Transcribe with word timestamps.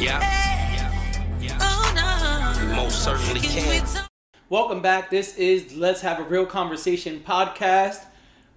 Yeah. 0.00 0.20
Oh, 1.60 2.56
We 2.60 2.72
most 2.72 3.02
certainly 3.02 3.40
can. 3.40 3.84
Welcome 4.48 4.80
back. 4.80 5.10
This 5.10 5.36
is 5.36 5.74
Let's 5.74 6.02
Have 6.02 6.20
a 6.20 6.22
Real 6.22 6.46
Conversation 6.46 7.20
podcast 7.26 8.04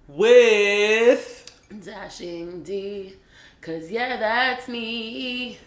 with 0.06 1.50
Dashing 1.84 2.62
D, 2.62 3.16
cause 3.60 3.90
yeah, 3.90 4.18
that's 4.18 4.68
me, 4.68 5.58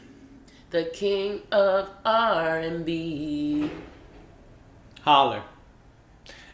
the 0.69 0.85
king 0.93 1.41
of 1.51 1.89
R&B. 2.05 3.69
Holler. 5.01 5.43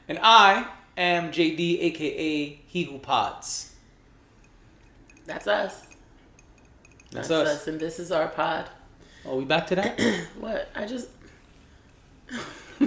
And 0.08 0.18
I 0.24 0.68
am 0.98 1.32
JD, 1.32 1.80
aka 1.80 2.60
He 2.66 2.84
Who 2.86 2.98
Pods. 2.98 3.76
That's 5.28 5.46
us. 5.46 5.86
That's, 7.12 7.30
us. 7.30 7.68
and 7.68 7.80
this 7.80 8.00
is 8.00 8.12
our 8.12 8.28
pod. 8.28 8.68
Oh, 9.26 9.38
we 9.38 9.46
back 9.46 9.68
to 9.68 9.76
that? 9.76 10.00
What? 10.40 10.70
I 10.76 10.86
just. 10.86 11.10
I 12.80 12.86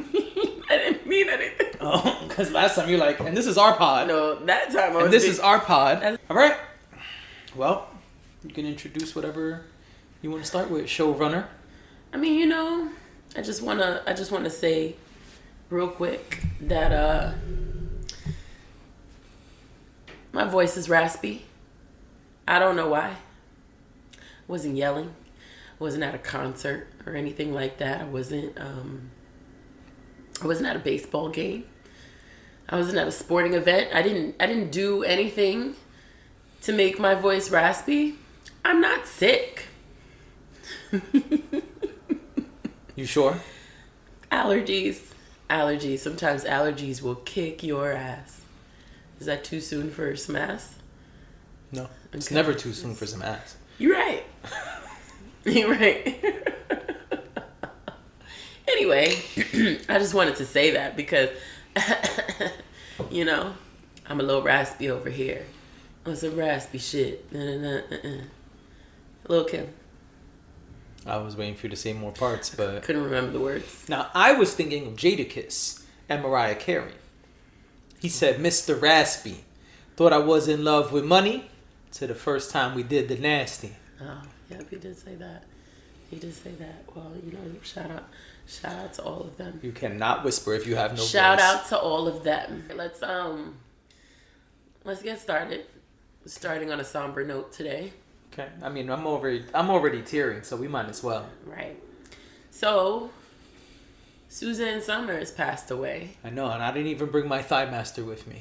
didn't 0.69 1.06
mean 1.06 1.29
anything. 1.29 1.69
oh, 1.80 2.25
because 2.27 2.51
last 2.51 2.75
time 2.77 2.88
you're 2.88 2.98
like, 2.98 3.20
and 3.20 3.37
this 3.37 3.47
is 3.47 3.56
our 3.59 3.77
pod. 3.77 4.09
No, 4.09 4.34
that 4.47 4.73
time 4.73 4.92
I 4.92 4.97
was. 4.97 5.05
and 5.05 5.12
this 5.12 5.25
is 5.25 5.39
our 5.39 5.61
pod. 5.61 5.98
That's- 6.02 6.19
All 6.28 6.37
right. 6.37 6.56
Well, 7.55 7.87
you 8.42 8.51
can 8.52 8.66
introduce 8.66 9.15
whatever 9.15 9.65
you 10.23 10.30
want 10.30 10.42
to 10.42 10.48
start 10.48 10.70
with, 10.70 10.87
showrunner. 10.87 11.47
I 12.12 12.16
mean, 12.16 12.34
you 12.39 12.47
know, 12.47 12.89
I 13.37 13.42
just 13.42 13.62
wanna 13.62 14.03
I 14.06 14.12
just 14.14 14.33
wanna 14.33 14.51
say 14.51 14.97
real 15.70 15.89
quick 15.89 16.42
that 16.62 16.92
uh 16.92 17.33
my 20.33 20.45
voice 20.45 20.77
is 20.77 20.89
raspy. 20.89 21.45
I 22.48 22.59
don't 22.59 22.75
know 22.77 22.89
why. 22.89 23.16
wasn't 24.48 24.77
yelling. 24.77 25.14
Wasn't 25.84 26.02
at 26.02 26.15
a 26.15 26.19
concert 26.19 26.87
or 27.06 27.15
anything 27.15 27.52
like 27.55 27.79
that. 27.79 28.00
I 28.00 28.05
wasn't 28.05 28.59
um 28.61 29.11
I 30.42 30.47
wasn't 30.47 30.69
at 30.69 30.77
a 30.77 30.81
baseball 30.81 31.28
game. 31.28 31.64
I 32.69 32.77
wasn't 32.77 32.98
at 32.98 33.06
a 33.06 33.12
sporting 33.12 33.55
event. 33.55 33.94
I 33.94 34.03
didn't 34.03 34.36
I 34.41 34.47
didn't 34.47 34.70
do 34.70 35.03
anything 35.05 35.75
to 36.62 36.72
make 36.72 36.98
my 36.98 37.14
voice 37.14 37.50
raspy. 37.50 38.14
I'm 38.64 38.81
not 38.81 39.06
sick. 39.06 39.67
You 42.97 43.06
sure? 43.06 43.41
Allergies. 44.31 45.00
Allergies. 45.50 45.98
Sometimes 45.98 46.44
allergies 46.44 47.03
will 47.03 47.16
kick 47.16 47.64
your 47.64 47.91
ass. 47.91 48.42
Is 49.19 49.27
that 49.27 49.42
too 49.42 49.61
soon 49.61 49.91
for 49.91 50.14
some 50.14 50.37
ass? 50.37 50.77
No. 51.72 51.89
It's 52.12 52.27
Okay. 52.28 52.37
never 52.37 52.55
too 52.55 52.72
soon 52.72 52.94
for 52.94 53.05
some 53.06 53.20
ass. 53.22 53.56
You're 53.78 53.94
right. 53.94 54.22
You're 55.45 55.70
right. 55.75 56.25
anyway, 58.69 59.17
I 59.89 59.98
just 59.98 60.14
wanted 60.14 60.37
to 60.37 60.47
say 60.47 60.70
that 60.73 60.97
because, 60.97 61.31
you 63.11 63.25
know, 63.25 63.55
I'm 64.06 64.20
a 64.20 64.22
little 64.22 64.42
raspy 64.42 64.91
over 64.91 65.11
here. 65.11 65.45
Oh, 66.06 66.11
On 66.11 66.17
some 66.17 66.37
raspy 66.37 66.78
shit. 66.78 67.31
Nah, 67.33 67.41
nah, 67.45 67.56
nah, 67.56 67.77
uh-uh. 67.91 68.22
Lil 69.28 69.45
Kim. 69.45 69.69
I 71.06 71.19
was 71.19 71.37
waiting 71.37 71.55
for 71.55 71.67
you 71.67 71.70
to 71.70 71.77
say 71.77 71.92
more 71.92 72.12
parts, 72.12 72.55
but 72.55 72.83
Couldn't 72.83 73.05
remember 73.05 73.31
the 73.33 73.41
words. 73.41 73.87
now 73.89 74.11
I 74.15 74.33
was 74.33 74.55
thinking 74.55 74.87
of 74.87 74.95
Jadakiss 74.95 75.83
and 76.09 76.22
Mariah 76.22 76.55
Carey. 76.55 76.92
He 78.00 78.09
said, 78.09 78.39
"Mr. 78.39 78.78
Raspy, 78.81 79.45
thought 79.97 80.12
I 80.12 80.19
was 80.19 80.48
in 80.48 80.65
love 80.65 80.92
with 80.92 81.05
money." 81.05 81.50
To 81.92 82.06
the 82.09 82.15
first 82.15 82.50
time 82.50 82.75
we 82.75 82.83
did 82.83 83.09
the 83.09 83.17
nasty. 83.17 83.77
Oh, 84.03 84.22
yep, 84.50 84.69
he 84.70 84.77
did 84.77 84.97
say 84.98 85.14
that. 85.17 85.45
He 86.11 86.17
did 86.17 86.34
say 86.34 86.53
that. 86.53 86.84
Well, 86.95 87.12
you 87.25 87.33
know, 87.33 87.41
shout 87.62 87.91
out, 87.91 88.05
shout 88.47 88.73
out 88.77 88.95
to 88.95 89.03
all 89.03 89.20
of 89.23 89.37
them. 89.37 89.59
You 89.62 89.73
cannot 89.73 90.25
whisper 90.25 90.55
if 90.55 90.67
you 90.67 90.77
have 90.77 90.97
no 90.97 91.03
shout 91.03 91.39
voice. 91.39 91.47
out 91.48 91.69
to 91.69 91.78
all 91.78 92.06
of 92.06 92.22
them. 92.25 92.65
Let's 92.75 93.03
um, 93.03 93.56
let's 94.84 95.03
get 95.03 95.21
started. 95.21 95.66
Starting 96.27 96.72
on 96.72 96.81
a 96.81 96.84
somber 96.84 97.22
note 97.25 97.53
today, 97.53 97.93
Okay. 98.32 98.49
I 98.62 98.69
mean, 98.71 98.88
I'm 98.91 99.06
already 99.06 99.44
I'm 99.53 99.69
already 99.71 100.00
tearing, 100.03 100.43
so 100.43 100.56
we 100.56 100.69
might 100.69 100.87
as 100.88 101.03
well. 101.03 101.26
right? 101.47 101.78
So, 102.50 103.11
Susan 104.28 104.81
Somers 104.81 105.31
passed 105.31 105.71
away. 105.71 106.16
I 106.25 106.31
know, 106.31 106.50
and 106.50 106.62
I 106.62 106.72
didn't 106.72 106.88
even 106.88 107.09
bring 107.11 107.28
my 107.28 107.43
ThighMaster 107.43 108.06
with 108.06 108.26
me. 108.26 108.41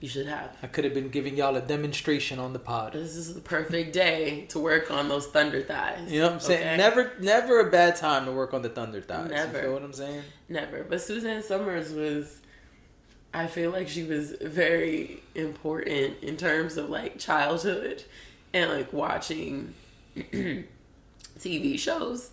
You 0.00 0.08
should 0.08 0.26
have. 0.26 0.56
I 0.62 0.66
could 0.66 0.84
have 0.84 0.94
been 0.94 1.10
giving 1.10 1.36
y'all 1.36 1.54
a 1.56 1.60
demonstration 1.60 2.38
on 2.38 2.54
the 2.54 2.58
pod. 2.58 2.94
This 2.94 3.16
is 3.16 3.34
the 3.34 3.40
perfect 3.42 3.92
day 3.92 4.46
to 4.48 4.58
work 4.58 4.90
on 4.90 5.08
those 5.08 5.26
thunder 5.26 5.60
thighs. 5.60 6.10
You 6.10 6.20
know 6.20 6.26
what 6.28 6.32
I'm 6.34 6.40
saying? 6.40 6.66
okay? 6.66 6.76
Never, 6.78 7.12
never 7.20 7.60
a 7.60 7.70
bad 7.70 7.96
time 7.96 8.24
to 8.24 8.32
work 8.32 8.54
on 8.54 8.62
the 8.62 8.70
thunder 8.70 9.02
thighs. 9.02 9.28
Never. 9.30 9.58
You 9.58 9.62
feel 9.64 9.72
what 9.74 9.82
I'm 9.82 9.92
saying? 9.92 10.22
Never. 10.48 10.84
But 10.84 11.02
Suzanne 11.02 11.42
Somers 11.42 11.92
was, 11.92 12.40
I 13.34 13.46
feel 13.46 13.70
like 13.72 13.88
she 13.88 14.02
was 14.04 14.30
very 14.40 15.22
important 15.34 16.22
in 16.22 16.38
terms 16.38 16.78
of 16.78 16.88
like 16.88 17.18
childhood 17.18 18.02
and 18.54 18.70
like 18.70 18.94
watching 18.94 19.74
TV 21.38 21.78
shows. 21.78 22.30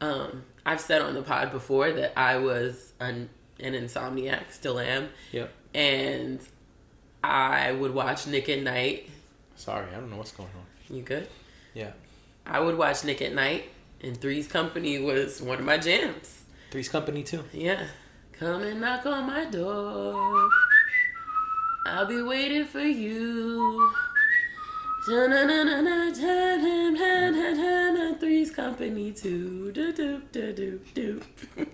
Um, 0.00 0.44
I've 0.64 0.80
said 0.80 1.02
on 1.02 1.14
the 1.14 1.22
pod 1.22 1.50
before 1.52 1.90
that 1.92 2.12
I 2.16 2.36
was 2.38 2.92
an, 3.00 3.28
an 3.60 3.72
insomniac, 3.74 4.50
still 4.52 4.78
am, 4.78 5.08
Yep. 5.32 5.52
and 5.74 6.40
I 7.22 7.72
would 7.72 7.94
watch 7.94 8.26
Nick 8.26 8.48
at 8.48 8.62
Nite. 8.62 9.08
Sorry, 9.56 9.86
I 9.90 9.94
don't 9.94 10.10
know 10.10 10.16
what's 10.16 10.32
going 10.32 10.48
on. 10.48 10.96
You 10.96 11.02
good? 11.02 11.28
Yeah. 11.74 11.92
I 12.44 12.60
would 12.60 12.76
watch 12.76 13.04
Nick 13.04 13.22
at 13.22 13.34
Nite, 13.34 13.64
and 14.02 14.20
Three's 14.20 14.48
Company 14.48 14.98
was 14.98 15.40
one 15.40 15.58
of 15.58 15.64
my 15.64 15.78
jams. 15.78 16.42
Three's 16.70 16.88
Company 16.88 17.22
too. 17.22 17.44
Yeah. 17.52 17.86
Come 18.32 18.62
and 18.62 18.80
knock 18.80 19.06
on 19.06 19.26
my 19.26 19.44
door. 19.44 20.50
I'll 21.86 22.06
be 22.06 22.22
waiting 22.22 22.64
for 22.64 22.80
you. 22.80 23.92
Three's 28.18 28.50
Company 28.52 29.12
too. 29.12 29.72
Do 29.72 29.92
do 29.92 30.22
do 30.32 30.52
do 30.52 30.80
do. 30.94 31.20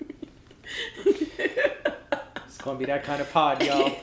It's 2.58 2.64
gonna 2.64 2.76
be 2.76 2.86
that 2.86 3.04
kind 3.04 3.20
of 3.20 3.30
pod, 3.32 3.62
y'all. 3.62 3.96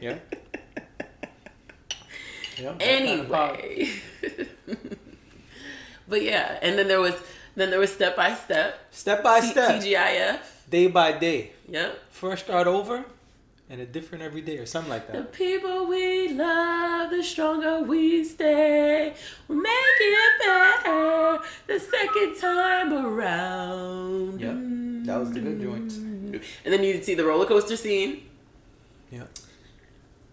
Yeah. 0.00 0.16
Yeah. 2.58 2.72
that 2.72 2.78
kind 2.78 2.80
of 2.80 2.80
anyway. 2.80 3.90
but 6.08 6.22
yeah, 6.22 6.58
and 6.62 6.78
then 6.78 6.88
there 6.88 7.02
was 7.02 7.14
then 7.54 7.68
there 7.68 7.78
was 7.78 7.92
step 7.92 8.16
by 8.16 8.32
step. 8.34 8.78
Step 8.90 9.22
by 9.22 9.40
T- 9.40 9.48
step, 9.48 9.82
TGIF. 9.82 10.38
day 10.70 10.86
by 10.86 11.12
day. 11.12 11.52
Yep. 11.68 11.98
First 12.10 12.46
start 12.46 12.66
over, 12.66 13.04
and 13.70 13.80
a 13.80 13.86
different 13.86 14.22
every 14.22 14.40
day, 14.42 14.58
or 14.58 14.66
something 14.66 14.90
like 14.90 15.06
that. 15.10 15.16
The 15.16 15.22
people 15.38 15.86
we 15.86 16.28
love, 16.32 17.10
the 17.10 17.22
stronger 17.22 17.82
we 17.82 18.22
stay. 18.24 19.14
We'll 19.48 19.58
make 19.58 19.72
it 20.00 20.38
better 20.44 21.38
the 21.66 21.80
second 21.80 22.36
time 22.40 22.92
around. 22.92 24.40
Yep. 24.40 25.06
That 25.06 25.18
was 25.20 25.32
the 25.32 25.40
good 25.40 25.60
joint. 25.60 25.92
And 25.92 26.72
then 26.72 26.82
you'd 26.82 27.04
see 27.04 27.14
the 27.14 27.24
roller 27.24 27.46
coaster 27.46 27.76
scene. 27.76 28.28
Yeah, 29.10 29.24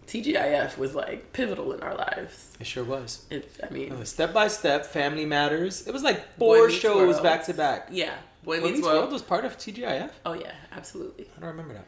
TGIF 0.06 0.76
was 0.76 0.94
like 0.94 1.32
pivotal 1.32 1.72
in 1.72 1.80
our 1.80 1.94
lives. 1.94 2.52
it 2.58 2.66
sure 2.66 2.84
was. 2.84 3.24
It, 3.30 3.48
I 3.62 3.72
mean, 3.72 3.92
It 3.92 3.98
was 3.98 4.08
step 4.10 4.32
by 4.32 4.48
step, 4.48 4.84
Family 4.86 5.24
Matters. 5.24 5.86
It 5.86 5.92
was 5.92 6.02
like 6.02 6.36
four 6.36 6.68
shows 6.70 6.96
World. 7.14 7.22
back 7.22 7.44
to 7.46 7.54
back. 7.54 7.88
yeah, 7.92 8.14
Boy 8.44 8.58
Boy 8.58 8.64
Meets 8.64 8.72
Meets 8.78 8.86
World. 8.86 8.98
World 8.98 9.12
was 9.12 9.22
part 9.22 9.44
of 9.44 9.56
TGIF. 9.56 10.10
Oh 10.26 10.32
yeah, 10.34 10.52
absolutely. 10.72 11.26
I 11.36 11.40
don't 11.40 11.50
remember 11.50 11.74
that. 11.74 11.86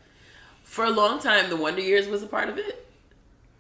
For 0.65 0.85
a 0.85 0.91
long 0.91 1.21
time, 1.21 1.51
the 1.51 1.57
Wonder 1.57 1.81
Years 1.81 2.09
was 2.09 2.23
a 2.23 2.27
part 2.27 2.49
of 2.49 2.59
it. 2.59 2.87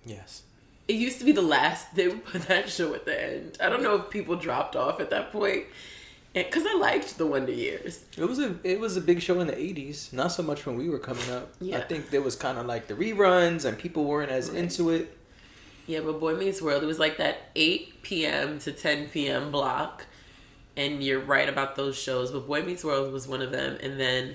Yes. 0.04 0.42
It 0.88 0.94
used 0.96 1.18
to 1.20 1.24
be 1.24 1.32
the 1.32 1.42
last. 1.42 1.94
They 1.94 2.08
would 2.08 2.24
put 2.24 2.42
that 2.42 2.68
show 2.68 2.92
at 2.94 3.04
the 3.04 3.24
end. 3.36 3.56
I 3.60 3.68
don't 3.68 3.82
know 3.82 3.94
if 3.96 4.10
people 4.10 4.36
dropped 4.36 4.74
off 4.76 5.00
at 5.00 5.10
that 5.10 5.32
point, 5.32 5.64
because 6.34 6.64
I 6.66 6.74
liked 6.76 7.16
the 7.16 7.26
Wonder 7.26 7.52
Years. 7.52 8.04
It 8.18 8.24
was 8.24 8.38
a 8.38 8.56
it 8.64 8.80
was 8.80 8.96
a 8.96 9.00
big 9.00 9.22
show 9.22 9.40
in 9.40 9.46
the 9.46 9.58
eighties. 9.58 10.10
Not 10.12 10.32
so 10.32 10.42
much 10.42 10.66
when 10.66 10.76
we 10.76 10.88
were 10.90 10.98
coming 10.98 11.30
up. 11.30 11.52
Yeah. 11.60 11.78
I 11.78 11.82
think 11.82 12.10
there 12.10 12.20
was 12.20 12.36
kind 12.36 12.58
of 12.58 12.66
like 12.66 12.86
the 12.88 12.94
reruns 12.94 13.64
and 13.64 13.78
people 13.78 14.04
weren't 14.04 14.30
as 14.30 14.50
Right. 14.50 14.58
into 14.58 14.90
it. 14.90 15.16
Yeah, 15.86 16.00
but 16.00 16.18
Boy 16.18 16.34
Meets 16.34 16.60
World, 16.62 16.82
it 16.82 16.86
was 16.86 16.98
like 16.98 17.18
that 17.18 17.50
8 17.54 18.02
p.m. 18.02 18.58
to 18.60 18.72
10 18.72 19.08
p.m. 19.08 19.50
block. 19.50 20.06
And 20.76 21.04
you're 21.04 21.20
right 21.20 21.48
about 21.48 21.76
those 21.76 21.96
shows, 21.96 22.30
but 22.32 22.46
Boy 22.48 22.62
Meets 22.62 22.82
World 22.82 23.12
was 23.12 23.28
one 23.28 23.40
of 23.42 23.52
them. 23.52 23.78
And 23.82 24.00
then 24.00 24.34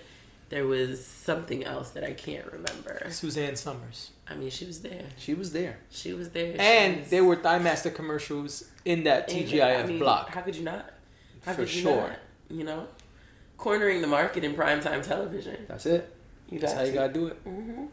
there 0.49 0.65
was 0.65 1.05
something 1.05 1.63
else 1.63 1.89
that 1.91 2.03
I 2.03 2.13
can't 2.13 2.45
remember. 2.51 3.05
Suzanne 3.09 3.55
Somers. 3.55 4.11
I 4.27 4.35
mean, 4.35 4.49
she 4.49 4.65
was 4.65 4.81
there. 4.81 5.05
She 5.17 5.33
was 5.33 5.51
there. 5.51 5.77
She 5.89 6.13
was 6.13 6.29
there. 6.29 6.55
And 6.59 7.01
was- 7.01 7.09
there 7.09 7.23
were 7.23 7.35
ThighMaster 7.35 7.93
commercials 7.93 8.65
in 8.85 9.03
that 9.03 9.31
and, 9.31 9.47
TGIF 9.47 9.83
I 9.83 9.85
mean, 9.85 9.99
block. 9.99 10.29
How 10.29 10.41
could 10.41 10.55
you 10.55 10.63
not? 10.63 10.91
How 11.45 11.53
For 11.53 11.65
could 11.65 11.73
you 11.73 11.81
sure. 11.81 11.95
not? 12.09 12.19
You 12.49 12.63
know? 12.63 12.87
Cornering 13.57 14.01
the 14.01 14.07
market 14.07 14.43
in 14.43 14.55
primetime 14.55 15.01
television. 15.03 15.65
That's 15.67 15.85
it. 15.85 16.15
You 16.49 16.59
That's 16.59 16.73
got 16.73 16.79
how 16.79 16.85
you 16.85 16.91
to. 16.91 16.97
gotta 16.97 17.13
do 17.13 17.27
it. 17.27 17.33
hmm 17.43 17.85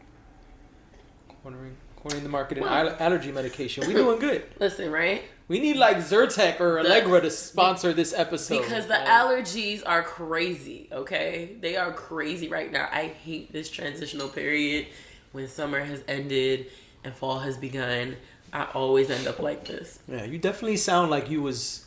Cornering, 1.43 1.75
cornering 1.95 2.23
the 2.23 2.29
market 2.29 2.57
in 2.57 2.63
Well- 2.63 2.73
aller- 2.73 2.95
allergy 2.99 3.31
medication. 3.31 3.87
We 3.87 3.93
doing 3.93 4.19
good. 4.19 4.43
Listen, 4.59 4.91
right? 4.91 5.23
We 5.47 5.59
need 5.59 5.77
like 5.77 5.97
Zyrtec 5.97 6.59
or 6.59 6.79
Allegra 6.79 7.21
to 7.21 7.31
sponsor 7.31 7.93
this 7.93 8.13
episode. 8.13 8.61
Because 8.61 8.87
the 8.87 8.95
allergies 8.95 9.81
are 9.85 10.03
crazy, 10.03 10.89
okay? 10.91 11.55
They 11.61 11.77
are 11.77 11.93
crazy 11.93 12.49
right 12.49 12.69
now. 12.69 12.89
I 12.91 13.07
hate 13.07 13.53
this 13.53 13.69
transitional 13.69 14.27
period 14.27 14.87
when 15.31 15.47
summer 15.47 15.79
has 15.79 16.03
ended 16.07 16.67
and 17.05 17.13
fall 17.13 17.39
has 17.39 17.55
begun. 17.57 18.17
I 18.51 18.65
always 18.73 19.09
end 19.09 19.25
up 19.25 19.39
like 19.39 19.65
this. 19.65 19.99
Yeah, 20.07 20.25
you 20.25 20.37
definitely 20.37 20.77
sound 20.77 21.11
like 21.11 21.29
you 21.29 21.41
was 21.41 21.85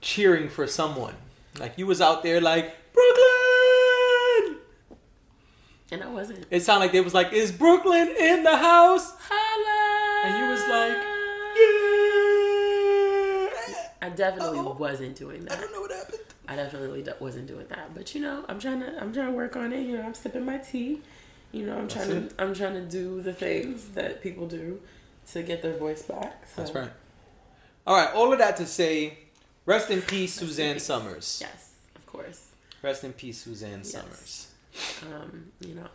cheering 0.00 0.48
for 0.48 0.66
someone. 0.66 1.14
Like 1.58 1.74
you 1.76 1.86
was 1.86 2.00
out 2.00 2.22
there 2.22 2.40
like 2.40 2.74
Brooklyn. 2.94 4.60
And 5.90 6.02
I 6.02 6.08
wasn't. 6.08 6.46
It 6.50 6.62
sounded 6.62 6.86
like 6.86 6.92
they 6.92 7.00
was 7.00 7.14
like, 7.14 7.32
"Is 7.32 7.52
Brooklyn 7.52 8.08
in 8.18 8.42
the 8.42 8.56
house?" 8.56 9.14
Holla! 9.18 10.26
And 10.26 10.44
you 10.44 10.50
was 10.50 10.68
like. 10.68 11.15
I 14.02 14.10
definitely 14.10 14.58
Uh-oh. 14.58 14.76
wasn't 14.78 15.16
doing 15.16 15.44
that. 15.46 15.58
I 15.58 15.60
don't 15.60 15.72
know 15.72 15.80
what 15.80 15.90
happened. 15.92 16.20
I 16.48 16.56
definitely 16.56 17.04
wasn't 17.20 17.46
doing 17.48 17.66
that. 17.68 17.94
But 17.94 18.14
you 18.14 18.20
know, 18.20 18.44
I'm 18.48 18.58
trying 18.60 18.80
to 18.80 19.00
I'm 19.00 19.12
trying 19.12 19.26
to 19.26 19.32
work 19.32 19.56
on 19.56 19.72
it. 19.72 19.80
You 19.86 19.96
know, 19.96 20.02
I'm 20.02 20.14
sipping 20.14 20.44
my 20.44 20.58
tea. 20.58 21.00
You 21.52 21.66
know, 21.66 21.76
I'm 21.78 21.88
trying 21.88 22.08
That's 22.10 22.34
to 22.34 22.42
I'm 22.42 22.54
trying 22.54 22.74
to 22.74 22.82
do 22.82 23.22
the 23.22 23.32
things 23.32 23.88
that 23.90 24.22
people 24.22 24.46
do 24.46 24.80
to 25.32 25.42
get 25.42 25.62
their 25.62 25.76
voice 25.76 26.02
back. 26.02 26.46
So, 26.54 26.62
That's 26.62 26.74
right. 26.74 26.90
All 27.86 27.96
right, 27.96 28.12
all 28.14 28.32
of 28.32 28.38
that 28.40 28.56
to 28.58 28.66
say, 28.66 29.18
rest 29.64 29.90
in 29.90 30.02
peace, 30.02 30.40
in 30.40 30.46
Suzanne 30.48 30.74
peace. 30.74 30.84
Somers. 30.84 31.38
Yes, 31.40 31.72
of 31.94 32.04
course. 32.06 32.48
Rest 32.82 33.04
in 33.04 33.12
peace, 33.12 33.38
Suzanne 33.42 33.78
Yes. 33.78 33.92
Somers. 33.92 34.48
Um, 35.14 35.46
you 35.60 35.74
know, 35.74 35.86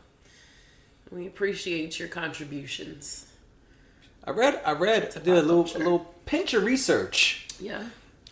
we 1.11 1.27
appreciate 1.27 1.99
your 1.99 2.07
contributions. 2.07 3.27
I 4.23 4.31
read, 4.31 4.61
I 4.65 4.71
read, 4.73 5.11
To 5.11 5.19
did 5.19 5.37
a 5.37 5.41
little, 5.41 5.65
a 5.75 5.79
little 5.79 6.13
pinch 6.25 6.53
of 6.53 6.63
research. 6.63 7.47
Yeah, 7.61 7.83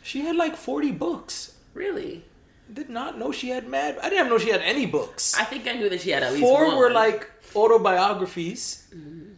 She 0.03 0.21
had 0.21 0.35
like 0.35 0.55
forty 0.55 0.91
books. 0.91 1.53
really. 1.73 2.25
Did 2.71 2.89
not 2.89 3.17
know 3.17 3.31
she 3.31 3.49
had 3.49 3.67
mad. 3.67 3.97
I 3.97 4.09
didn't 4.09 4.19
even 4.19 4.29
know 4.29 4.37
she 4.37 4.51
had 4.51 4.61
any 4.61 4.85
books. 4.85 5.33
I 5.39 5.43
think 5.43 5.67
I 5.67 5.73
knew 5.73 5.89
that 5.89 6.01
she 6.01 6.11
had 6.11 6.21
at 6.21 6.33
least 6.33 6.43
four 6.45 6.67
one. 6.67 6.77
were 6.77 6.91
like 6.91 7.27
autobiographies. 7.55 8.87
Mm-hmm. 8.95 9.33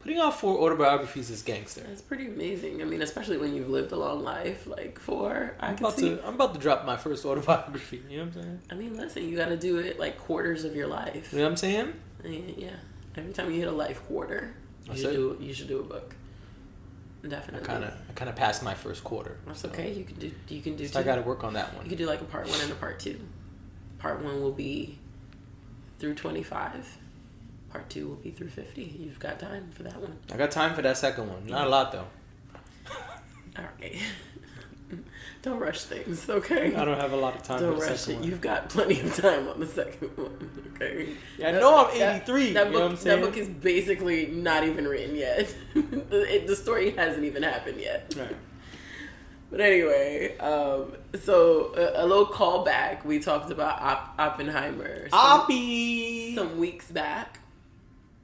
Putting 0.00 0.18
out 0.18 0.38
four 0.38 0.58
autobiographies 0.60 1.30
is 1.30 1.42
gangster. 1.42 1.80
That's 1.80 2.02
pretty 2.02 2.26
amazing. 2.26 2.80
I 2.82 2.84
mean, 2.84 3.02
especially 3.02 3.38
when 3.38 3.54
you've 3.54 3.70
lived 3.70 3.92
a 3.92 3.96
long 3.96 4.22
life, 4.22 4.66
like 4.66 4.98
four. 5.00 5.56
I 5.58 5.68
I'm 5.68 5.74
about 5.76 5.98
see. 5.98 6.10
to 6.16 6.26
I'm 6.26 6.34
about 6.34 6.54
to 6.54 6.60
drop 6.60 6.84
my 6.84 6.96
first 6.96 7.24
autobiography. 7.28 8.02
You 8.10 8.18
know 8.18 8.24
what 8.26 8.36
I'm 8.36 8.42
saying? 8.42 8.60
I 8.70 8.74
mean, 8.74 8.96
listen, 8.96 9.28
you 9.28 9.36
got 9.36 9.48
to 9.48 9.56
do 9.56 9.78
it 9.78 9.98
like 9.98 10.18
quarters 10.18 10.64
of 10.64 10.76
your 10.76 10.86
life. 10.86 11.32
You 11.32 11.38
know 11.38 11.44
what 11.44 11.50
I'm 11.52 11.56
saying? 11.56 11.92
And, 12.24 12.54
yeah. 12.56 12.76
Every 13.16 13.32
time 13.32 13.50
you 13.50 13.58
hit 13.58 13.68
a 13.68 13.72
life 13.72 14.04
quarter, 14.06 14.54
you 14.90 14.96
should 14.98 15.12
do 15.12 15.38
you 15.40 15.54
should 15.54 15.68
do 15.68 15.80
a 15.80 15.82
book. 15.82 16.14
I 17.26 17.28
Definitely. 17.28 17.66
kind 17.66 17.84
of 17.84 17.92
I 18.08 18.12
kind 18.14 18.28
of 18.28 18.36
passed 18.36 18.62
my 18.62 18.74
first 18.74 19.02
quarter. 19.02 19.38
That's 19.46 19.60
so- 19.60 19.68
okay. 19.68 19.92
You 19.92 20.04
can 20.04 20.16
do 20.16 20.30
you 20.48 20.62
can 20.62 20.76
do 20.76 20.86
So 20.86 21.00
I 21.00 21.02
got 21.02 21.16
to 21.16 21.22
work 21.22 21.42
on 21.44 21.54
that 21.54 21.74
one. 21.74 21.84
You 21.84 21.90
can 21.90 21.98
do 21.98 22.06
like 22.06 22.20
a 22.20 22.24
part 22.24 22.48
one 22.48 22.60
and 22.60 22.70
a 22.70 22.74
part 22.76 23.00
two. 23.00 23.18
Part 23.98 24.22
one 24.22 24.40
will 24.40 24.52
be 24.52 24.98
through 25.98 26.14
twenty 26.14 26.42
five. 26.42 26.98
Part 27.70 27.90
two 27.90 28.08
will 28.08 28.16
be 28.16 28.30
through 28.30 28.48
fifty. 28.48 28.84
You've 29.00 29.18
got 29.18 29.40
time 29.40 29.70
for 29.72 29.82
that 29.82 30.00
one. 30.00 30.18
I 30.32 30.36
got 30.36 30.50
time 30.50 30.74
for 30.74 30.82
that 30.82 30.96
second 30.96 31.28
one. 31.28 31.46
Not 31.46 31.66
a 31.66 31.70
lot 31.70 31.92
though. 31.92 32.06
All 33.58 33.64
right. 33.80 33.96
Don't 35.46 35.60
rush 35.60 35.82
things, 35.82 36.28
okay? 36.28 36.74
I 36.74 36.84
don't 36.84 37.00
have 37.00 37.12
a 37.12 37.16
lot 37.16 37.36
of 37.36 37.44
time 37.44 37.60
Don't 37.60 37.78
rush 37.78 38.08
it. 38.08 38.16
one. 38.16 38.24
You've 38.24 38.40
got 38.40 38.68
plenty 38.68 38.98
of 39.00 39.14
time 39.14 39.46
on 39.48 39.60
the 39.60 39.66
second 39.68 40.08
one, 40.16 40.50
okay? 40.74 41.10
Yeah, 41.38 41.50
I 41.50 41.52
That- 41.52 41.60
know 41.60 41.86
I'm 41.86 41.94
83, 42.16 42.52
That, 42.52 42.66
you 42.66 42.72
book, 42.72 42.72
know 42.80 42.88
what 42.88 42.98
I'm 42.98 43.04
that 43.04 43.20
book 43.20 43.36
is 43.36 43.48
basically 43.48 44.26
not 44.26 44.64
even 44.64 44.88
written 44.88 45.14
yet. 45.14 45.54
the, 45.74 46.34
it, 46.34 46.48
the 46.48 46.56
story 46.56 46.90
hasn't 46.90 47.22
even 47.22 47.44
happened 47.44 47.80
yet. 47.80 48.12
Right. 48.18 48.34
But 49.48 49.60
anyway, 49.60 50.36
um, 50.38 50.94
so 51.22 51.72
a, 51.76 52.04
a 52.04 52.04
little 52.04 52.26
callback. 52.26 53.04
We 53.04 53.20
talked 53.20 53.52
about 53.52 53.80
Op- 53.80 54.14
Oppenheimer 54.18 55.08
some, 55.10 55.20
Oppie. 55.42 56.34
some 56.34 56.58
weeks 56.58 56.90
back. 56.90 57.38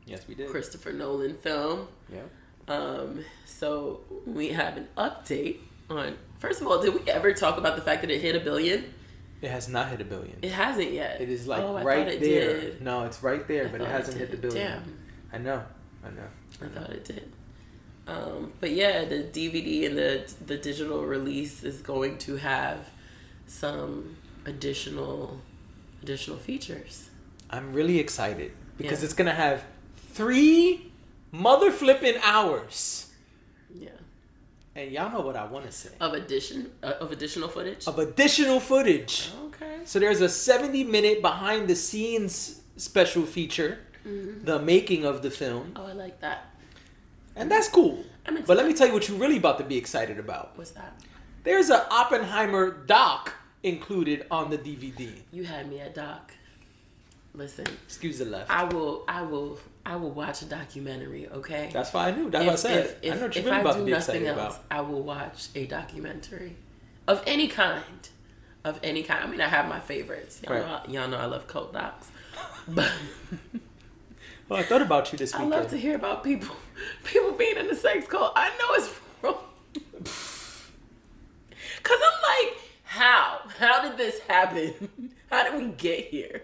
Yes, 0.06 0.26
we 0.26 0.34
did. 0.34 0.50
Christopher 0.50 0.92
Nolan 0.92 1.36
film. 1.36 1.86
Yeah. 2.12 2.22
Um, 2.66 3.24
so 3.46 4.00
we 4.26 4.48
have 4.48 4.76
an 4.76 4.88
update 4.98 5.58
on. 5.88 6.16
First 6.42 6.60
of 6.60 6.66
all, 6.66 6.82
did 6.82 6.92
we 6.92 7.08
ever 7.08 7.32
talk 7.32 7.56
about 7.56 7.76
the 7.76 7.82
fact 7.82 8.00
that 8.00 8.10
it 8.10 8.20
hit 8.20 8.34
a 8.34 8.40
billion? 8.40 8.92
It 9.40 9.50
has 9.52 9.68
not 9.68 9.90
hit 9.90 10.00
a 10.00 10.04
billion. 10.04 10.38
It 10.42 10.50
hasn't 10.50 10.90
yet. 10.92 11.20
It 11.20 11.28
is 11.28 11.46
like 11.46 11.62
Oh, 11.62 11.80
right 11.84 12.08
it 12.08 12.18
there. 12.20 12.60
did. 12.60 12.82
No, 12.82 13.04
it's 13.04 13.22
right 13.22 13.46
there, 13.46 13.66
I 13.68 13.70
but 13.70 13.80
it 13.80 13.86
hasn't 13.86 14.18
hit 14.18 14.32
the 14.32 14.36
billion. 14.36 14.72
Damn. 14.72 14.98
I 15.32 15.38
know. 15.38 15.62
I 16.04 16.10
know. 16.10 16.28
I 16.60 16.66
thought 16.66 16.90
it 16.90 17.04
did. 17.04 17.30
Um, 18.08 18.52
but 18.60 18.72
yeah, 18.72 19.04
the 19.04 19.22
DVD 19.22 19.86
and 19.86 19.96
the 19.96 20.34
the 20.44 20.56
digital 20.58 21.02
release 21.04 21.62
is 21.62 21.80
going 21.80 22.18
to 22.26 22.36
have 22.38 22.90
some 23.46 24.16
additional 24.44 25.40
additional 26.02 26.38
features. 26.38 27.08
I'm 27.50 27.72
really 27.72 28.00
excited 28.00 28.50
because 28.76 28.98
Yeah. 29.00 29.04
it's 29.04 29.14
gonna 29.14 29.30
have 29.46 29.62
three 30.12 30.90
mother 31.30 31.70
flipping 31.70 32.16
hours. 32.24 33.12
Yeah, 33.72 33.90
And 34.74 34.90
y'all 34.90 35.12
know 35.12 35.20
what 35.20 35.36
I 35.36 35.44
want 35.44 35.66
to 35.66 35.72
say. 35.72 35.90
of 36.00 36.14
addition 36.14 36.70
uh, 36.82 36.94
of 37.00 37.12
additional 37.12 37.48
footage. 37.48 37.86
Of 37.86 37.98
additional 37.98 38.58
footage. 38.60 39.30
Okay. 39.46 39.80
So 39.84 39.98
there's 39.98 40.20
a 40.22 40.28
70 40.28 40.84
minute 40.84 41.20
behind 41.20 41.68
the 41.68 41.76
scenes 41.76 42.60
special 42.76 43.24
feature, 43.26 43.78
Mm-hmm. 44.06 44.44
the 44.44 44.58
making 44.58 45.04
of 45.04 45.22
the 45.22 45.30
film. 45.30 45.74
Oh, 45.76 45.86
I 45.86 45.92
like 45.92 46.20
that. 46.22 46.46
And 47.36 47.48
that's 47.48 47.68
cool. 47.68 48.02
I'm 48.26 48.42
But 48.42 48.56
let 48.56 48.66
me 48.66 48.74
tell 48.74 48.88
you 48.88 48.92
what 48.94 49.08
you're 49.08 49.16
really 49.18 49.36
about 49.36 49.58
to 49.58 49.64
be 49.64 49.76
excited 49.76 50.18
about. 50.18 50.52
What's 50.56 50.72
that? 50.72 51.00
There's 51.44 51.70
a 51.70 51.86
Oppenheimer 51.88 52.70
doc 52.86 53.32
included 53.62 54.26
on 54.28 54.50
the 54.50 54.58
DVD. 54.58 55.12
You 55.30 55.44
had 55.44 55.68
me 55.70 55.78
at 55.78 55.94
Doc. 55.94 56.32
Listen, 57.34 57.64
Excuse 57.86 58.18
the 58.18 58.24
left. 58.24 58.50
I 58.50 58.64
will, 58.64 59.04
I 59.06 59.22
will, 59.22 59.58
I 59.84 59.96
will 59.96 60.10
watch 60.12 60.42
a 60.42 60.44
documentary. 60.44 61.28
Okay. 61.28 61.70
That's 61.72 61.92
why 61.92 62.08
I 62.08 62.10
knew. 62.12 62.30
That's 62.30 62.44
what 62.44 62.52
I 62.52 62.56
said. 62.56 62.96
I 63.04 63.08
know 63.16 63.22
what 63.22 63.34
you're 63.34 63.40
if 63.40 63.44
really 63.46 63.50
I 63.50 63.60
about 63.60 63.72
do 63.74 63.78
to 63.80 63.84
be 63.86 63.90
nothing 63.90 64.14
excited 64.22 64.38
else, 64.38 64.54
about. 64.56 64.64
I 64.70 64.80
will 64.82 65.02
watch 65.02 65.48
a 65.54 65.66
documentary 65.66 66.56
of 67.08 67.22
any 67.26 67.48
kind. 67.48 67.82
Of 68.64 68.78
any 68.84 69.02
kind. 69.02 69.24
I 69.24 69.26
mean, 69.26 69.40
I 69.40 69.48
have 69.48 69.68
my 69.68 69.80
favorites. 69.80 70.40
Y'all, 70.44 70.54
Right. 70.54 70.88
know, 70.88 71.00
y'all 71.00 71.08
know 71.08 71.18
I 71.18 71.24
love 71.26 71.46
cult 71.48 71.72
docs. 71.72 72.10
But 72.68 72.92
Well, 74.48 74.60
I 74.60 74.62
thought 74.62 74.82
about 74.82 75.10
you 75.12 75.18
this 75.18 75.32
week. 75.34 75.42
I 75.46 75.46
love 75.46 75.68
to 75.70 75.76
hear 75.76 75.96
about 75.96 76.22
people 76.22 76.54
people 77.04 77.32
being 77.32 77.56
in 77.56 77.66
the 77.66 77.74
sex 77.74 78.06
cult. 78.06 78.32
I 78.36 78.50
know 78.50 78.74
it's 78.74 78.94
wrong. 79.20 79.38
Cause 81.82 81.98
I'm 81.98 82.46
like, 82.46 82.58
how? 82.84 83.40
How 83.58 83.82
did 83.88 83.98
this 83.98 84.20
happen? 84.20 85.10
How 85.28 85.50
did 85.50 85.60
we 85.60 85.68
get 85.72 86.06
here? 86.06 86.42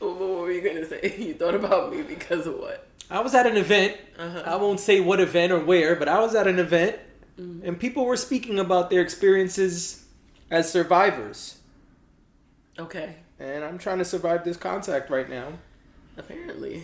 What 0.00 0.18
were 0.18 0.50
you 0.52 0.60
gonna 0.62 0.84
say? 0.86 1.14
You 1.18 1.34
thought 1.34 1.54
about 1.54 1.92
me 1.94 2.02
because 2.02 2.46
of 2.46 2.54
what? 2.56 2.86
I 3.10 3.20
was 3.20 3.34
at 3.34 3.46
an 3.46 3.56
event. 3.56 3.96
Uh-huh. 4.18 4.42
I 4.46 4.56
won't 4.56 4.80
say 4.80 5.00
what 5.00 5.20
event 5.20 5.52
or 5.52 5.60
where, 5.60 5.96
but 5.96 6.08
I 6.08 6.20
was 6.20 6.34
at 6.34 6.46
an 6.46 6.58
event, 6.58 6.96
Mm-hmm. 7.38 7.66
and 7.66 7.80
people 7.80 8.04
were 8.04 8.16
speaking 8.18 8.58
about 8.58 8.90
their 8.90 9.00
experiences 9.00 10.04
as 10.50 10.70
survivors. 10.70 11.58
Okay. 12.78 13.14
And 13.38 13.64
I'm 13.64 13.78
trying 13.78 13.96
to 13.98 14.04
survive 14.04 14.44
this 14.44 14.58
contact 14.58 15.08
right 15.10 15.28
now. 15.30 15.52
Apparently. 16.18 16.82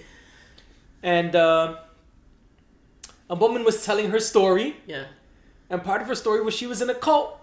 And 1.02 1.36
uh, 1.36 1.76
a 3.28 3.34
woman 3.34 3.64
was 3.64 3.84
telling 3.84 4.10
her 4.10 4.20
story, 4.20 4.76
Yeah. 4.86 5.04
and 5.68 5.82
part 5.84 6.00
of 6.00 6.08
her 6.08 6.14
story 6.14 6.42
was 6.42 6.54
she 6.54 6.66
was 6.66 6.80
in 6.80 6.88
a 6.88 6.94
cult. 6.94 7.38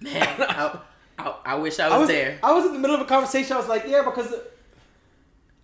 Man, 0.00 0.22
I, 0.40 0.78
I, 1.18 1.34
I 1.46 1.54
wish 1.54 1.78
I 1.80 1.84
was, 1.88 1.92
I 1.94 1.98
was 1.98 2.08
there. 2.08 2.38
I 2.42 2.52
was 2.52 2.66
in 2.66 2.72
the 2.74 2.78
middle 2.78 2.96
of 2.96 3.00
a 3.02 3.06
conversation. 3.06 3.54
I 3.54 3.58
was 3.58 3.68
like, 3.68 3.84
yeah, 3.86 4.02
because 4.02 4.34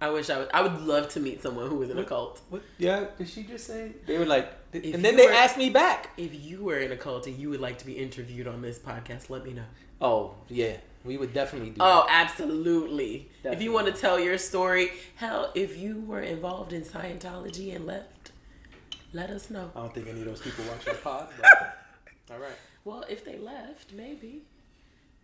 I 0.00 0.11
wish 0.11 0.29
I 0.29 0.38
would. 0.38 0.49
I 0.53 0.61
would 0.61 0.81
love 0.83 1.09
to 1.11 1.21
meet 1.21 1.43
someone 1.43 1.69
who 1.69 1.76
was 1.76 1.88
in 1.91 1.99
a 1.99 2.05
cult. 2.05 2.43
what? 2.50 2.62
Yeah, 2.79 3.07
did 3.17 3.29
she 3.29 3.43
just 3.45 3.67
say? 3.67 3.93
They 4.07 4.19
were 4.19 4.26
like, 4.26 4.53
If 4.73 4.95
and 4.95 5.05
then 5.05 5.12
you 5.15 5.21
they 5.21 5.26
were- 5.26 5.33
asked 5.33 5.57
me 5.57 5.71
back. 5.71 6.11
If 6.19 6.35
you 6.35 6.62
were 6.62 6.79
in 6.79 6.93
a 6.93 6.97
cult 6.97 7.26
and 7.26 7.37
you 7.38 7.49
would 7.50 7.61
like 7.61 7.79
to 7.79 7.87
be 7.87 7.95
interviewed 7.95 8.47
on 8.47 8.61
this 8.61 8.79
podcast, 8.79 9.31
let 9.31 9.45
me 9.45 9.53
know. 9.55 9.65
Oh 10.00 10.35
yeah, 10.49 10.76
we 11.05 11.17
would 11.17 11.33
definitely 11.33 11.71
do. 11.71 11.76
Oh, 11.81 12.07
absolutely. 12.11 13.31
If 13.45 13.62
you 13.62 13.73
want 13.73 13.87
to 13.87 13.93
tell 13.93 14.21
your 14.21 14.37
story, 14.38 14.91
hell, 15.15 15.50
if 15.55 15.79
you 15.79 16.00
were 16.07 16.21
involved 16.21 16.73
in 16.75 16.83
Scientology 16.83 17.75
and 17.75 17.87
left, 17.87 18.33
let 19.15 19.31
us 19.31 19.49
know. 19.49 19.71
I 19.75 19.81
don't 19.81 19.95
think 19.95 20.09
any 20.09 20.21
of 20.21 20.26
those 20.26 20.43
people 20.43 20.65
watch 20.67 20.87
our 20.88 20.95
pod. 20.95 21.29
But, 21.41 21.79
all 22.31 22.38
right. 22.38 22.53
Well, 22.85 23.05
if 23.09 23.25
they 23.25 23.38
left, 23.38 23.93
maybe. 23.95 24.43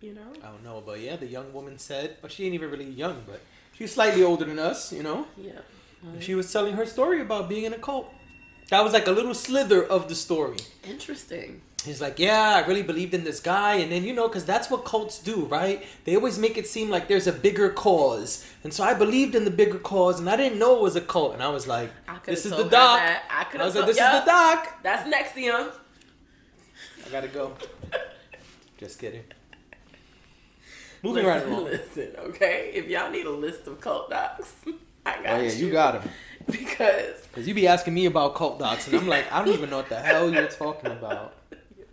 You 0.00 0.14
know? 0.14 0.32
I 0.42 0.46
don't 0.48 0.64
know, 0.64 0.82
but 0.84 0.98
yeah, 0.98 1.14
the 1.16 1.26
young 1.28 1.52
woman 1.52 1.78
said, 1.78 2.16
but 2.22 2.32
she 2.32 2.44
ain't 2.46 2.54
even 2.54 2.70
really 2.70 2.90
young, 2.90 3.22
but 3.24 3.40
she's 3.72 3.92
slightly 3.92 4.22
older 4.22 4.44
than 4.44 4.58
us, 4.58 4.92
you 4.92 5.02
know. 5.02 5.26
Yeah. 5.36 5.60
She 6.20 6.34
was 6.34 6.52
telling 6.52 6.74
her 6.74 6.84
story 6.84 7.20
about 7.20 7.48
being 7.48 7.64
in 7.64 7.72
a 7.72 7.78
cult. 7.78 8.12
That 8.70 8.82
was 8.82 8.92
like 8.92 9.06
a 9.06 9.12
little 9.12 9.34
slither 9.34 9.84
of 9.84 10.08
the 10.08 10.14
story. 10.14 10.56
Interesting. 10.82 11.60
He's 11.84 12.00
like, 12.00 12.18
yeah, 12.18 12.62
I 12.62 12.66
really 12.66 12.82
believed 12.84 13.12
in 13.12 13.24
this 13.24 13.40
guy, 13.40 13.74
and 13.74 13.90
then 13.90 14.04
you 14.04 14.12
know, 14.12 14.28
because 14.28 14.44
that's 14.44 14.70
what 14.70 14.84
cults 14.84 15.18
do, 15.18 15.46
right? 15.46 15.84
They 16.04 16.14
always 16.14 16.38
make 16.38 16.56
it 16.56 16.66
seem 16.68 16.90
like 16.90 17.08
there's 17.08 17.26
a 17.26 17.32
bigger 17.32 17.70
cause, 17.70 18.46
and 18.62 18.72
so 18.72 18.84
I 18.84 18.94
believed 18.94 19.34
in 19.34 19.44
the 19.44 19.50
bigger 19.50 19.78
cause, 19.78 20.20
and 20.20 20.30
I 20.30 20.36
didn't 20.36 20.60
know 20.60 20.76
it 20.76 20.82
was 20.82 20.94
a 20.94 21.00
cult, 21.00 21.34
and 21.34 21.42
I 21.42 21.48
was 21.48 21.66
like, 21.66 21.90
I 22.06 22.18
this 22.24 22.46
is 22.46 22.52
the 22.52 22.64
doc. 22.64 23.00
I 23.00 23.46
I 23.52 23.64
was 23.64 23.74
like, 23.74 23.86
this 23.86 23.96
is 23.96 24.20
the 24.20 24.22
doc. 24.24 24.78
That's 24.84 25.08
next 25.08 25.32
to 25.34 25.40
him. 25.40 25.68
I 27.04 27.10
gotta 27.10 27.28
go. 27.28 27.52
Just 28.78 29.00
kidding. 29.00 29.24
Moving 31.02 31.26
right 31.26 31.36
listen, 31.36 31.52
along. 31.52 31.64
Listen, 31.64 32.10
okay. 32.18 32.70
If 32.74 32.88
y'all 32.88 33.10
need 33.10 33.26
a 33.26 33.30
list 33.30 33.66
of 33.66 33.80
cult 33.80 34.10
docs, 34.10 34.54
I 35.06 35.16
got 35.16 35.24
it. 35.24 35.28
Oh 35.28 35.40
yeah, 35.40 35.52
you 35.52 35.72
got 35.72 36.02
them. 36.02 36.12
because 36.46 37.26
Cause 37.32 37.46
you 37.46 37.54
be 37.54 37.66
asking 37.66 37.94
me 37.94 38.06
about 38.06 38.34
cult 38.34 38.58
docs, 38.58 38.86
and 38.86 38.96
I'm 38.96 39.08
like, 39.08 39.30
I 39.32 39.44
don't 39.44 39.54
even 39.54 39.70
know 39.70 39.78
what 39.78 39.88
the 39.88 40.00
hell 40.00 40.32
you're 40.32 40.46
talking 40.46 40.92
about. 40.92 41.36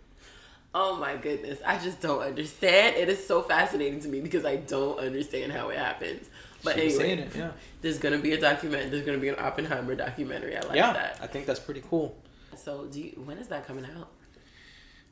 oh 0.74 0.96
my 0.96 1.16
goodness, 1.16 1.58
I 1.66 1.78
just 1.78 2.00
don't 2.00 2.20
understand. 2.20 2.96
It 2.96 3.08
is 3.08 3.26
so 3.26 3.42
fascinating 3.42 4.00
to 4.00 4.08
me 4.08 4.20
because 4.20 4.44
I 4.44 4.56
don't 4.56 4.98
understand 5.00 5.52
how 5.52 5.70
it 5.70 5.78
happens. 5.78 6.28
But 6.62 6.76
She 6.76 6.84
was 6.84 6.98
anyway, 6.98 7.22
it, 7.22 7.36
yeah, 7.36 7.50
there's 7.80 7.98
gonna 7.98 8.18
be 8.18 8.32
a 8.32 8.40
document. 8.40 8.92
There's 8.92 9.04
gonna 9.04 9.18
be 9.18 9.28
an 9.28 9.36
Oppenheimer 9.38 9.94
documentary. 9.94 10.56
I 10.56 10.60
like 10.60 10.76
yeah. 10.76 10.92
that. 10.92 11.18
I 11.20 11.26
think 11.26 11.46
that's 11.46 11.60
pretty 11.60 11.82
cool. 11.88 12.16
So, 12.56 12.84
do 12.84 13.00
you, 13.00 13.22
when 13.24 13.38
is 13.38 13.48
that 13.48 13.66
coming 13.66 13.86
out? 13.96 14.10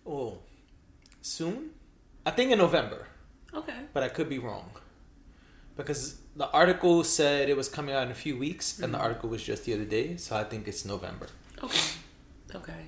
Oh, 0.06 0.38
soon? 1.22 1.70
I 2.26 2.30
think 2.30 2.50
in 2.50 2.58
November, 2.58 3.07
Okay. 3.54 3.78
but 3.92 4.02
I 4.02 4.08
could 4.08 4.28
be 4.28 4.38
wrong. 4.38 4.70
Because 5.76 6.18
the 6.36 6.50
article 6.50 7.04
said 7.04 7.48
it 7.48 7.56
was 7.56 7.68
coming 7.68 7.94
out 7.94 8.02
in 8.02 8.10
a 8.10 8.14
few 8.14 8.36
weeks, 8.36 8.80
and 8.80 8.92
the 8.92 8.98
article 8.98 9.28
was 9.28 9.42
just 9.42 9.64
the 9.64 9.74
other 9.74 9.84
day, 9.84 10.16
so 10.16 10.36
I 10.36 10.44
think 10.44 10.66
it's 10.66 10.84
November. 10.84 11.28
Okay. 11.62 11.88
Okay. 12.54 12.86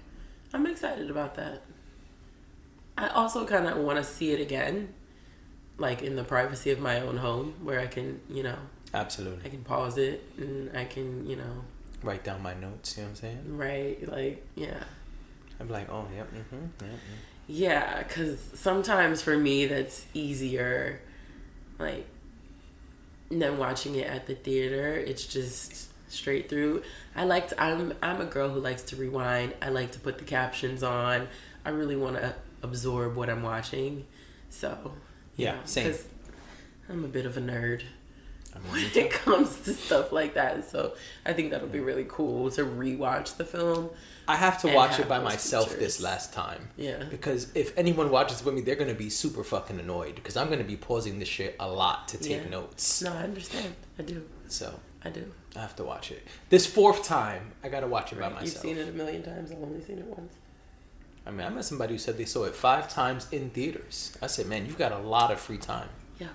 I'm 0.52 0.66
excited 0.66 1.10
about 1.10 1.34
that. 1.36 1.62
I 2.98 3.08
also 3.08 3.46
kind 3.46 3.66
of 3.66 3.78
want 3.78 3.98
to 3.98 4.04
see 4.04 4.32
it 4.32 4.40
again, 4.40 4.92
like 5.78 6.02
in 6.02 6.16
the 6.16 6.24
privacy 6.24 6.70
of 6.70 6.80
my 6.80 7.00
own 7.00 7.16
home, 7.18 7.54
where 7.62 7.80
I 7.80 7.86
can, 7.86 8.20
you 8.28 8.42
know, 8.42 8.58
Absolutely. 8.92 9.44
I 9.44 9.48
can 9.48 9.62
pause 9.62 9.96
it 9.98 10.24
and 10.36 10.76
I 10.76 10.84
can, 10.84 11.26
you 11.26 11.36
know, 11.36 11.64
Write 12.02 12.24
down 12.24 12.42
my 12.42 12.54
notes. 12.54 12.96
You 12.96 13.02
know 13.02 13.08
what 13.08 13.10
I'm 13.10 13.16
saying? 13.16 13.56
Right. 13.58 14.08
like, 14.08 14.46
yeah, 14.54 14.82
I'm 15.60 15.68
like, 15.68 15.90
oh, 15.90 16.06
yep, 16.16 16.32
mm-hmm, 16.32 16.56
yep, 16.80 16.90
mm. 16.90 17.29
Yeah. 17.50 18.02
Because 18.02 18.38
sometimes 18.54 19.20
for 19.22 19.36
me, 19.36 19.66
that's 19.66 20.06
easier, 20.14 21.00
like, 21.78 22.06
than 23.30 23.58
watching 23.58 23.94
it 23.96 24.06
at 24.06 24.26
the 24.26 24.34
theater. 24.34 24.94
It's 24.94 25.26
just 25.26 25.88
straight 26.10 26.48
through. 26.48 26.82
I 27.14 27.24
like 27.24 27.48
to. 27.48 27.62
I'm 27.62 27.92
I'm 28.02 28.20
a 28.20 28.24
girl 28.24 28.48
who 28.48 28.60
likes 28.60 28.82
to 28.84 28.96
rewind. 28.96 29.54
I 29.62 29.68
like 29.68 29.92
to 29.92 30.00
put 30.00 30.18
the 30.18 30.24
captions 30.24 30.82
on. 30.82 31.28
I 31.64 31.70
really 31.70 31.96
want 31.96 32.16
to 32.16 32.34
absorb 32.62 33.16
what 33.16 33.28
I'm 33.30 33.42
watching. 33.42 34.06
So 34.48 34.92
Yeah, 35.36 35.56
same. 35.64 35.90
'cause 35.90 36.06
I'm 36.88 37.04
a 37.04 37.08
bit 37.08 37.26
of 37.26 37.36
a 37.36 37.40
nerd 37.40 37.82
when 38.70 38.84
it 38.94 39.10
comes 39.10 39.60
to 39.60 39.72
stuff 39.74 40.12
like 40.12 40.34
that. 40.34 40.68
So 40.68 40.94
I 41.24 41.32
think 41.32 41.50
that'll 41.50 41.68
be 41.68 41.80
really 41.80 42.06
cool 42.08 42.50
to 42.52 42.62
rewatch 42.64 43.36
the 43.36 43.44
film. 43.44 43.90
I 44.28 44.36
have 44.36 44.60
to 44.62 44.68
watch 44.68 44.92
have 44.92 45.00
it 45.00 45.08
by 45.08 45.18
myself 45.18 45.68
features. 45.68 45.80
this 45.80 46.00
last 46.00 46.32
time. 46.32 46.68
Yeah. 46.76 47.02
Because 47.10 47.50
if 47.54 47.76
anyone 47.76 48.10
watches 48.10 48.44
with 48.44 48.54
me, 48.54 48.60
they're 48.60 48.76
gonna 48.76 48.94
be 48.94 49.10
super 49.10 49.42
fucking 49.42 49.80
annoyed. 49.80 50.14
Because 50.14 50.36
I'm 50.36 50.48
gonna 50.48 50.62
be 50.62 50.76
pausing 50.76 51.18
this 51.18 51.28
shit 51.28 51.56
a 51.58 51.68
lot 51.68 52.06
to 52.08 52.18
take 52.18 52.44
Yeah. 52.44 52.48
notes. 52.50 53.02
No, 53.02 53.12
I 53.12 53.22
understand. 53.24 53.74
I 53.98 54.02
do. 54.02 54.24
So 54.46 54.78
I 55.04 55.10
do. 55.10 55.32
I 55.56 55.60
have 55.60 55.74
to 55.76 55.84
watch 55.84 56.12
it. 56.12 56.24
This 56.48 56.64
fourth 56.66 57.02
time, 57.04 57.52
I 57.64 57.68
gotta 57.68 57.88
watch 57.88 58.12
it 58.12 58.20
by 58.20 58.28
myself. 58.28 58.42
You've 58.64 58.76
seen 58.76 58.78
it 58.78 58.88
a 58.88 58.92
million 58.92 59.22
times. 59.22 59.50
I've 59.50 59.62
only 59.62 59.82
seen 59.82 59.98
it 59.98 60.06
once. 60.06 60.34
I 61.26 61.32
mean, 61.32 61.46
I 61.46 61.50
met 61.50 61.64
somebody 61.64 61.94
who 61.94 61.98
said 61.98 62.16
they 62.16 62.24
saw 62.24 62.44
it 62.44 62.54
five 62.54 62.88
times 62.88 63.26
in 63.32 63.50
theaters. 63.50 64.16
I 64.22 64.26
said, 64.28 64.46
man, 64.46 64.64
you've 64.66 64.78
got 64.78 64.92
a 64.92 64.98
lot 64.98 65.30
of 65.32 65.40
free 65.40 65.58
time. 65.58 65.88
Yeah. 66.18 66.28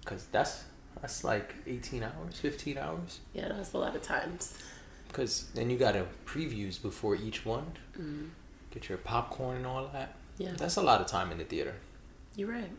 Because 0.00 0.26
that's 0.32 0.64
that's 1.06 1.22
like 1.22 1.54
18 1.68 2.02
hours, 2.02 2.40
15 2.40 2.78
hours. 2.78 3.20
Yeah, 3.32 3.46
that's 3.46 3.74
a 3.74 3.78
lot 3.78 3.94
of 3.94 4.02
times. 4.02 4.58
Because 5.06 5.44
then 5.54 5.70
you 5.70 5.78
got 5.78 5.92
to 5.92 6.04
previews 6.24 6.82
before 6.82 7.14
each 7.14 7.46
one. 7.46 7.66
Mm. 7.96 8.30
Get 8.72 8.88
your 8.88 8.98
popcorn 8.98 9.58
and 9.58 9.66
all 9.66 9.88
that. 9.92 10.16
Yeah. 10.36 10.54
That's 10.56 10.74
a 10.74 10.82
lot 10.82 11.00
of 11.00 11.06
time 11.06 11.30
in 11.30 11.38
the 11.38 11.44
theater. 11.44 11.74
You're 12.34 12.50
right. 12.50 12.72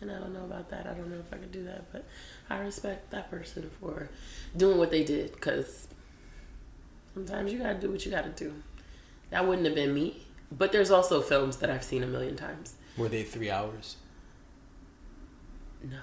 And 0.00 0.12
I 0.12 0.18
don't 0.20 0.32
know 0.32 0.44
about 0.44 0.70
that. 0.70 0.86
I 0.86 0.94
don't 0.94 1.10
know 1.10 1.18
if 1.18 1.32
I 1.32 1.38
could 1.38 1.50
do 1.50 1.64
that, 1.64 1.92
but 1.92 2.04
I 2.48 2.58
respect 2.58 3.10
that 3.10 3.32
person 3.32 3.68
for 3.80 4.10
doing 4.56 4.78
what 4.78 4.92
they 4.92 5.02
did 5.02 5.32
because 5.32 5.88
sometimes 7.14 7.52
you 7.52 7.58
gotta 7.58 7.80
do 7.80 7.90
what 7.90 8.04
you 8.04 8.12
gotta 8.12 8.28
do. 8.28 8.54
That 9.30 9.44
wouldn't 9.48 9.66
have 9.66 9.74
been 9.74 9.92
me. 9.92 10.22
But 10.52 10.70
there's 10.70 10.92
also 10.92 11.20
films 11.20 11.56
that 11.56 11.68
I've 11.68 11.82
seen 11.82 12.04
a 12.04 12.06
million 12.06 12.36
times. 12.36 12.76
Were 12.96 13.08
they 13.08 13.24
three 13.24 13.50
hours? 13.50 13.96
No. 15.82 15.98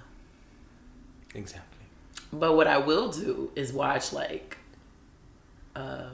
Exactly. 1.33 1.85
But 2.31 2.55
what 2.55 2.67
I 2.67 2.77
will 2.77 3.11
do 3.11 3.51
is 3.55 3.71
watch 3.73 4.13
like 4.13 4.57
uh, 5.75 6.09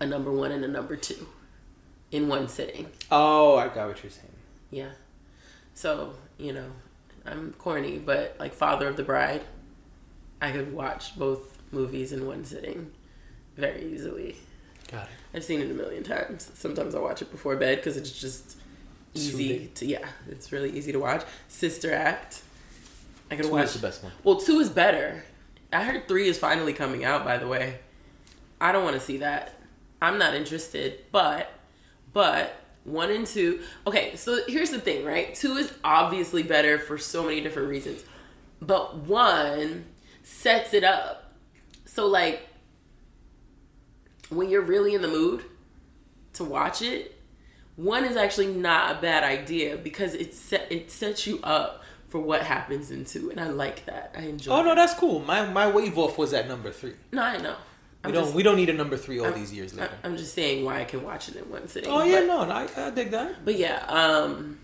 a 0.00 0.06
number 0.06 0.32
one 0.32 0.52
and 0.52 0.64
a 0.64 0.68
number 0.68 0.96
two 0.96 1.26
in 2.10 2.28
one 2.28 2.48
sitting. 2.48 2.88
Oh, 3.10 3.56
I 3.56 3.68
got 3.68 3.88
what 3.88 4.02
you're 4.02 4.10
saying. 4.10 4.28
Yeah. 4.70 4.90
So, 5.74 6.14
you 6.38 6.52
know, 6.52 6.70
I'm 7.24 7.52
corny, 7.58 7.98
but 7.98 8.36
like 8.38 8.54
Father 8.54 8.88
of 8.88 8.96
the 8.96 9.02
Bride, 9.02 9.42
I 10.40 10.50
could 10.50 10.72
watch 10.72 11.16
both 11.18 11.58
movies 11.70 12.12
in 12.12 12.26
one 12.26 12.44
sitting 12.44 12.90
very 13.56 13.84
easily. 13.92 14.36
Got 14.90 15.04
it. 15.04 15.36
I've 15.36 15.44
seen 15.44 15.60
it 15.60 15.70
a 15.70 15.74
million 15.74 16.02
times. 16.02 16.50
Sometimes 16.54 16.94
I 16.94 17.00
watch 17.00 17.22
it 17.22 17.30
before 17.30 17.56
bed 17.56 17.76
because 17.76 17.96
it's 17.96 18.10
just 18.10 18.56
easy 19.14 19.48
Soothing. 19.48 19.72
to, 19.74 19.86
yeah, 19.86 20.08
it's 20.28 20.50
really 20.50 20.70
easy 20.70 20.92
to 20.92 20.98
watch. 20.98 21.24
Sister 21.48 21.92
Act, 21.92 22.42
I 23.30 23.36
could 23.36 23.46
Two 23.46 23.52
watch. 23.52 23.64
is 23.66 23.74
the 23.74 23.80
best 23.80 24.02
one. 24.02 24.12
Well, 24.24 24.36
two 24.36 24.58
is 24.60 24.68
better. 24.68 25.24
I 25.72 25.84
heard 25.84 26.08
three 26.08 26.28
is 26.28 26.38
finally 26.38 26.72
coming 26.72 27.04
out, 27.04 27.24
by 27.24 27.38
the 27.38 27.46
way. 27.46 27.78
I 28.60 28.72
don't 28.72 28.84
want 28.84 28.94
to 28.96 29.00
see 29.00 29.18
that. 29.18 29.54
I'm 30.00 30.18
not 30.18 30.34
interested, 30.34 31.00
but, 31.12 31.50
but, 32.12 32.54
one 32.84 33.10
and 33.10 33.26
two. 33.26 33.60
Okay, 33.86 34.16
so 34.16 34.40
here's 34.46 34.70
the 34.70 34.80
thing, 34.80 35.04
right? 35.04 35.34
Two 35.34 35.56
is 35.56 35.72
obviously 35.84 36.42
better 36.42 36.78
for 36.78 36.96
so 36.96 37.22
many 37.24 37.40
different 37.40 37.68
reasons, 37.68 38.02
but 38.62 38.96
one 38.96 39.84
sets 40.22 40.72
it 40.72 40.84
up. 40.84 41.32
So, 41.84 42.06
like, 42.06 42.48
when 44.30 44.48
you're 44.48 44.62
really 44.62 44.94
in 44.94 45.02
the 45.02 45.08
mood 45.08 45.44
to 46.34 46.44
watch 46.44 46.80
it, 46.80 47.14
one 47.76 48.04
is 48.04 48.16
actually 48.16 48.48
not 48.48 48.96
a 48.96 49.00
bad 49.00 49.22
idea 49.24 49.76
because 49.76 50.14
it 50.14 50.34
set 50.34 50.70
it 50.70 50.90
sets 50.90 51.26
you 51.26 51.40
up 51.42 51.82
for 52.08 52.20
what 52.20 52.42
happens 52.42 52.90
in 52.90 53.04
two, 53.04 53.30
and 53.30 53.38
I 53.40 53.48
like 53.48 53.84
that. 53.86 54.14
I 54.16 54.22
enjoy. 54.22 54.52
Oh 54.52 54.62
no, 54.62 54.70
that. 54.70 54.76
that's 54.76 54.94
cool. 54.94 55.20
My 55.20 55.46
my 55.46 55.70
wave 55.70 55.96
off 55.98 56.18
was 56.18 56.32
at 56.32 56.48
number 56.48 56.70
three. 56.70 56.94
no, 57.12 57.22
I 57.22 57.36
know. 57.38 57.56
We 58.04 58.08
I'm 58.10 58.14
don't 58.14 58.24
just, 58.24 58.34
we 58.36 58.42
don't 58.44 58.56
need 58.56 58.68
a 58.68 58.74
number 58.74 58.96
three 58.96 59.18
all 59.18 59.26
I'm- 59.26 59.34
these 59.38 59.52
years 59.52 59.74
later. 59.74 59.92
I'm 60.04 60.16
just 60.16 60.32
saying 60.32 60.64
why 60.64 60.80
I 60.80 60.84
can 60.84 61.02
watch 61.02 61.28
it 61.28 61.36
in 61.36 61.50
one 61.50 61.66
sitting. 61.68 61.90
oh 61.90 62.04
yeah, 62.04 62.20
but, 62.20 62.26
no, 62.26 62.44
no, 62.44 62.52
I, 62.52 62.68
I 62.76 62.90
dig 62.90 63.10
that. 63.10 63.44
But 63.44 63.56
yeah, 63.56 63.84
um, 63.88 64.58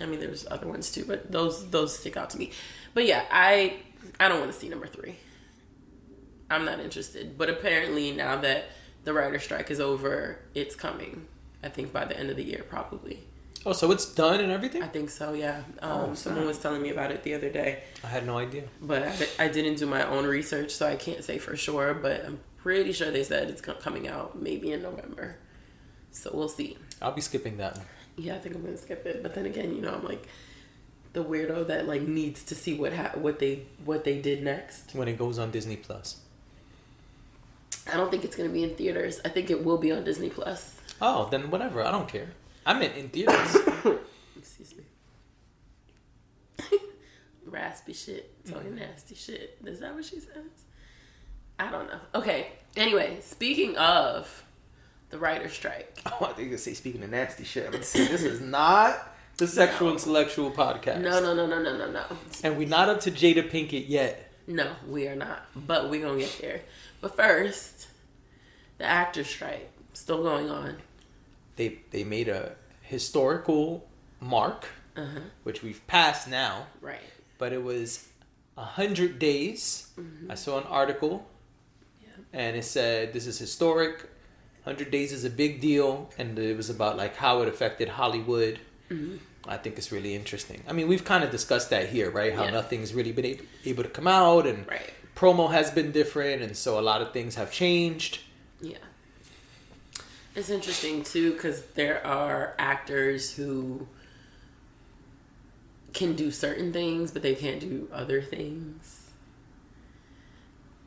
I 0.00 0.06
mean, 0.06 0.18
there's 0.18 0.46
other 0.50 0.66
ones 0.66 0.90
too, 0.90 1.04
but 1.04 1.30
those 1.30 1.68
those 1.70 1.96
stick 1.98 2.16
out 2.16 2.30
to 2.30 2.38
me. 2.38 2.52
But 2.94 3.04
yeah, 3.06 3.24
I 3.30 3.76
I 4.18 4.28
don't 4.28 4.40
want 4.40 4.52
to 4.52 4.58
see 4.58 4.68
number 4.68 4.86
three. 4.86 5.16
I'm 6.50 6.64
not 6.64 6.80
interested. 6.80 7.36
But 7.38 7.48
apparently, 7.50 8.10
now 8.12 8.36
that 8.40 8.64
the 9.04 9.12
writer 9.12 9.38
strike 9.38 9.70
is 9.70 9.78
over, 9.78 10.38
it's 10.54 10.74
coming. 10.74 11.26
I 11.62 11.68
think 11.68 11.92
by 11.92 12.06
the 12.06 12.18
end 12.18 12.30
of 12.30 12.36
the 12.36 12.42
year, 12.42 12.64
probably. 12.68 13.20
Oh, 13.66 13.72
so 13.72 13.90
it's 13.92 14.06
done 14.14 14.40
and 14.40 14.50
everything? 14.50 14.82
I 14.82 14.86
think 14.88 15.10
so. 15.10 15.34
Yeah. 15.34 15.62
Um, 15.82 16.10
Oh, 16.10 16.14
someone 16.14 16.46
was 16.46 16.58
telling 16.58 16.80
me 16.80 16.90
about 16.90 17.10
it 17.10 17.22
the 17.22 17.34
other 17.34 17.50
day, 17.50 17.82
I 18.02 18.06
had 18.06 18.24
no 18.26 18.38
idea. 18.38 18.64
but 18.80 19.02
I, 19.02 19.44
I 19.44 19.48
didn't 19.48 19.76
do 19.76 19.86
my 19.86 20.06
own 20.06 20.24
research, 20.24 20.70
so 20.70 20.86
I 20.86 20.96
can't 20.96 21.22
say 21.22 21.36
for 21.38 21.56
sure. 21.56 21.92
But 21.92 22.24
I'm 22.24 22.40
pretty 22.58 22.92
sure 22.92 23.10
they 23.10 23.22
said 23.24 23.50
it's 23.50 23.60
coming 23.60 24.08
out 24.08 24.40
maybe 24.40 24.72
in 24.72 24.82
November. 24.82 25.36
So 26.10 26.30
we'll 26.32 26.48
see. 26.48 26.78
I'll 27.02 27.12
be 27.12 27.20
skipping 27.20 27.58
that 27.58 27.76
one. 27.76 27.86
Yeah, 28.16 28.34
I 28.34 28.38
think 28.38 28.54
I'm 28.54 28.62
gonna 28.62 28.76
skip 28.78 29.04
it. 29.06 29.22
But 29.22 29.34
then 29.34 29.44
again, 29.46 29.74
you 29.74 29.82
know, 29.82 29.92
I'm 29.94 30.04
like 30.04 30.26
the 31.12 31.22
weirdo 31.24 31.66
that 31.68 31.86
like 31.86 32.02
needs 32.02 32.42
to 32.44 32.54
see 32.54 32.74
what 32.74 32.92
ha- 32.94 33.12
what 33.14 33.38
they 33.40 33.64
what 33.84 34.04
they 34.04 34.18
did 34.20 34.42
next. 34.42 34.94
when 34.94 35.06
it 35.08 35.18
goes 35.18 35.38
on 35.38 35.50
Disney 35.50 35.76
Plus. 35.76 36.20
I 37.92 37.96
don't 37.96 38.10
think 38.10 38.24
it's 38.24 38.36
gonna 38.36 38.48
be 38.48 38.64
in 38.64 38.74
theaters. 38.74 39.20
I 39.24 39.28
think 39.28 39.50
it 39.50 39.64
will 39.64 39.78
be 39.78 39.92
on 39.92 40.04
Disney 40.04 40.30
Plus. 40.30 40.76
Oh, 41.00 41.28
then 41.30 41.50
whatever. 41.50 41.82
I 41.84 41.90
don't 41.90 42.08
care. 42.08 42.28
I 42.66 42.78
meant 42.78 42.96
in 42.96 43.08
theaters. 43.08 43.56
Excuse 44.36 44.74
me. 44.76 44.84
Raspy 47.46 47.92
shit, 47.92 48.44
talking 48.46 48.70
mm-hmm. 48.70 48.76
nasty 48.76 49.14
shit. 49.14 49.58
Is 49.64 49.80
that 49.80 49.94
what 49.94 50.04
she 50.04 50.20
says? 50.20 50.44
I 51.58 51.70
don't 51.70 51.88
know. 51.88 52.00
Okay. 52.14 52.48
Anyway, 52.76 53.18
speaking 53.20 53.76
of 53.76 54.44
the 55.10 55.18
writer 55.18 55.48
strike, 55.48 55.98
oh, 56.06 56.26
I 56.26 56.32
think 56.32 56.50
you 56.50 56.56
say 56.56 56.74
speaking 56.74 57.02
of 57.02 57.10
nasty 57.10 57.44
shit. 57.44 57.72
Let's 57.72 57.88
see. 57.88 58.06
This 58.06 58.22
is 58.22 58.40
not 58.40 59.14
the 59.36 59.46
sexual 59.46 59.90
intellectual 59.90 60.50
podcast. 60.50 61.00
no, 61.00 61.20
no, 61.20 61.34
no, 61.34 61.46
no, 61.46 61.62
no, 61.62 61.76
no, 61.76 61.90
no. 61.90 62.04
And 62.44 62.56
we're 62.56 62.68
not 62.68 62.88
up 62.88 63.00
to 63.00 63.10
Jada 63.10 63.50
Pinkett 63.50 63.88
yet. 63.88 64.32
No, 64.46 64.72
we 64.88 65.06
are 65.08 65.16
not. 65.16 65.46
But 65.54 65.90
we're 65.90 66.02
gonna 66.02 66.18
get 66.18 66.38
there. 66.40 66.60
But 67.00 67.16
first, 67.16 67.88
the 68.78 68.84
actor 68.84 69.24
strike 69.24 69.70
still 69.92 70.22
going 70.22 70.50
on. 70.50 70.76
They 71.60 71.78
they 71.90 72.04
made 72.04 72.28
a 72.28 72.56
historical 72.80 73.86
mark, 74.18 74.60
Uh-huh. 74.96 75.20
which 75.42 75.62
we've 75.62 75.82
passed 75.86 76.26
now, 76.26 76.54
Right. 76.80 77.10
but 77.36 77.52
it 77.52 77.62
was 77.62 78.08
a 78.56 78.64
hundred 78.80 79.18
days. 79.18 79.60
I 80.30 80.36
saw 80.36 80.56
an 80.56 80.64
article, 80.80 81.26
Yeah. 82.02 82.08
and 82.32 82.56
it 82.56 82.64
said 82.64 83.12
this 83.12 83.26
is 83.26 83.38
historic. 83.38 84.08
100 84.64 84.90
Days 84.90 85.12
is 85.12 85.24
a 85.24 85.30
big 85.42 85.60
deal, 85.60 86.10
and 86.16 86.38
it 86.38 86.56
was 86.56 86.70
about 86.70 86.96
like 86.96 87.16
how 87.16 87.42
it 87.42 87.48
affected 87.48 87.88
Hollywood. 88.00 88.60
Mm-hmm. 88.90 89.16
I 89.46 89.58
think 89.58 89.76
it's 89.76 89.92
really 89.92 90.14
interesting. 90.14 90.62
I 90.66 90.72
mean, 90.72 90.88
we've 90.88 91.04
kind 91.12 91.22
of 91.24 91.30
discussed 91.30 91.68
that 91.70 91.90
here, 91.90 92.10
right? 92.10 92.32
How 92.32 92.44
Yeah. 92.44 92.50
nothing's 92.60 92.94
really 92.94 93.12
been 93.12 93.26
able, 93.32 93.44
able 93.66 93.82
to 93.82 93.88
come 93.98 94.06
out, 94.06 94.46
and 94.46 94.66
Right. 94.66 94.90
promo 95.14 95.50
has 95.58 95.70
been 95.70 95.92
different, 95.92 96.40
and 96.42 96.56
so 96.56 96.78
a 96.82 96.84
lot 96.90 97.00
of 97.02 97.12
things 97.12 97.34
have 97.34 97.50
changed. 97.52 98.20
Yeah. 98.62 98.78
It's 100.34 100.50
interesting 100.50 101.02
too 101.02 101.32
because 101.32 101.62
there 101.74 102.06
are 102.06 102.54
actors 102.58 103.34
who 103.34 103.86
can 105.92 106.14
do 106.14 106.30
certain 106.30 106.72
things, 106.72 107.10
but 107.10 107.22
they 107.22 107.34
can't 107.34 107.60
do 107.60 107.88
other 107.92 108.22
things. 108.22 109.10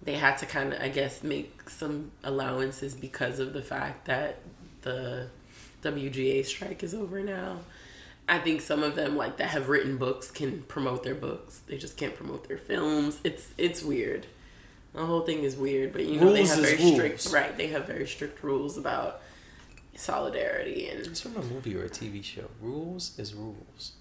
They 0.01 0.13
had 0.15 0.37
to 0.39 0.45
kind 0.45 0.73
of, 0.73 0.81
I 0.81 0.89
guess, 0.89 1.23
make 1.23 1.69
some 1.69 2.11
allowances 2.23 2.93
because 2.93 3.39
of 3.39 3.53
the 3.53 3.61
fact 3.61 4.05
that 4.05 4.39
the 4.81 5.27
WGA 5.81 6.45
strike 6.45 6.83
is 6.83 6.93
over 6.93 7.21
now. 7.21 7.59
I 8.27 8.39
think 8.39 8.61
some 8.61 8.83
of 8.83 8.95
them, 8.95 9.17
like 9.17 9.37
that, 9.37 9.49
have 9.49 9.67
written 9.69 9.97
books, 9.97 10.31
can 10.31 10.63
promote 10.63 11.03
their 11.03 11.15
books. 11.15 11.61
They 11.67 11.77
just 11.77 11.97
can't 11.97 12.15
promote 12.15 12.47
their 12.47 12.57
films. 12.57 13.19
It's 13.23 13.49
it's 13.57 13.83
weird. 13.83 14.25
The 14.93 15.05
whole 15.05 15.21
thing 15.21 15.43
is 15.43 15.55
weird, 15.57 15.91
but 15.91 16.05
you 16.05 16.19
know 16.19 16.27
Rules 16.27 16.35
they 16.35 16.45
have 16.55 16.59
very 16.59 16.77
rules. 16.77 16.93
strict 16.93 17.33
right. 17.33 17.57
They 17.57 17.67
have 17.67 17.85
very 17.87 18.07
strict 18.07 18.43
rules 18.43 18.77
about 18.77 19.21
solidarity 19.95 20.87
and 20.89 21.05
It's 21.07 21.21
from 21.21 21.35
a 21.37 21.41
movie 21.43 21.75
or 21.75 21.85
a 21.85 21.89
TV 21.89 22.23
show. 22.23 22.49
Rules 22.61 23.17
is 23.19 23.33
rules. 23.33 23.93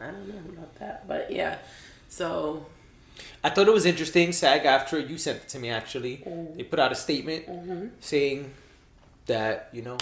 I 0.00 0.06
don't 0.06 0.28
know 0.28 0.52
about 0.62 0.74
that, 0.76 1.06
but 1.06 1.30
yeah. 1.30 1.58
So 2.08 2.66
I 3.44 3.50
thought 3.50 3.68
it 3.68 3.72
was 3.72 3.86
interesting. 3.86 4.32
SAG-AFTRA 4.32 5.08
you 5.08 5.16
sent 5.18 5.38
it 5.42 5.48
to 5.50 5.58
me 5.58 5.70
actually, 5.70 6.18
Mm-hmm. 6.26 6.56
they 6.56 6.64
put 6.64 6.78
out 6.78 6.92
a 6.92 6.94
statement 6.96 7.44
saying 8.00 8.52
that 9.26 9.68
you 9.72 9.82
know 9.82 9.96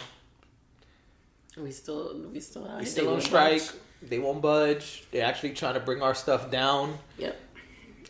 we 1.58 1.70
still 1.72 2.16
we 2.32 2.40
still 2.40 2.68
we 2.78 2.84
still 2.86 3.12
on 3.12 3.20
strike. 3.20 3.60
budge. 3.60 3.70
They 4.02 4.18
won't 4.18 4.40
budge. 4.40 5.04
They're 5.10 5.26
actually 5.26 5.52
trying 5.52 5.74
to 5.74 5.80
bring 5.80 6.00
our 6.00 6.14
stuff 6.14 6.50
down, 6.50 6.96
Yep, 7.18 7.38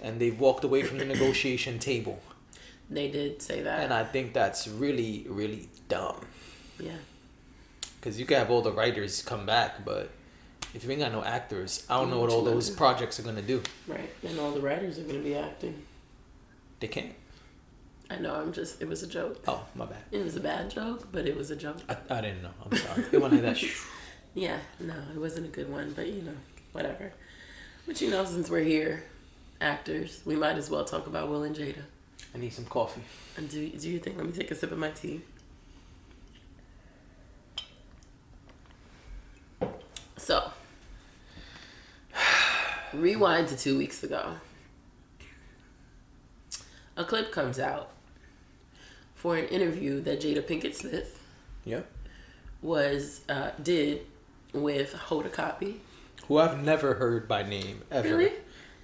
and 0.00 0.21
they've 0.21 0.38
walked 0.38 0.62
away 0.62 0.83
from 0.85 0.99
the 0.99 1.05
negotiation 1.05 1.81
table. 1.81 2.21
They 2.90 3.11
did 3.11 3.40
say 3.42 3.62
that. 3.62 3.80
And 3.85 3.92
I 3.92 4.04
think 4.04 4.32
that's 4.32 4.66
really, 4.68 5.26
really 5.28 5.68
dumb. 5.88 6.16
yeah, 6.78 6.92
Because 7.99 8.18
you 8.18 8.26
can 8.26 8.38
have 8.38 8.50
all 8.50 8.62
the 8.62 8.73
writers 8.73 9.23
come 9.23 9.47
back, 9.47 9.85
but 9.85 10.11
if 10.75 10.85
you 10.85 10.90
ain't 10.90 11.00
got 11.00 11.12
no 11.12 11.23
actors, 11.25 11.87
I 11.88 11.99
don't 11.99 12.11
know 12.11 12.20
what 12.20 12.30
all 12.30 12.42
those 12.44 12.68
projects 12.70 13.18
are 13.20 13.23
gonna 13.23 13.42
do. 13.42 13.62
right. 13.87 14.11
And 14.26 14.38
all 14.38 14.50
the 14.52 14.61
writers 14.61 14.99
are 14.99 15.02
gonna 15.04 15.20
be 15.20 15.35
acting. 15.37 15.82
They 16.80 16.88
can't. 16.88 17.12
I 18.09 18.16
know. 18.16 18.35
I'm 18.35 18.52
just. 18.52 18.82
It 18.82 18.88
was 18.88 19.02
a 19.04 19.06
joke. 19.06 19.38
Oh, 19.47 19.64
my 19.76 19.85
bad. 19.87 20.02
It 20.11 20.25
was 20.25 20.35
a 20.35 20.40
bad 20.40 20.68
joke, 20.70 21.09
but 21.12 21.26
it 21.28 21.37
was 21.37 21.50
a 21.52 21.56
joke. 21.56 21.76
I, 21.88 21.97
I 22.09 22.20
didn't 22.20 22.42
know. 22.42 22.50
I'm 22.64 22.76
sorry. 22.76 23.04
It 23.12 23.20
went 23.20 23.35
like 23.35 23.42
that. 23.42 23.62
Yeah, 24.32 24.59
no, 24.78 24.94
it 25.12 25.18
wasn't 25.18 25.47
a 25.47 25.49
good 25.49 25.68
one, 25.68 25.92
but 25.94 26.06
you 26.06 26.23
know, 26.23 26.37
whatever. 26.70 27.12
But 27.85 28.00
you 28.00 28.11
know, 28.11 28.25
since 28.25 28.49
we're 28.49 28.62
here, 28.62 29.02
actors, 29.61 30.23
we 30.25 30.37
might 30.37 30.56
as 30.56 30.70
well 30.70 30.85
talk 30.85 31.09
about 31.09 31.28
Will 31.28 31.42
and 31.42 31.54
Jada. 31.56 31.82
I 32.35 32.39
need 32.39 32.53
some 32.53 32.65
coffee. 32.67 33.03
And 33.37 33.49
do 33.49 33.69
do 33.71 33.89
you 33.91 33.99
think? 33.99 34.17
Let 34.17 34.27
me 34.27 34.33
take 34.33 34.51
a 34.51 34.55
sip 34.55 34.71
of 34.73 34.79
my 34.79 34.91
tea. 34.91 35.21
So, 40.17 40.51
rewind 42.93 43.49
to 43.49 43.57
two 43.57 43.77
weeks 43.79 44.03
ago. 44.03 44.35
A 46.97 47.05
clip 47.05 47.33
comes 47.33 47.59
out 47.59 47.91
for 49.15 49.37
an 49.37 49.47
interview 49.47 50.01
that 50.03 50.21
Jada 50.21 50.43
Pinkett 50.43 50.75
Smith 50.75 51.19
Yeah. 51.65 51.81
was 52.61 53.23
uh, 53.29 53.51
did 53.63 54.03
with 54.53 54.93
Hoda 55.09 55.31
Kotb. 55.31 55.77
Who 56.29 56.38
I've 56.38 56.62
never 56.62 56.95
heard 56.95 57.27
by 57.27 57.43
name 57.43 57.83
ever 57.90 58.16
Really? 58.16 58.33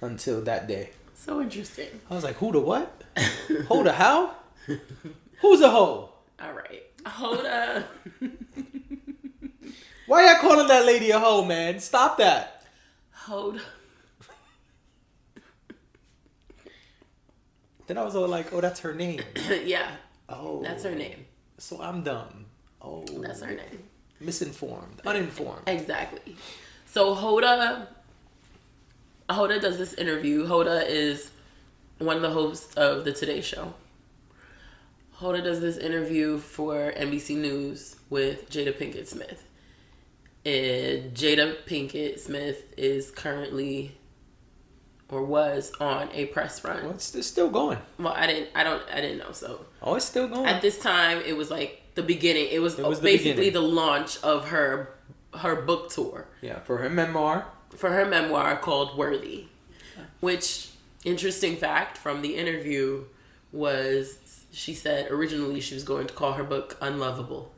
until 0.01 0.41
that 0.41 0.67
day. 0.67 0.89
So 1.27 1.41
interesting. 1.41 1.89
I 2.09 2.13
was 2.15 2.23
like, 2.23 2.37
who 2.37 2.53
the 2.53 2.61
what? 2.61 3.03
Who 3.67 3.83
the 3.83 3.91
how? 3.91 4.33
Who's 5.41 5.59
a 5.59 5.69
hoe? 5.69 6.13
All 6.41 6.53
right, 6.53 6.83
Hoda. 7.03 7.83
Why 10.07 10.25
y'all 10.25 10.39
calling 10.39 10.67
that 10.69 10.85
lady 10.85 11.11
a 11.11 11.19
hoe, 11.19 11.43
man? 11.43 11.81
Stop 11.81 12.17
that. 12.19 12.63
Hoda. 13.25 13.59
Then 17.87 17.97
I 17.97 18.03
was 18.03 18.15
all 18.15 18.27
like, 18.27 18.53
oh, 18.53 18.61
that's 18.61 18.79
her 18.81 18.93
name. 18.93 19.19
yeah, 19.65 19.91
Oh. 20.29 20.61
that's 20.61 20.83
her 20.83 20.95
name. 20.95 21.25
So 21.57 21.81
I'm 21.81 22.03
dumb. 22.03 22.45
Oh. 22.81 23.03
That's 23.21 23.41
her 23.41 23.53
name. 23.53 23.83
Misinformed. 24.21 25.01
Uninformed. 25.05 25.63
Exactly. 25.67 26.35
So 26.85 27.13
Hoda 27.15 27.87
Hoda 29.29 29.59
does 29.61 29.77
this 29.77 29.93
interview. 29.93 30.47
Hoda 30.47 30.85
is 30.87 31.31
one 31.97 32.15
of 32.15 32.21
the 32.21 32.29
hosts 32.29 32.73
of 32.75 33.03
the 33.05 33.11
Today 33.11 33.41
Show. 33.41 33.73
Hoda 35.19 35.43
does 35.43 35.59
this 35.59 35.77
interview 35.77 36.37
for 36.37 36.93
NBC 36.95 37.35
News 37.37 37.95
with 38.09 38.49
Jada 38.49 38.73
Pinkett 38.77 39.07
Smith. 39.07 39.43
And 40.45 41.13
Jada 41.13 41.57
Pinkett 41.65 42.19
Smith 42.19 42.73
is 42.77 43.11
currently 43.11 43.97
or 45.09 45.23
was 45.23 45.71
on 45.79 46.09
a 46.13 46.25
press 46.27 46.63
run. 46.63 46.83
Well, 46.83 46.91
it's, 46.93 47.13
it's 47.15 47.27
still 47.27 47.49
going. 47.49 47.79
Well, 47.97 48.13
I 48.13 48.27
didn't 48.27 48.49
I 48.55 48.63
don't 48.63 48.83
I 48.93 49.01
didn't 49.01 49.17
know 49.19 49.31
so 49.31 49.65
Oh, 49.81 49.95
it's 49.95 50.05
still 50.05 50.27
going. 50.27 50.45
at 50.45 50.61
this 50.61 50.79
time 50.79 51.21
it 51.25 51.35
was 51.35 51.49
like 51.49 51.81
the 51.95 52.03
beginning 52.03 52.47
it 52.51 52.61
was, 52.61 52.77
It 52.77 52.85
was 52.85 52.99
basically 52.99 53.31
beginning. 53.49 53.53
the 53.53 53.61
launch 53.61 54.21
of 54.21 54.49
her 54.49 54.93
her 55.33 55.61
book 55.61 55.89
tour 55.89 56.27
yeah, 56.41 56.59
for 56.59 56.77
her 56.77 56.89
memoir. 56.89 57.45
For 57.75 57.91
her 57.91 58.05
memoir 58.05 58.55
called 58.57 58.97
worthy 58.97 59.45
which 60.19 60.69
interesting 61.03 61.55
fact 61.55 61.97
from 61.97 62.21
the 62.21 62.35
interview 62.35 63.03
was 63.51 64.45
she 64.51 64.73
said 64.73 65.09
originally 65.11 65.59
she 65.59 65.73
was 65.73 65.83
going 65.83 66.07
to 66.07 66.13
call 66.13 66.33
her 66.33 66.43
book 66.43 66.77
unlovable 66.81 67.51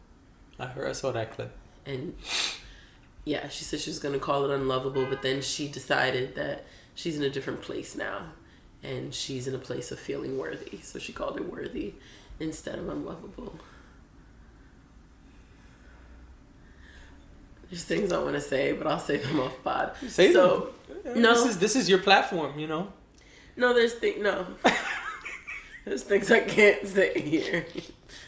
I 0.59 0.65
heard. 0.65 0.89
I 0.89 0.91
saw 0.91 1.11
that 1.11 1.31
clip. 1.31 1.55
and 1.85 2.15
yeah 3.25 3.47
she 3.49 3.63
said 3.63 3.79
she 3.79 3.89
was 3.89 3.99
going 3.99 4.13
to 4.13 4.19
call 4.19 4.49
it 4.49 4.53
unlovable 4.53 5.05
but 5.05 5.21
then 5.21 5.41
she 5.41 5.67
decided 5.67 6.35
that 6.35 6.65
she's 6.95 7.17
in 7.17 7.23
a 7.23 7.29
different 7.29 7.61
place 7.61 7.95
now 7.95 8.25
and 8.83 9.13
she's 9.13 9.47
in 9.47 9.55
a 9.55 9.59
place 9.59 9.91
of 9.91 9.99
feeling 9.99 10.37
worthy 10.37 10.79
so 10.81 10.99
she 10.99 11.13
called 11.13 11.37
it 11.37 11.51
worthy 11.51 11.93
instead 12.39 12.79
of 12.79 12.87
unlovable 12.89 13.55
there's 17.69 17.83
things 17.83 18.11
i 18.11 18.17
want 18.19 18.33
to 18.33 18.41
say 18.41 18.71
but 18.73 18.87
i'll 18.87 18.99
say 18.99 19.17
them 19.17 19.39
off 19.39 19.63
pod 19.63 19.93
Say 20.07 20.33
so 20.33 20.69
them. 21.03 21.21
no. 21.21 21.33
This 21.33 21.45
is 21.45 21.59
this 21.59 21.75
is 21.75 21.89
your 21.89 21.99
platform. 21.99 22.57
You 22.59 22.67
know. 22.67 22.93
no 23.55 23.73
there's 23.73 23.93
thing 23.93 24.21
no 24.23 24.45
there's 25.85 26.03
things 26.03 26.31
i 26.31 26.39
can't 26.39 26.87
say 26.87 27.19
here 27.19 27.65
i 27.75 27.81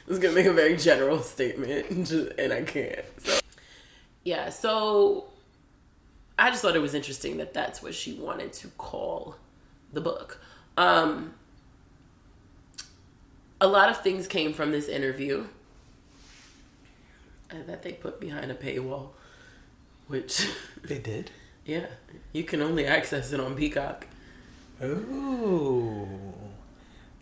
was 0.07 0.19
gonna 0.19 0.33
make 0.35 0.45
a 0.45 0.53
very 0.53 0.77
general 0.77 1.19
statement 1.19 2.11
and 2.39 2.53
i 2.53 2.61
can't 2.61 3.05
so 3.17 3.39
yeah 4.23 4.49
so 4.49 5.25
i 6.37 6.49
just 6.49 6.61
thought 6.61 6.75
it 6.75 6.81
was 6.81 6.93
interesting 6.93 7.37
that 7.37 7.53
that's 7.53 7.81
what 7.81 7.93
she 7.95 8.13
wanted 8.13 8.53
to 8.53 8.67
call 8.77 9.35
the 9.93 10.01
book 10.01 10.39
um 10.77 11.33
a 13.59 13.67
lot 13.67 13.89
of 13.89 13.97
things 14.01 14.27
came 14.27 14.53
from 14.53 14.71
this 14.71 14.87
interview 14.87 15.45
uh, 17.51 17.55
that 17.67 17.83
they 17.83 17.91
put 17.93 18.19
behind 18.19 18.49
a 18.51 18.55
paywall 18.55 19.09
which 20.11 20.47
They 20.83 20.99
did. 20.99 21.31
yeah 21.65 21.87
you 22.33 22.43
can 22.43 22.61
only 22.61 22.85
access 22.85 23.31
it 23.33 23.39
on 23.39 23.55
peacock 23.55 24.07
Oh, 24.83 26.07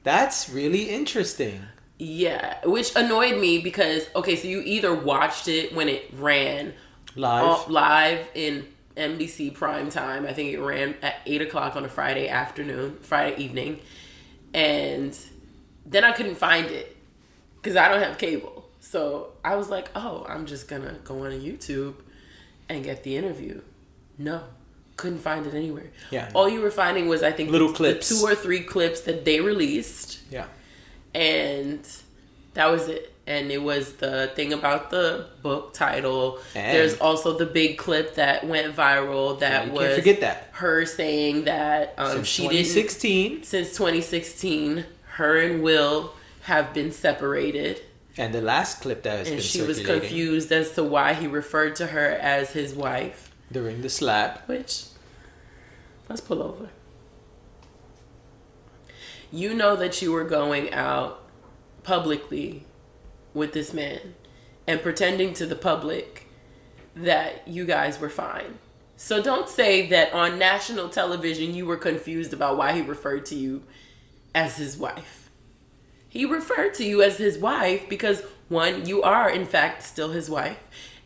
that's 0.03 0.49
really 0.49 0.83
interesting. 0.89 1.61
Yeah, 1.97 2.57
which 2.65 2.95
annoyed 2.95 3.37
me 3.39 3.59
because 3.59 4.07
okay, 4.15 4.37
so 4.37 4.47
you 4.47 4.61
either 4.61 4.93
watched 4.95 5.47
it 5.49 5.75
when 5.75 5.89
it 5.89 6.09
ran 6.13 6.73
Live. 7.17 7.67
live 7.69 8.27
in 8.33 8.65
NBC 8.95 9.53
prime 9.53 9.89
time. 9.89 10.25
I 10.25 10.31
think 10.31 10.53
it 10.53 10.61
ran 10.61 10.95
at 11.01 11.15
eight 11.25 11.41
o'clock 11.41 11.75
on 11.75 11.83
a 11.83 11.89
Friday 11.89 12.29
afternoon, 12.29 12.97
Friday 13.01 13.35
evening, 13.43 13.81
and 14.53 15.17
then 15.85 16.05
I 16.05 16.13
couldn't 16.13 16.35
find 16.35 16.67
it 16.67 16.95
because 17.61 17.75
I 17.75 17.89
don't 17.89 18.01
have 18.01 18.17
cable. 18.17 18.69
So 18.79 19.33
I 19.43 19.57
was 19.57 19.69
like, 19.69 19.89
oh, 19.95 20.25
I'm 20.29 20.45
just 20.45 20.69
gonna 20.69 20.97
go 21.03 21.25
on 21.25 21.31
YouTube 21.31 21.95
and 22.69 22.83
get 22.83 23.03
the 23.03 23.17
interview. 23.17 23.61
No, 24.17 24.43
couldn't 24.95 25.19
find 25.19 25.45
it 25.47 25.53
anywhere. 25.53 25.89
Yeah. 26.11 26.29
all 26.33 26.47
you 26.47 26.61
were 26.61 26.71
finding 26.71 27.07
was 27.07 27.23
I 27.23 27.31
think 27.31 27.49
Little 27.49 27.73
clips. 27.73 28.07
two 28.09 28.23
or 28.25 28.35
three 28.35 28.61
clips 28.61 29.01
that 29.01 29.25
they 29.25 29.41
released 29.41 30.19
yeah. 30.29 30.45
and 31.13 31.79
that 32.53 32.67
was 32.69 32.87
it. 32.87 33.13
And 33.27 33.51
it 33.51 33.61
was 33.61 33.93
the 33.97 34.31
thing 34.35 34.53
about 34.53 34.89
the 34.89 35.27
book 35.43 35.73
title. 35.75 36.39
And- 36.55 36.75
There's 36.75 36.97
also 36.99 37.37
the 37.37 37.45
big 37.45 37.77
clip 37.77 38.15
that 38.15 38.45
went 38.47 38.75
viral 38.75 39.39
that 39.39 39.67
you 39.67 39.73
was 39.73 39.95
forget 39.95 40.21
that. 40.21 40.49
her 40.53 40.83
saying 40.87 41.43
that 41.45 41.93
um, 41.99 42.11
Since 42.23 42.27
she 42.27 42.47
didn't 42.47 43.45
since 43.45 43.69
2016. 43.77 44.83
Her 45.13 45.37
and 45.37 45.61
Will 45.61 46.13
have 46.41 46.73
been 46.73 46.91
separated. 46.91 47.81
And 48.19 48.33
the 48.33 48.41
last 48.41 48.81
clip 48.81 49.03
that 49.03 49.19
has 49.19 49.27
been. 49.29 49.33
And 49.35 49.41
been 49.41 49.49
she 49.49 49.61
was 49.61 49.79
confused 49.79 50.51
as 50.51 50.73
to 50.73 50.83
why 50.83 51.13
he 51.13 51.25
referred 51.25 51.77
to 51.77 51.87
her 51.87 52.09
as 52.09 52.51
his 52.51 52.73
wife. 52.73 53.31
during 53.49 53.81
the 53.81 53.89
slap. 53.89 54.47
Which, 54.47 54.83
let's 56.09 56.21
pull 56.21 56.43
over. 56.43 56.69
You 59.31 59.53
know 59.53 59.75
that 59.77 60.01
you 60.01 60.11
were 60.11 60.25
going 60.25 60.73
out 60.73 61.23
publicly 61.83 62.65
with 63.33 63.53
this 63.53 63.73
man 63.73 64.15
and 64.67 64.81
pretending 64.81 65.33
to 65.35 65.45
the 65.45 65.55
public 65.55 66.27
that 66.95 67.47
you 67.47 67.65
guys 67.65 67.99
were 67.99 68.09
fine. 68.09 68.59
So 68.97 69.23
don't 69.23 69.47
say 69.47 69.87
that 69.89 70.11
on 70.11 70.37
national 70.37 70.89
television 70.89 71.53
you 71.53 71.65
were 71.65 71.77
confused 71.77 72.33
about 72.33 72.57
why 72.57 72.73
he 72.73 72.81
referred 72.81 73.25
to 73.27 73.35
you 73.35 73.63
as 74.35 74.57
his 74.57 74.75
wife. 74.77 75.18
He 76.09 76.25
referred 76.25 76.73
to 76.75 76.83
you 76.83 77.03
as 77.03 77.17
his 77.17 77.37
wife 77.37 77.87
because 77.87 78.23
one, 78.49 78.87
you 78.87 79.03
are 79.03 79.29
in 79.29 79.45
fact 79.45 79.83
still 79.83 80.09
his 80.09 80.29
wife, 80.29 80.57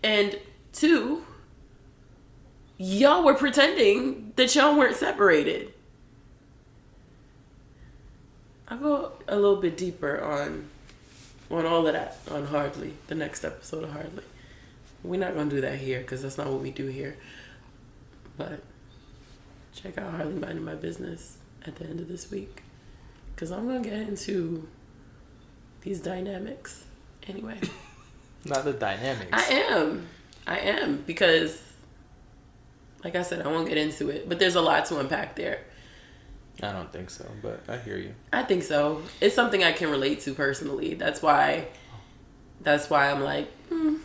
and 0.01 0.39
two, 0.71 1.25
y'all 2.77 3.23
were 3.23 3.33
pretending 3.33 4.31
that 4.37 4.55
y'all 4.55 4.77
weren't 4.77 4.95
separated. 4.95 5.73
I'll 8.69 8.77
go 8.77 9.11
a 9.27 9.35
little 9.35 9.57
bit 9.57 9.77
deeper 9.77 10.21
on 10.23 10.69
on 11.51 11.65
all 11.65 11.85
of 11.85 11.93
that 11.93 12.17
on 12.31 12.47
Hardly, 12.47 12.93
the 13.07 13.15
next 13.15 13.43
episode 13.43 13.83
of 13.83 13.91
Hardly. 13.91 14.23
We're 15.03 15.19
not 15.19 15.35
gonna 15.35 15.49
do 15.49 15.61
that 15.61 15.79
here 15.79 15.99
because 15.99 16.21
that's 16.21 16.37
not 16.37 16.47
what 16.47 16.61
we 16.61 16.71
do 16.71 16.87
here. 16.87 17.17
But 18.37 18.61
check 19.75 19.97
out 19.97 20.13
Hardly 20.13 20.39
Minding 20.39 20.63
My 20.63 20.75
Business 20.75 21.37
at 21.65 21.75
the 21.75 21.85
end 21.85 21.99
of 21.99 22.07
this 22.07 22.31
week 22.31 22.63
because 23.35 23.51
I'm 23.51 23.67
gonna 23.67 23.81
get 23.81 23.93
into 23.93 24.67
these 25.83 25.99
dynamics 25.99 26.83
anyway. 27.27 27.59
Not 28.45 28.65
the 28.65 28.73
dynamics. 28.73 29.29
I 29.31 29.43
am. 29.53 30.07
I 30.45 30.59
am 30.59 31.03
because, 31.05 31.61
like 33.03 33.15
I 33.15 33.21
said, 33.21 33.45
I 33.45 33.47
won't 33.47 33.67
get 33.67 33.77
into 33.77 34.09
it, 34.09 34.27
but 34.27 34.39
there's 34.39 34.55
a 34.55 34.61
lot 34.61 34.85
to 34.87 34.99
unpack 34.99 35.35
there. 35.35 35.59
I 36.61 36.71
don't 36.71 36.91
think 36.91 37.09
so, 37.09 37.25
but 37.41 37.61
I 37.67 37.77
hear 37.77 37.97
you. 37.97 38.13
I 38.31 38.43
think 38.43 38.63
so. 38.63 39.01
It's 39.21 39.33
something 39.33 39.63
I 39.63 39.71
can 39.71 39.89
relate 39.89 40.21
to 40.21 40.33
personally. 40.33 40.93
That's 40.93 41.21
why. 41.21 41.67
That's 42.61 42.89
why 42.89 43.09
I'm 43.09 43.21
like, 43.21 43.51
hmm. 43.69 43.95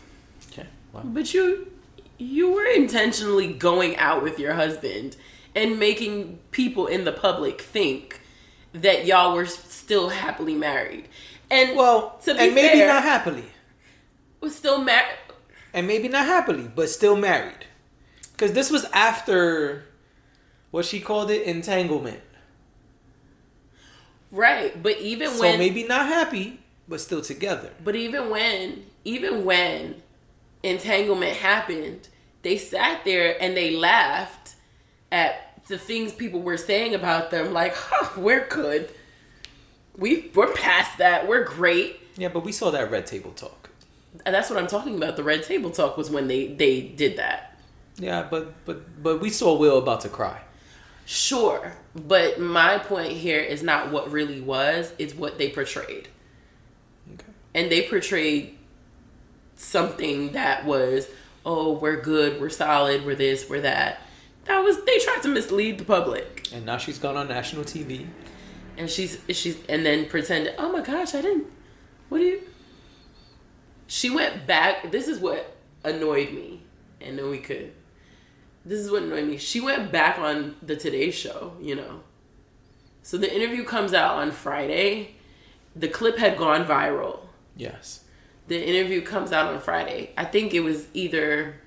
Okay. 0.51 0.67
Well, 0.93 1.05
but 1.05 1.33
you, 1.35 1.71
you 2.17 2.53
were 2.53 2.65
intentionally 2.65 3.53
going 3.53 3.97
out 3.97 4.23
with 4.23 4.39
your 4.39 4.55
husband 4.55 5.17
and 5.55 5.79
making 5.79 6.39
people 6.51 6.87
in 6.87 7.05
the 7.05 7.13
public 7.13 7.61
think 7.61 8.21
that 8.73 9.07
y'all 9.07 9.35
were 9.35 9.47
still 9.47 10.09
happily 10.11 10.55
married, 10.55 11.09
and 11.51 11.77
well 11.77 12.19
to 12.25 12.35
be 12.35 12.41
and 12.41 12.55
maybe 12.55 12.79
fair, 12.79 12.89
not 12.89 13.03
happily. 13.03 13.45
was 14.41 14.55
still 14.55 14.83
married. 14.83 15.19
And 15.75 15.87
maybe 15.87 16.09
not 16.09 16.27
happily, 16.27 16.71
but 16.75 16.89
still 16.89 17.17
married. 17.17 17.67
Because 18.33 18.53
this 18.53 18.71
was 18.71 18.85
after 18.93 19.85
what 20.71 20.85
she 20.85 21.01
called 21.01 21.31
it 21.31 21.43
entanglement. 21.43 22.21
Right, 24.31 24.81
but 24.83 24.99
even 24.99 25.31
So 25.31 25.41
when 25.41 25.59
maybe 25.59 25.85
not 25.85 26.07
happy, 26.07 26.61
but 26.87 27.01
still 27.01 27.23
together. 27.23 27.71
But 27.83 27.97
even 27.97 28.31
when, 28.31 28.85
even 29.05 29.45
when 29.45 30.03
entanglement 30.63 31.37
happened, 31.37 32.09
they 32.43 32.59
sat 32.59 33.05
there 33.05 33.41
and 33.43 33.57
they 33.57 33.75
laughed 33.77 34.55
at 35.11 35.63
the 35.69 35.79
things 35.79 36.13
people 36.13 36.43
were 36.43 36.57
saying 36.57 36.95
about 36.95 37.31
them. 37.31 37.53
Like, 37.53 37.75
huh, 37.77 38.21
we're 38.21 38.47
good. 38.49 38.91
We 39.99 40.31
we're 40.35 40.53
past 40.55 40.97
that. 40.99 41.29
We're 41.29 41.45
great. 41.45 42.01
Yeah, 42.17 42.29
but 42.29 42.45
we 42.45 42.53
saw 42.53 42.71
that 42.71 42.91
red 42.91 43.07
table 43.07 43.33
talk. 43.33 43.69
And 44.25 44.35
that's 44.35 44.49
what 44.49 44.59
I'm 44.59 44.67
talking 44.67 44.97
about. 44.97 45.17
The 45.17 45.23
red 45.25 45.43
table 45.43 45.71
talk 45.71 45.97
was 45.99 46.09
when 46.11 46.29
they 46.29 46.47
they 46.47 46.81
did 46.81 47.19
that. 47.19 47.59
Yeah, 47.99 48.27
but 48.31 48.65
but 48.65 49.03
but 49.03 49.21
we 49.21 49.29
saw 49.31 49.57
Will 49.59 49.79
about 49.79 50.01
to 50.03 50.09
cry. 50.09 50.41
Sure, 51.05 51.75
but 51.95 52.39
my 52.41 52.79
point 52.79 53.13
here 53.13 53.41
is 53.41 53.63
not 53.63 53.91
what 53.91 54.11
really 54.11 54.41
was; 54.41 54.93
it's 54.99 55.15
what 55.15 55.39
they 55.39 55.51
portrayed. 55.51 56.09
Okay. 57.15 57.33
and 57.55 57.71
they 57.73 57.83
portrayed 57.89 58.57
something 59.57 60.33
that 60.33 60.65
was 60.65 61.09
oh 61.45 61.73
we're 61.73 62.01
good 62.01 62.41
we're 62.41 62.49
solid 62.51 63.05
we're 63.05 63.15
this 63.15 63.49
we're 63.51 63.61
that 63.61 64.01
that 64.45 64.59
was 64.61 64.85
they 64.85 64.99
tried 65.01 65.21
to 65.23 65.29
mislead 65.29 65.79
the 65.79 65.85
public 65.85 66.49
And 66.53 66.65
now 66.65 66.77
she's 66.79 66.99
gone 66.99 67.17
on 67.17 67.29
national 67.29 67.65
TV. 67.65 68.07
And 68.79 68.89
she's 68.89 69.21
she's 69.31 69.59
and 69.69 69.85
then 69.85 70.07
pretended 70.07 70.55
oh 70.59 70.71
my 70.73 70.81
gosh 70.81 71.15
i 71.15 71.21
didn't 71.21 71.47
what 72.09 72.19
do 72.19 72.25
you 72.25 72.43
she 73.87 74.09
went 74.09 74.47
back 74.47 74.91
this 74.91 75.09
is 75.09 75.19
what 75.19 75.57
annoyed 75.85 76.33
me 76.33 76.63
and 77.01 77.19
then 77.19 77.29
we 77.31 77.39
could 77.39 77.73
this 78.65 78.79
is 78.79 78.91
what 78.91 79.03
annoyed 79.03 79.27
me 79.27 79.37
she 79.37 79.61
went 79.61 79.91
back 79.93 80.19
on 80.19 80.57
the 80.63 80.77
today 80.77 81.11
show 81.11 81.55
you 81.61 81.75
know 81.75 82.01
so 83.03 83.17
the 83.17 83.35
interview 83.35 83.65
comes 83.65 83.93
out 83.93 84.17
on 84.17 84.31
friday 84.31 85.15
the 85.75 85.89
clip 85.89 86.19
had 86.19 86.37
gone 86.37 86.65
viral 86.65 87.21
Yes. 87.57 88.05
the 88.47 88.67
interview 88.67 89.03
comes 89.03 89.33
out 89.33 89.53
on 89.53 89.61
Friday. 89.61 90.11
I 90.17 90.25
think 90.25 90.55
it 90.55 90.61
was 90.61 90.87
either 90.95 91.61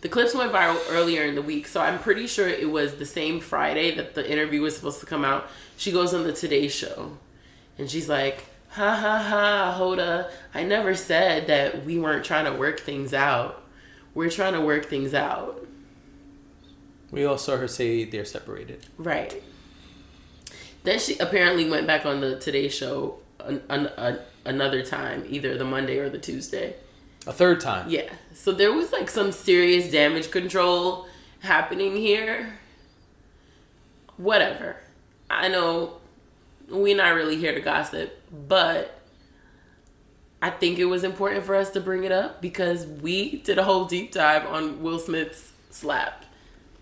the 0.00 0.08
clips 0.08 0.34
went 0.34 0.52
viral 0.52 0.78
earlier 0.90 1.24
in 1.24 1.34
the 1.34 1.42
week, 1.42 1.66
so 1.66 1.80
I'm 1.80 1.98
pretty 1.98 2.26
sure 2.26 2.48
it 2.48 2.70
was 2.70 2.94
the 2.94 3.06
same 3.06 3.40
Friday 3.40 3.94
that 3.96 4.14
the 4.14 4.30
interview 4.30 4.60
was 4.60 4.76
supposed 4.76 5.00
to 5.00 5.06
come 5.06 5.24
out. 5.24 5.48
She 5.76 5.90
goes 5.90 6.14
on 6.14 6.24
the 6.24 6.32
Today 6.32 6.68
Show, 6.68 7.18
and 7.76 7.90
she's 7.90 8.08
like, 8.08 8.44
"Ha 8.70 8.94
ha 8.94 9.18
ha, 9.18 9.76
Hoda! 9.78 10.30
I 10.54 10.62
never 10.62 10.94
said 10.94 11.48
that 11.48 11.84
we 11.84 11.98
weren't 11.98 12.24
trying 12.24 12.44
to 12.44 12.58
work 12.58 12.80
things 12.80 13.12
out. 13.12 13.64
We're 14.14 14.30
trying 14.30 14.54
to 14.54 14.60
work 14.60 14.86
things 14.86 15.14
out." 15.14 15.66
We 17.10 17.24
all 17.24 17.38
saw 17.38 17.56
her 17.56 17.68
say 17.68 18.04
they're 18.04 18.24
separated. 18.24 18.86
Right. 18.98 19.42
Then 20.84 20.98
she 20.98 21.18
apparently 21.18 21.68
went 21.68 21.86
back 21.86 22.06
on 22.06 22.20
the 22.20 22.38
Today 22.38 22.68
Show 22.68 23.18
an, 23.40 23.62
an, 23.68 23.86
an, 23.96 24.20
another 24.44 24.82
time, 24.82 25.24
either 25.28 25.56
the 25.58 25.64
Monday 25.64 25.98
or 25.98 26.08
the 26.08 26.18
Tuesday. 26.18 26.76
A 27.26 27.32
third 27.32 27.60
time. 27.60 27.88
Yeah. 27.88 28.10
So 28.38 28.52
there 28.52 28.72
was 28.72 28.92
like 28.92 29.10
some 29.10 29.32
serious 29.32 29.90
damage 29.90 30.30
control 30.30 31.08
happening 31.40 31.96
here. 31.96 32.58
Whatever. 34.16 34.76
I 35.28 35.48
know 35.48 35.98
we're 36.70 36.96
not 36.96 37.16
really 37.16 37.36
here 37.36 37.52
to 37.52 37.60
gossip, 37.60 38.22
but 38.48 39.00
I 40.40 40.50
think 40.50 40.78
it 40.78 40.84
was 40.84 41.02
important 41.02 41.44
for 41.44 41.56
us 41.56 41.70
to 41.70 41.80
bring 41.80 42.04
it 42.04 42.12
up 42.12 42.40
because 42.40 42.86
we 42.86 43.38
did 43.38 43.58
a 43.58 43.64
whole 43.64 43.86
deep 43.86 44.12
dive 44.12 44.46
on 44.46 44.84
Will 44.84 45.00
Smith's 45.00 45.52
slap 45.70 46.24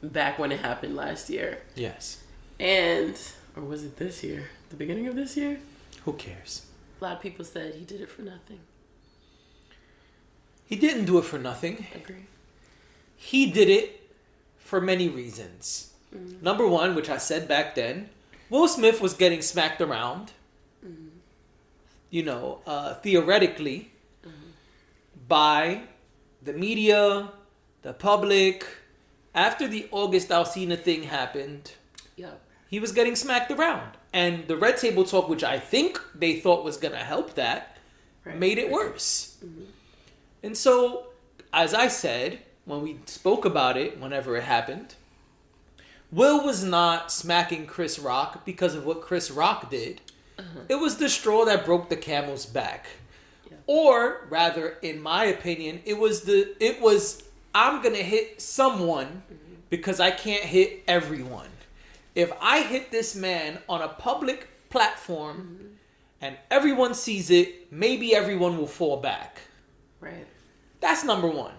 back 0.02 0.38
when 0.38 0.52
it 0.52 0.60
happened 0.60 0.94
last 0.94 1.30
year. 1.30 1.62
Yes. 1.74 2.22
And, 2.60 3.18
or 3.56 3.62
was 3.62 3.82
it 3.82 3.96
this 3.96 4.22
year? 4.22 4.50
The 4.68 4.76
beginning 4.76 5.06
of 5.06 5.16
this 5.16 5.38
year? 5.38 5.58
Who 6.04 6.12
cares? 6.12 6.66
A 7.00 7.04
lot 7.04 7.16
of 7.16 7.22
people 7.22 7.46
said 7.46 7.74
he 7.74 7.84
did 7.86 8.02
it 8.02 8.10
for 8.10 8.22
nothing. 8.22 8.60
He 10.66 10.76
didn't 10.76 11.04
do 11.04 11.18
it 11.18 11.24
for 11.24 11.38
nothing. 11.38 11.86
Agree. 11.94 12.26
He 13.16 13.50
did 13.50 13.68
it 13.68 14.10
for 14.58 14.80
many 14.80 15.08
reasons. 15.08 15.92
Mm. 16.14 16.42
Number 16.42 16.66
one, 16.66 16.94
which 16.94 17.08
I 17.08 17.18
said 17.18 17.46
back 17.48 17.74
then, 17.74 18.10
Will 18.50 18.68
Smith 18.68 19.00
was 19.00 19.14
getting 19.14 19.42
smacked 19.42 19.80
around. 19.80 20.32
Mm. 20.84 21.08
You 22.10 22.24
know, 22.24 22.60
uh, 22.66 22.94
theoretically, 22.94 23.90
mm-hmm. 24.22 24.50
by 25.28 25.82
the 26.42 26.52
media, 26.52 27.30
the 27.82 27.92
public. 27.92 28.66
After 29.34 29.68
the 29.68 29.86
August 29.90 30.30
Alsina 30.30 30.78
thing 30.80 31.02
happened, 31.04 31.72
Yep. 32.16 32.40
he 32.68 32.80
was 32.80 32.92
getting 32.92 33.14
smacked 33.14 33.50
around. 33.50 33.90
And 34.12 34.48
the 34.48 34.56
Red 34.56 34.78
Table 34.78 35.04
Talk, 35.04 35.28
which 35.28 35.44
I 35.44 35.58
think 35.58 36.00
they 36.14 36.40
thought 36.40 36.64
was 36.64 36.78
going 36.78 36.94
to 36.94 37.04
help 37.04 37.34
that, 37.34 37.76
Right. 38.24 38.38
made 38.38 38.56
it 38.58 38.70
worse. 38.70 39.36
Mm-hmm. 39.44 39.64
And 40.42 40.56
so, 40.56 41.08
as 41.52 41.74
I 41.74 41.88
said, 41.88 42.40
when 42.64 42.82
we 42.82 42.98
spoke 43.06 43.44
about 43.44 43.76
it, 43.76 44.00
whenever 44.00 44.36
it 44.36 44.44
happened, 44.44 44.94
Will 46.12 46.44
was 46.44 46.62
not 46.62 47.10
smacking 47.10 47.66
Chris 47.66 47.98
Rock 47.98 48.44
because 48.44 48.74
of 48.74 48.84
what 48.84 49.02
Chris 49.02 49.30
Rock 49.30 49.70
did. 49.70 50.00
Uh-huh. 50.38 50.60
It 50.68 50.76
was 50.76 50.98
the 50.98 51.08
straw 51.08 51.44
that 51.46 51.64
broke 51.64 51.88
the 51.88 51.96
camel's 51.96 52.46
back. 52.46 52.86
Yeah. 53.50 53.56
Or 53.66 54.26
rather, 54.30 54.76
in 54.82 55.00
my 55.00 55.24
opinion, 55.24 55.80
it 55.84 55.98
was 55.98 56.22
the 56.22 56.54
it 56.62 56.80
was 56.80 57.24
I'm 57.54 57.82
gonna 57.82 57.96
hit 57.96 58.40
someone 58.40 59.06
mm-hmm. 59.06 59.54
because 59.70 59.98
I 59.98 60.10
can't 60.10 60.44
hit 60.44 60.82
everyone. 60.86 61.48
If 62.14 62.32
I 62.40 62.62
hit 62.62 62.90
this 62.90 63.14
man 63.14 63.58
on 63.68 63.82
a 63.82 63.88
public 63.88 64.48
platform 64.70 65.36
mm-hmm. 65.36 65.66
and 66.20 66.36
everyone 66.50 66.94
sees 66.94 67.30
it, 67.30 67.72
maybe 67.72 68.14
everyone 68.14 68.56
will 68.58 68.66
fall 68.66 68.98
back. 68.98 69.40
Right. 70.00 70.26
That's 70.80 71.04
number 71.04 71.28
one. 71.28 71.54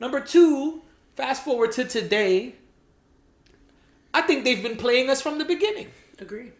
Number 0.00 0.20
two, 0.20 0.82
fast 1.14 1.44
forward 1.44 1.72
to 1.72 1.84
today. 1.84 2.54
I 4.12 4.22
think 4.22 4.44
they've 4.44 4.62
been 4.62 4.76
playing 4.76 5.10
us 5.10 5.20
from 5.20 5.38
the 5.38 5.44
beginning. 5.44 5.88
Agree. 6.18 6.52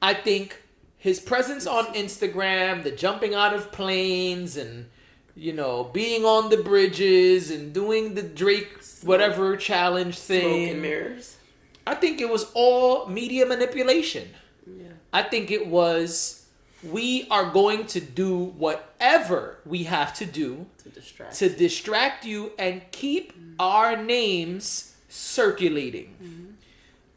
I 0.00 0.14
think 0.14 0.62
his 0.96 1.20
presence 1.20 1.66
on 1.66 1.86
Instagram, 1.94 2.82
the 2.82 2.90
jumping 2.90 3.34
out 3.34 3.54
of 3.54 3.72
planes 3.72 4.56
and 4.56 4.86
you 5.38 5.52
know, 5.52 5.84
being 5.84 6.24
on 6.24 6.50
the 6.50 6.56
bridges 6.56 7.50
and 7.52 7.72
doing 7.72 8.14
the 8.14 8.22
Drake 8.22 8.82
whatever 9.04 9.56
challenge 9.56 10.18
Smoke 10.18 10.40
thing. 10.40 10.70
and 10.70 10.82
mirrors. 10.82 11.36
I 11.86 11.94
think 11.94 12.20
it 12.20 12.28
was 12.28 12.50
all 12.54 13.06
media 13.06 13.46
manipulation. 13.46 14.28
Yeah. 14.66 14.88
I 15.12 15.22
think 15.22 15.52
it 15.52 15.68
was 15.68 16.44
we 16.82 17.26
are 17.30 17.50
going 17.50 17.86
to 17.86 18.00
do 18.00 18.36
whatever 18.44 19.58
we 19.66 19.84
have 19.84 20.14
to 20.14 20.24
do 20.24 20.66
To 20.84 20.88
distract. 20.90 21.34
to 21.36 21.48
distract 21.48 22.24
you 22.24 22.52
and 22.58 22.82
keep 22.92 23.32
mm-hmm. 23.32 23.54
our 23.58 23.96
names 23.96 24.94
circulating. 25.08 26.14
Mm-hmm. 26.22 26.44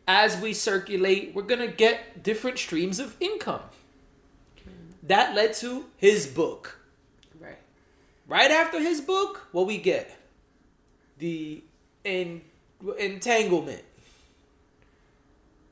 As 0.07 0.35
we 0.41 0.53
circulate, 0.53 1.33
we're 1.35 1.43
going 1.43 1.61
to 1.61 1.67
get 1.73 2.23
different 2.23 2.57
streams 2.57 2.99
of 2.99 3.15
income. 3.19 3.61
That 5.03 5.35
led 5.35 5.53
to 5.55 5.85
his 5.97 6.27
book. 6.27 6.79
right. 7.39 7.57
Right 8.27 8.51
after 8.51 8.79
his 8.79 9.01
book, 9.01 9.47
what 9.51 9.67
we 9.67 9.77
get? 9.77 10.17
The 11.17 11.63
en- 12.05 12.41
entanglement. 12.99 13.83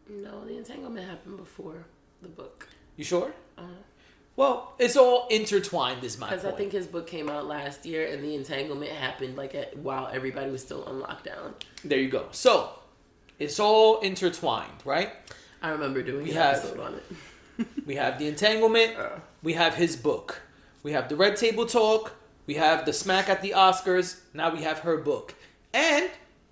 No, 0.10 0.46
the 0.46 0.58
entanglement 0.58 1.08
happened 1.08 1.38
before 1.38 1.86
the 2.22 2.28
book. 2.28 2.68
You 2.98 3.04
sure? 3.04 3.34
Well, 4.36 4.74
it's 4.80 4.96
all 4.96 5.28
intertwined, 5.30 6.04
is 6.04 6.18
my 6.18 6.30
Because 6.30 6.46
I 6.46 6.52
think 6.52 6.72
his 6.72 6.88
book 6.88 7.08
came 7.08 7.28
out 7.30 7.46
last 7.48 7.86
year, 7.86 8.08
and 8.08 8.24
the 8.24 8.36
entanglement 8.36 8.92
happened 8.92 9.36
like 9.36 9.54
at, 9.54 9.78
while 9.78 10.10
everybody 10.14 10.50
was 10.50 10.62
still 10.62 10.84
on 10.86 11.02
lockdown. 11.02 11.54
there 11.84 12.00
you 12.00 12.08
go. 12.10 12.28
So, 12.32 12.70
it's 13.38 13.60
all 13.60 14.00
intertwined, 14.00 14.72
right? 14.86 15.12
I 15.62 15.70
remember 15.72 16.02
doing 16.02 16.24
We 16.24 16.30
an 16.32 16.38
have- 16.38 16.58
episode 16.60 16.80
on 16.80 16.94
it. 16.96 17.04
We 17.86 17.96
have 17.96 18.18
the 18.18 18.28
entanglement. 18.28 18.96
Uh. 18.98 19.10
We 19.44 19.52
have 19.54 19.76
his 19.76 19.98
book. 19.98 20.42
We 20.84 20.94
have 20.94 21.10
the 21.10 21.18
Red 21.18 21.36
Table 21.36 21.66
Talk. 21.66 22.14
We 22.48 22.54
have 22.54 22.86
the 22.86 22.94
Smack 22.94 23.28
at 23.28 23.42
the 23.42 23.52
Oscars. 23.52 24.22
Now 24.34 24.54
we 24.54 24.64
have 24.64 24.80
her 24.80 24.96
book. 24.96 25.36
And 25.74 26.10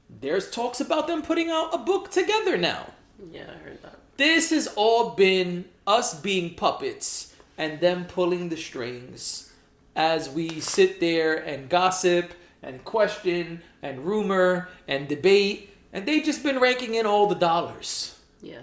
there's 0.10 0.52
talks 0.52 0.82
about 0.82 1.08
them 1.08 1.22
putting 1.22 1.50
out 1.50 1.74
a 1.74 1.78
book 1.78 2.12
together 2.12 2.58
now. 2.58 2.91
Yeah, 3.32 3.46
I 3.50 3.58
heard 3.63 3.82
that. 3.84 4.00
This 4.18 4.50
has 4.50 4.68
all 4.76 5.12
been 5.12 5.66
us 5.86 6.20
being 6.20 6.56
puppets 6.56 7.36
and 7.58 7.80
them 7.80 8.06
pulling 8.06 8.50
the 8.50 8.58
strings 8.58 9.54
as 9.96 10.30
we 10.30 10.60
sit 10.60 11.00
there 11.00 11.36
and 11.36 11.70
gossip 11.70 12.34
and 12.62 12.84
question 12.84 13.62
and 13.82 14.06
rumor 14.06 14.70
and 14.88 15.08
debate. 15.08 15.70
And 15.94 16.06
they've 16.06 16.24
just 16.24 16.44
been 16.44 16.60
ranking 16.60 16.96
in 16.96 17.06
all 17.06 17.28
the 17.28 17.36
dollars. 17.36 18.20
Yeah. 18.42 18.62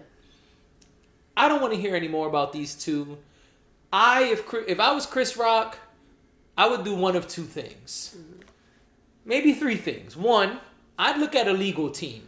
I 1.37 1.49
don't 1.49 1.61
want 1.61 1.73
to 1.73 1.81
hear 1.81 1.97
any 1.97 2.09
more 2.09 2.29
about 2.29 2.53
these 2.53 2.75
two. 2.75 3.19
I 3.93 4.25
if 4.25 4.55
if 4.69 4.81
I 4.81 4.93
was 4.93 5.07
Chris 5.07 5.37
Rock, 5.37 5.79
I 6.57 6.69
would 6.69 6.85
do 6.85 6.95
one 6.95 7.17
of 7.17 7.27
two 7.27 7.43
things. 7.43 8.17
Mm-hmm. 8.17 8.41
Maybe 9.25 9.55
three 9.55 9.77
things. 9.77 10.17
One, 10.17 10.61
I'd 10.99 11.19
look 11.19 11.35
at 11.35 11.49
a 11.49 11.53
legal 11.53 11.91
team 11.91 12.23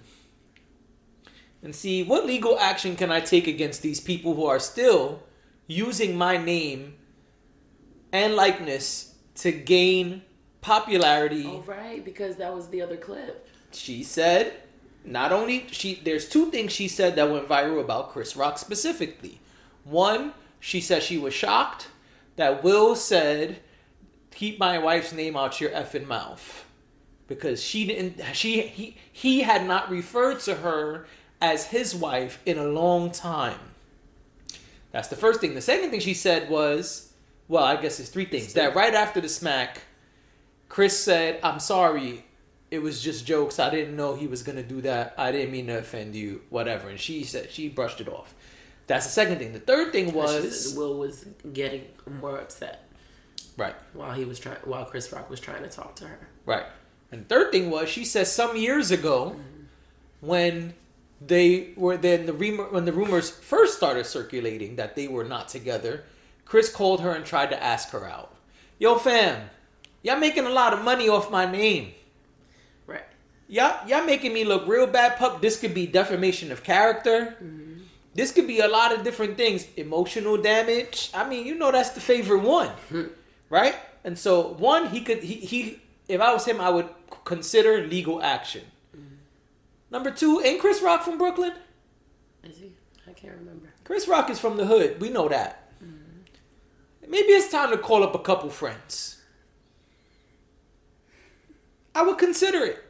and 1.67 1.75
see 1.75 2.05
what 2.05 2.25
legal 2.25 2.57
action 2.61 2.95
can 2.95 3.11
I 3.11 3.19
take 3.19 3.49
against 3.49 3.83
these 3.83 3.99
people 3.99 4.35
who 4.35 4.47
are 4.47 4.61
still 4.61 5.25
using 5.67 6.17
my 6.17 6.37
name 6.37 6.95
and 8.13 8.37
likeness 8.37 9.17
to 9.35 9.51
gain 9.51 10.23
popularity 10.61 11.45
Oh, 11.45 11.65
right, 11.67 12.05
because 12.05 12.37
that 12.37 12.55
was 12.55 12.69
the 12.69 12.81
other 12.83 12.97
clip. 12.97 13.49
she 13.73 14.05
said 14.05 14.53
not 15.05 15.33
only 15.33 15.67
she 15.73 15.97
there's 16.05 16.29
two 16.29 16.53
things 16.53 16.73
she 16.73 16.87
said 16.87 17.17
that 17.17 17.33
went 17.33 17.49
viral 17.49 17.81
about 17.81 18.11
Chris 18.11 18.37
Rock 18.37 18.59
specifically. 18.59 19.41
One, 19.83 20.35
she 20.61 20.81
said 20.81 21.03
she 21.03 21.19
was 21.19 21.35
shocked 21.35 21.89
that 22.37 22.63
Will 22.63 22.95
said 22.95 23.59
keep 24.31 24.61
my 24.61 24.79
wife's 24.79 25.13
name 25.13 25.37
out 25.37 25.61
your 25.61 25.71
effing 25.71 26.07
mouth 26.07 26.65
because 27.27 27.61
she 27.61 27.87
didn't 27.87 28.21
she 28.35 28.63
he 28.63 28.97
he 29.13 29.41
had 29.41 29.67
not 29.67 29.91
referred 29.91 30.39
to 30.41 30.55
her 30.57 31.07
as 31.41 31.67
his 31.67 31.95
wife 31.95 32.41
in 32.47 32.59
a 32.59 32.65
long 32.65 33.11
time. 33.11 33.59
That's 34.93 35.09
the 35.09 35.17
first 35.17 35.41
thing. 35.41 35.55
The 35.55 35.61
second 35.61 35.91
thing 35.91 36.01
she 36.01 36.15
said 36.15 36.49
was, 36.49 37.13
well, 37.49 37.65
I 37.65 37.77
guess 37.77 38.01
it's 38.01 38.09
three 38.09 38.25
things. 38.25 38.55
That 38.55 38.75
right 38.75 38.95
after 38.95 39.21
the 39.21 39.29
smack, 39.29 39.83
Chris 40.69 40.99
said, 40.99 41.39
"I'm 41.43 41.61
sorry, 41.61 42.25
it 42.71 42.79
was 42.81 43.03
just 43.03 43.27
jokes. 43.27 43.59
I 43.59 43.71
didn't 43.71 43.95
know 43.95 44.15
he 44.15 44.27
was 44.27 44.43
gonna 44.43 44.63
do 44.63 44.81
that. 44.83 45.15
I 45.19 45.33
didn't 45.33 45.53
mean 45.53 45.67
to 45.67 45.79
offend 45.79 46.17
you, 46.17 46.43
whatever." 46.51 46.89
And 46.89 46.99
she 46.99 47.25
said 47.25 47.51
she 47.51 47.69
brushed 47.69 48.01
it 48.01 48.09
off. 48.09 48.35
That's 48.87 49.05
the 49.05 49.13
second 49.13 49.39
thing. 49.39 49.53
The 49.53 49.61
third 49.61 49.93
thing 49.93 50.13
was 50.13 50.75
Will 50.77 50.95
was 50.97 51.27
getting 51.53 51.87
more 52.21 52.39
upset 52.39 52.85
right, 53.57 53.75
while 53.93 54.13
he 54.13 54.25
was 54.25 54.39
trying, 54.39 54.59
while 54.65 54.85
Chris 54.85 55.13
Rock 55.13 55.29
was 55.29 55.41
trying 55.41 55.63
to 55.63 55.69
talk 55.69 55.95
to 55.97 56.07
her. 56.07 56.29
right. 56.47 56.67
And 57.13 57.23
the 57.23 57.29
third 57.29 57.53
thing 57.53 57.71
was 57.71 57.89
she 57.89 58.05
said 58.05 58.27
some 58.27 58.57
years 58.57 58.91
ago 58.91 59.37
when 60.21 60.75
they 61.21 61.73
were 61.77 61.97
then 61.97 62.27
the 62.27 62.33
rumor 62.33 62.65
when 62.65 62.85
the 62.85 62.93
rumors 62.93 63.31
first 63.31 63.77
started 63.77 64.07
circulating 64.07 64.77
that 64.77 64.97
they 64.97 65.09
were 65.09 65.25
not 65.25 65.49
together, 65.49 66.05
Chris 66.45 66.71
called 66.73 67.01
her 67.01 67.13
and 67.13 67.25
tried 67.25 67.51
to 67.51 67.63
ask 67.63 67.91
her 67.91 68.07
out. 68.07 68.35
Yo, 68.79 68.97
fam, 68.97 69.49
y'all 70.03 70.19
making 70.19 70.45
a 70.45 70.51
lot 70.51 70.73
of 70.73 70.83
money 70.83 71.09
off 71.09 71.31
my 71.31 71.51
name. 71.51 71.93
Right. 72.87 73.05
y'all 73.49 73.87
y'all 73.89 74.05
making 74.05 74.33
me 74.33 74.45
look 74.45 74.67
real 74.67 74.87
bad 74.87 75.17
pup. 75.17 75.41
This 75.41 75.59
could 75.59 75.75
be 75.75 75.87
defamation 75.87 76.53
of 76.53 76.63
character. 76.63 77.37
Mm-hmm. 77.43 77.81
This 78.15 78.33
could 78.33 78.47
be 78.47 78.61
a 78.61 78.69
lot 78.69 78.95
of 78.95 79.05
different 79.05 79.37
things. 79.37 79.67
Emotional 79.77 80.37
damage. 80.37 81.11
I 81.15 81.29
mean 81.29 81.47
you 81.47 81.55
know 81.55 81.73
that's 81.73 81.91
the 81.91 82.01
favorite 82.01 82.43
one 82.43 82.69
hmm. 82.89 83.07
right? 83.51 83.77
And 84.05 84.19
so 84.19 84.53
one 84.55 84.89
he 84.91 85.01
could 85.01 85.23
he, 85.23 85.35
he 85.35 85.81
if 86.09 86.21
i 86.21 86.33
was 86.33 86.45
him 86.45 86.61
i 86.61 86.71
would 86.71 86.89
consider 87.25 87.87
legal 87.87 88.23
action 88.23 88.63
number 89.91 90.11
two 90.11 90.41
ain't 90.45 90.61
chris 90.61 90.83
rock 90.83 91.03
from 91.03 91.19
brooklyn 91.19 91.53
Is 92.45 92.59
he? 92.59 92.73
I 93.09 93.13
can't 93.13 93.37
remember. 93.39 93.69
chris 93.85 94.09
rock 94.09 94.31
is 94.31 94.39
from 94.39 94.57
the 94.57 94.67
hood 94.67 95.01
we 95.01 95.11
know 95.11 95.29
that 95.29 95.71
mm-hmm. 95.83 97.11
maybe 97.11 97.29
it's 97.29 97.51
time 97.51 97.71
to 97.71 97.79
call 97.79 98.03
up 98.03 98.15
a 98.15 98.19
couple 98.21 98.51
friends 98.51 99.23
i 101.95 102.03
would 102.03 102.19
consider 102.19 102.65
it 102.65 102.83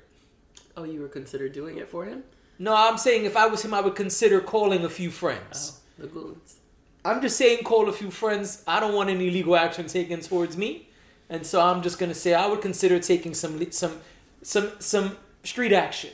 Oh, 0.76 0.84
you 0.84 1.00
were 1.00 1.08
considered 1.08 1.52
doing 1.52 1.78
it 1.78 1.88
for 1.88 2.04
him? 2.04 2.22
No, 2.58 2.74
I'm 2.76 2.98
saying 2.98 3.24
if 3.24 3.36
I 3.36 3.46
was 3.46 3.64
him, 3.64 3.72
I 3.72 3.80
would 3.80 3.94
consider 3.94 4.40
calling 4.40 4.84
a 4.84 4.90
few 4.90 5.10
friends. 5.10 5.80
Oh, 5.98 6.02
the 6.02 6.08
goons. 6.08 6.56
I'm 7.04 7.22
just 7.22 7.36
saying 7.38 7.64
call 7.64 7.88
a 7.88 7.92
few 7.92 8.10
friends. 8.10 8.62
I 8.66 8.78
don't 8.80 8.94
want 8.94 9.08
any 9.08 9.30
legal 9.30 9.56
action 9.56 9.86
taken 9.86 10.20
towards 10.20 10.56
me, 10.56 10.88
and 11.30 11.46
so 11.46 11.62
I'm 11.62 11.80
just 11.82 11.98
gonna 11.98 12.14
say 12.14 12.34
I 12.34 12.46
would 12.46 12.60
consider 12.60 12.98
taking 12.98 13.32
some 13.32 13.70
some 13.70 14.00
some 14.42 14.72
some 14.78 15.16
street 15.44 15.72
action. 15.72 16.10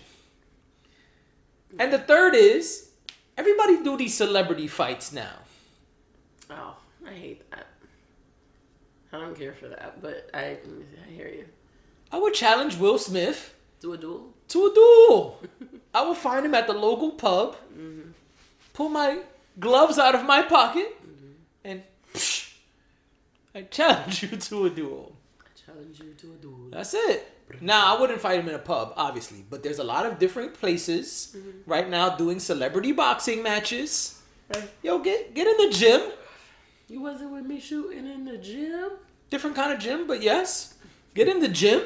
And 1.79 1.93
the 1.93 1.99
third 1.99 2.35
is 2.35 2.91
everybody 3.37 3.83
do 3.83 3.97
these 3.97 4.15
celebrity 4.15 4.67
fights 4.67 5.13
now. 5.13 5.37
Oh, 6.51 6.77
I 7.07 7.13
hate 7.13 7.51
that. 7.51 7.67
I 9.13 9.21
don't 9.21 9.39
care 9.39 9.53
for 9.53 9.69
that, 9.69 10.01
but 10.01 10.31
I, 10.33 10.59
I 11.07 11.11
hear 11.11 11.29
you. 11.29 11.45
I 12.11 12.19
would 12.19 12.35
challenge 12.35 12.77
Will 12.77 12.99
Smith 12.99 13.55
Do 13.81 13.93
a 13.93 13.99
duel? 13.99 14.33
to 14.49 14.67
a 14.67 14.75
duel. 14.75 15.41
I 15.95 16.03
will 16.03 16.15
find 16.15 16.47
him 16.47 16.55
at 16.55 16.67
the 16.67 16.73
local 16.73 17.11
pub, 17.13 17.57
mm-hmm. 17.73 18.11
pull 18.73 18.89
my 18.89 19.21
gloves 19.59 19.99
out 19.99 20.15
of 20.15 20.25
my 20.25 20.43
pocket, 20.43 20.97
mm-hmm. 21.03 21.33
and 21.65 21.83
psh, 22.15 22.55
I 23.55 23.63
challenge 23.63 24.23
you 24.31 24.37
to 24.37 24.67
a 24.67 24.71
duel. 24.71 25.13
I 25.41 25.49
challenge 25.67 26.01
you 26.01 26.15
to 26.15 26.33
a 26.33 26.37
duel. 26.37 26.69
That's 26.71 26.95
it. 26.95 27.29
Now, 27.61 27.95
I 27.95 28.01
wouldn't 28.01 28.21
fight 28.21 28.38
him 28.41 28.49
in 28.49 28.55
a 28.55 28.59
pub, 28.59 28.95
obviously, 28.97 29.45
but 29.49 29.62
there's 29.62 29.79
a 29.79 29.85
lot 29.85 30.07
of 30.07 30.19
different 30.19 30.55
places 30.55 31.37
mm-hmm. 31.37 31.71
right 31.71 31.88
now 31.88 32.17
doing 32.17 32.41
celebrity 32.41 32.93
boxing 32.93 33.43
matches. 33.43 34.21
Right. 34.55 34.71
Yo, 34.83 34.99
get 34.99 35.35
get 35.35 35.47
in 35.47 35.67
the 35.67 35.73
gym. 35.77 36.01
You 36.88 37.01
wasn't 37.01 37.33
with 37.33 37.45
me 37.45 37.59
shooting 37.61 38.07
in 38.07 38.25
the 38.25 38.38
gym? 38.38 38.93
Different 39.31 39.57
kind 39.57 39.73
of 39.73 39.79
gym, 39.79 40.07
but 40.07 40.23
yes. 40.23 40.75
Get 41.15 41.29
in 41.29 41.41
the 41.41 41.49
gym. 41.49 41.81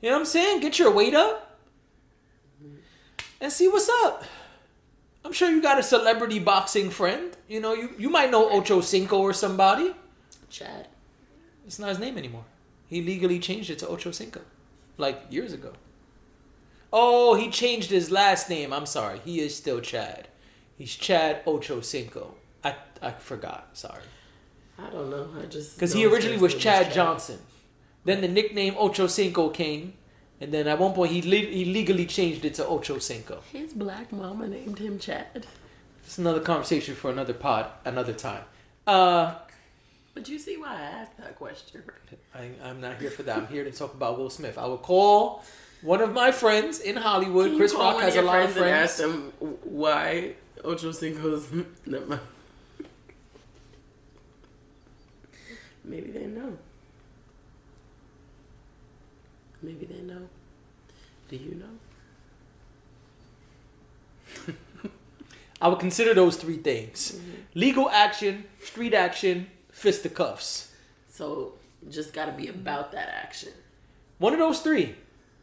You 0.00 0.08
know 0.08 0.16
what 0.16 0.20
I'm 0.20 0.26
saying? 0.26 0.60
Get 0.60 0.78
your 0.78 0.90
weight 0.90 1.14
up. 1.14 1.58
And 3.40 3.50
see 3.50 3.68
what's 3.68 3.88
up. 4.04 4.24
I'm 5.24 5.32
sure 5.32 5.50
you 5.50 5.60
got 5.60 5.78
a 5.78 5.82
celebrity 5.82 6.38
boxing 6.38 6.90
friend. 6.90 7.36
You 7.48 7.60
know, 7.60 7.74
you, 7.74 7.94
you 7.98 8.08
might 8.08 8.30
know 8.30 8.50
Ocho 8.50 8.80
Cinco 8.80 9.18
or 9.18 9.32
somebody. 9.32 9.94
Chad. 10.48 10.88
It's 11.66 11.78
not 11.78 11.88
his 11.90 11.98
name 11.98 12.16
anymore. 12.18 12.44
He 12.86 13.02
legally 13.02 13.38
changed 13.38 13.70
it 13.70 13.78
to 13.80 13.88
Ocho 13.88 14.10
Cinco. 14.10 14.40
Like 15.00 15.22
years 15.30 15.52
ago. 15.52 15.72
Oh, 16.92 17.34
he 17.34 17.50
changed 17.50 17.90
his 17.90 18.10
last 18.10 18.50
name. 18.50 18.72
I'm 18.72 18.86
sorry. 18.86 19.20
He 19.24 19.40
is 19.40 19.56
still 19.56 19.80
Chad. 19.80 20.28
He's 20.76 20.94
Chad 20.94 21.40
Ocho 21.46 21.80
Cinco. 21.80 22.34
I, 22.62 22.74
I 23.00 23.12
forgot. 23.12 23.70
Sorry. 23.72 24.02
I 24.78 24.90
don't 24.90 25.10
know. 25.10 25.28
I 25.40 25.46
just 25.46 25.76
Because 25.76 25.92
he 25.92 26.04
originally 26.06 26.38
was 26.38 26.52
name 26.52 26.60
Chad 26.60 26.92
Johnson. 26.92 27.38
Then 28.04 28.20
the 28.20 28.28
nickname 28.28 28.74
Ocho 28.78 29.06
Cinco 29.06 29.50
came. 29.50 29.94
And 30.40 30.52
then 30.52 30.66
at 30.66 30.78
one 30.78 30.92
point 30.94 31.12
he, 31.12 31.22
le- 31.22 31.50
he 31.50 31.66
legally 31.66 32.06
changed 32.06 32.44
it 32.44 32.54
to 32.54 32.66
Ocho 32.66 32.98
Cinco. 32.98 33.42
His 33.52 33.72
black 33.72 34.10
mama 34.10 34.48
named 34.48 34.78
him 34.78 34.98
Chad. 34.98 35.46
It's 36.04 36.18
another 36.18 36.40
conversation 36.40 36.94
for 36.94 37.10
another 37.10 37.34
pod, 37.34 37.66
another 37.84 38.14
time. 38.14 38.42
Uh, 38.86 39.34
But 40.20 40.28
you 40.28 40.38
see 40.38 40.58
why 40.58 40.76
I 40.76 40.82
asked 40.82 41.16
that 41.16 41.34
question. 41.36 41.82
I, 42.34 42.50
I'm 42.62 42.78
not 42.78 43.00
here 43.00 43.10
for 43.10 43.22
that. 43.22 43.38
I'm 43.38 43.46
here 43.46 43.64
to 43.64 43.70
talk 43.72 43.94
about 43.94 44.18
Will 44.18 44.28
Smith. 44.28 44.58
I 44.58 44.66
will 44.66 44.76
call 44.76 45.42
one 45.80 46.02
of 46.02 46.12
my 46.12 46.30
friends 46.30 46.78
in 46.80 46.94
Hollywood. 46.96 47.56
Chris 47.56 47.72
Rock 47.72 48.02
has 48.02 48.16
a 48.16 48.20
lot 48.20 48.42
of 48.42 48.54
and 48.54 48.66
ask 48.66 48.98
friends. 48.98 49.22
them 49.40 49.56
why 49.64 50.34
Ocho 50.62 50.92
Cinco's. 50.92 51.48
Never 51.86 52.04
mind. 52.04 52.20
Maybe 55.84 56.10
they 56.10 56.26
know. 56.26 56.58
Maybe 59.62 59.86
they 59.86 60.02
know. 60.02 60.28
Do 61.30 61.36
you 61.36 61.62
know? 64.46 64.52
I 65.62 65.68
would 65.68 65.78
consider 65.78 66.12
those 66.12 66.36
three 66.36 66.58
things: 66.58 67.12
Mm-hmm. 67.12 67.58
legal 67.58 67.88
action, 67.88 68.44
street 68.62 68.92
action, 68.92 69.46
fisticuffs. 69.80 70.72
So 71.08 71.54
just 71.88 72.12
got 72.12 72.26
to 72.26 72.32
be 72.32 72.48
about 72.48 72.92
that 72.92 73.08
action. 73.08 73.52
One 74.18 74.32
of 74.32 74.38
those 74.38 74.60
three. 74.60 74.94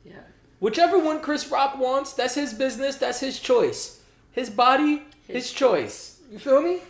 Yeah. 0.06 0.22
Whichever 0.60 1.00
one 1.00 1.22
Chris 1.22 1.50
Rock 1.50 1.78
wants, 1.78 2.14
that's 2.14 2.36
his 2.36 2.54
business, 2.54 2.96
that's 2.96 3.20
his 3.20 3.40
choice. 3.40 4.02
His 4.32 4.50
body, 4.50 5.04
his, 5.28 5.46
His 5.46 5.52
choice. 5.52 6.20
You 6.32 6.40
feel 6.40 6.62
me? 6.62 6.82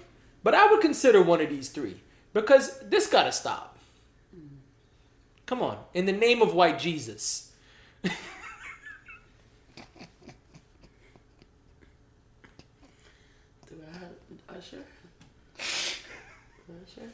But 0.43 0.53
I 0.53 0.69
would 0.71 0.81
consider 0.81 1.21
one 1.21 1.41
of 1.41 1.49
these 1.49 1.69
three 1.69 2.01
because 2.33 2.79
this 2.81 3.07
gotta 3.07 3.31
stop. 3.31 3.77
Mm. 4.36 4.47
Come 5.45 5.62
on, 5.62 5.77
in 5.93 6.05
the 6.05 6.12
name 6.12 6.41
of 6.41 6.53
white 6.53 6.77
Jesus. 6.79 7.51
Do 8.03 8.10
I 13.71 13.97
have 13.97 14.57
Usher? 14.57 14.83
Usher? 15.57 17.10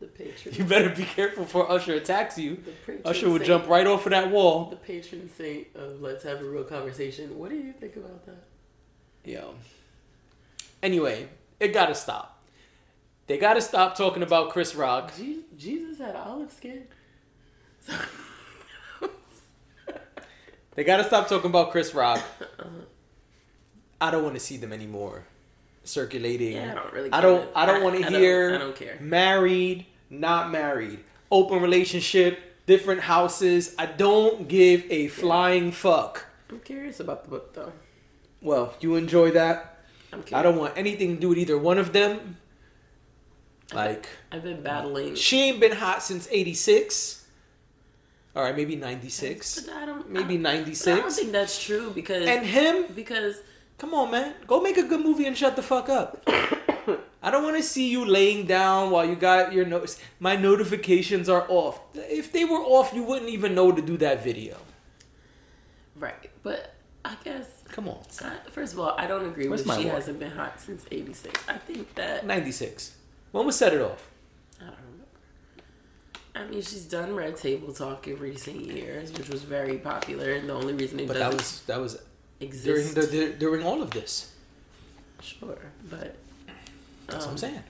The 0.00 0.05
patron. 0.18 0.54
You 0.54 0.64
better 0.64 0.90
be 0.90 1.04
careful 1.04 1.44
before 1.44 1.70
Usher 1.70 1.94
attacks 1.94 2.38
you. 2.38 2.62
Usher 3.04 3.28
would 3.30 3.40
saint- 3.40 3.46
jump 3.46 3.68
right 3.68 3.86
off 3.86 4.06
of 4.06 4.10
that 4.10 4.30
wall. 4.30 4.70
The 4.70 4.76
patron 4.76 5.30
saint 5.36 5.68
of 5.74 6.00
let's 6.00 6.24
have 6.24 6.40
a 6.40 6.44
real 6.44 6.64
conversation. 6.64 7.38
What 7.38 7.50
do 7.50 7.56
you 7.56 7.72
think 7.72 7.96
about 7.96 8.24
that? 8.26 8.44
Yo. 9.24 9.54
Anyway, 10.82 11.28
it 11.60 11.68
gotta 11.68 11.94
stop. 11.94 12.42
They 13.26 13.38
gotta 13.38 13.60
stop 13.60 13.96
talking 13.96 14.22
about 14.22 14.50
Chris 14.50 14.74
Rock. 14.74 15.12
Jesus 15.56 15.98
had 15.98 16.14
olive 16.14 16.52
skin. 16.52 16.84
They 20.74 20.84
gotta 20.84 21.04
stop 21.04 21.26
talking 21.28 21.50
about 21.50 21.70
Chris 21.72 21.94
Rock. 21.94 22.22
Uh-huh. 22.58 22.68
I 23.98 24.10
don't 24.10 24.22
want 24.22 24.34
to 24.34 24.40
see 24.40 24.58
them 24.58 24.74
anymore 24.74 25.24
circulating. 25.84 26.52
Yeah, 26.52 26.72
I 26.72 26.74
don't 26.74 26.92
really. 26.92 27.12
I 27.12 27.20
don't. 27.20 27.48
I 27.54 27.66
don't 27.66 27.82
want 27.82 27.96
to 27.96 28.08
hear. 28.10 28.54
I 28.54 28.58
don't 28.58 28.76
care. 28.76 28.98
Married, 29.00 29.86
not 30.10 30.50
married, 30.50 31.00
open 31.30 31.62
relationship, 31.62 32.38
different 32.66 33.02
houses. 33.02 33.74
I 33.78 33.86
don't 33.86 34.48
give 34.48 34.84
a 34.90 35.08
flying 35.08 35.72
fuck. 35.72 36.26
I'm 36.50 36.60
curious 36.60 37.00
about 37.00 37.24
the 37.24 37.30
book 37.30 37.54
though. 37.54 37.72
Well, 38.40 38.74
you 38.80 38.96
enjoy 38.96 39.32
that. 39.32 39.78
I'm 40.12 40.22
curious. 40.22 40.38
I 40.38 40.42
don't 40.42 40.56
want 40.56 40.76
anything 40.76 41.16
to 41.16 41.20
do 41.20 41.28
with 41.30 41.38
either 41.38 41.58
one 41.58 41.78
of 41.78 41.92
them. 41.92 42.38
Like 43.72 44.08
I've 44.30 44.44
been 44.44 44.62
battling. 44.62 45.16
she 45.16 45.42
ain't 45.42 45.60
been 45.60 45.72
hot 45.72 46.02
since 46.02 46.28
'86. 46.30 47.24
All 48.36 48.42
right, 48.42 48.54
maybe 48.54 48.76
'96, 48.76 49.60
But 49.60 49.72
I 49.72 49.86
maybe 50.08 50.36
I, 50.46 50.62
but 50.62 50.88
I 50.88 50.96
don't 50.96 51.10
think 51.10 51.32
that's 51.32 51.64
true 51.64 51.90
because 51.94 52.26
And 52.26 52.44
him, 52.44 52.84
because 52.94 53.40
Come 53.78 53.92
on, 53.92 54.10
man. 54.10 54.34
Go 54.46 54.60
make 54.60 54.78
a 54.78 54.82
good 54.82 55.00
movie 55.00 55.26
and 55.26 55.36
shut 55.36 55.54
the 55.56 55.62
fuck 55.62 55.88
up. 55.88 56.26
I 57.22 57.30
don't 57.30 57.42
want 57.42 57.56
to 57.56 57.62
see 57.62 57.88
you 57.88 58.04
laying 58.04 58.46
down 58.46 58.90
while 58.90 59.04
you 59.04 59.16
got 59.16 59.52
your 59.52 59.64
notes. 59.64 59.98
My 60.20 60.36
notifications 60.36 61.28
are 61.28 61.44
off. 61.48 61.80
If 61.94 62.30
they 62.32 62.44
were 62.44 62.58
off, 62.60 62.92
you 62.94 63.02
wouldn't 63.02 63.30
even 63.30 63.54
know 63.54 63.72
to 63.72 63.82
do 63.82 63.96
that 63.98 64.22
video. 64.22 64.56
right, 65.96 66.30
but 66.42 66.74
I 67.04 67.16
guess 67.24 67.56
Come 67.68 67.88
on. 67.88 67.98
First 68.50 68.74
of 68.74 68.80
all, 68.80 68.94
I 68.96 69.06
don't 69.06 69.26
agree 69.26 69.48
Where's 69.48 69.60
with 69.60 69.66
my 69.66 69.76
she 69.76 69.84
water? 69.84 69.96
hasn't 69.96 70.18
been 70.20 70.30
hot 70.30 70.60
since 70.60 70.86
'86. 70.90 71.48
I 71.48 71.58
think 71.58 71.94
that 71.96 72.24
96. 72.26 72.96
When 73.32 73.44
was 73.44 73.56
Set 73.56 73.74
It 73.74 73.82
Off? 73.82 74.08
I 74.60 74.64
don't 74.64 74.98
know. 74.98 75.04
I 76.34 76.46
mean, 76.46 76.62
she's 76.62 76.84
done 76.84 77.14
Red 77.14 77.36
Table 77.36 77.72
Talk 77.72 78.06
in 78.08 78.18
recent 78.18 78.60
years, 78.66 79.12
which 79.12 79.28
was 79.28 79.42
very 79.42 79.78
popular, 79.78 80.32
and 80.32 80.48
the 80.48 80.54
only 80.54 80.74
reason 80.74 81.00
it 81.00 81.08
But 81.08 81.18
that 81.18 81.32
was 81.32 81.62
that 81.62 81.80
was 81.80 81.98
during 82.40 82.92
the, 82.94 83.02
the 83.02 83.34
during 83.38 83.64
all 83.66 83.82
of 83.82 83.90
this. 83.90 84.32
sure, 85.20 85.58
but 85.90 86.14
That's 87.06 87.24
what 87.24 87.24
I'm 87.24 87.30
um, 87.30 87.38
saying. 87.38 87.62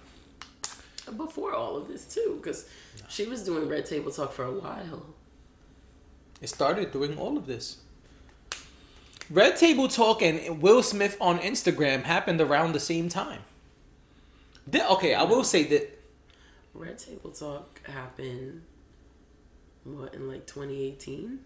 before 1.16 1.54
all 1.54 1.76
of 1.76 1.88
this 1.88 2.04
too, 2.06 2.38
because 2.42 2.68
she 3.08 3.26
was 3.26 3.42
doing 3.44 3.68
Red 3.68 3.86
Table 3.86 4.10
Talk 4.10 4.32
for 4.32 4.44
a 4.44 4.52
while. 4.52 5.06
It 6.40 6.48
started 6.48 6.92
doing 6.92 7.18
all 7.18 7.36
of 7.36 7.46
this. 7.46 7.78
Red 9.30 9.56
Table 9.56 9.88
Talk 9.88 10.22
and 10.22 10.62
Will 10.62 10.82
Smith 10.82 11.16
on 11.20 11.38
Instagram 11.40 12.04
happened 12.04 12.40
around 12.40 12.72
the 12.72 12.80
same 12.80 13.08
time. 13.08 13.40
Th- 14.70 14.84
okay, 14.84 15.14
I 15.14 15.24
will 15.24 15.44
say 15.44 15.64
that 15.64 15.98
Red 16.74 16.98
Table 16.98 17.30
Talk 17.30 17.80
happened 17.86 18.62
what 19.84 20.14
in 20.14 20.28
like 20.28 20.46
2018. 20.46 21.40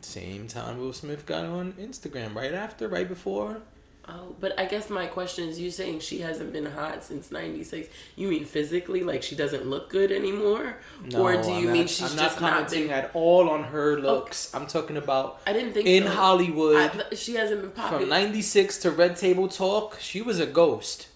Same 0.00 0.48
time 0.48 0.78
Will 0.78 0.92
Smith 0.92 1.26
got 1.26 1.44
on 1.44 1.72
Instagram, 1.74 2.34
right 2.34 2.52
after, 2.52 2.88
right 2.88 3.08
before. 3.08 3.62
Oh, 4.08 4.34
but 4.40 4.58
I 4.58 4.64
guess 4.64 4.90
my 4.90 5.06
question 5.06 5.48
is: 5.48 5.60
You 5.60 5.70
saying 5.70 6.00
she 6.00 6.18
hasn't 6.20 6.52
been 6.52 6.66
hot 6.66 7.04
since 7.04 7.30
'96? 7.30 7.88
You 8.16 8.26
mean 8.28 8.44
physically, 8.44 9.04
like 9.04 9.22
she 9.22 9.36
doesn't 9.36 9.64
look 9.66 9.90
good 9.90 10.10
anymore, 10.10 10.78
or 11.14 11.40
do 11.40 11.50
you 11.52 11.68
I'm 11.68 11.72
mean 11.72 11.82
not- 11.82 11.90
she's 11.90 12.10
I'm 12.12 12.18
just 12.18 12.40
not 12.40 12.50
not 12.50 12.52
commenting 12.52 12.82
been? 12.88 12.90
at 12.90 13.10
all 13.14 13.48
on 13.48 13.62
her 13.64 14.00
looks. 14.00 14.52
I'm 14.54 14.66
talking 14.66 14.96
about 14.96 15.40
I 15.46 15.52
didn't 15.52 15.72
think 15.72 15.86
in 15.86 16.02
so. 16.02 16.10
Hollywood 16.10 16.76
I, 17.12 17.14
she 17.14 17.34
hasn't 17.36 17.60
been 17.60 17.70
popular. 17.70 18.00
from 18.00 18.08
'96 18.08 18.78
to 18.78 18.90
Red 18.90 19.16
Table 19.16 19.46
Talk. 19.46 19.98
She 20.00 20.20
was 20.20 20.40
a 20.40 20.46
ghost. 20.46 21.06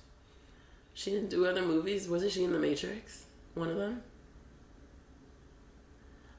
She 0.95 1.11
didn't 1.11 1.29
do 1.31 1.45
other 1.45 1.63
movies. 1.63 2.09
Wasn't 2.09 2.31
she 2.31 2.45
in 2.45 2.53
The 2.53 2.59
Matrix? 2.61 3.25
One 3.55 3.69
of 3.69 3.77
them. 3.79 4.03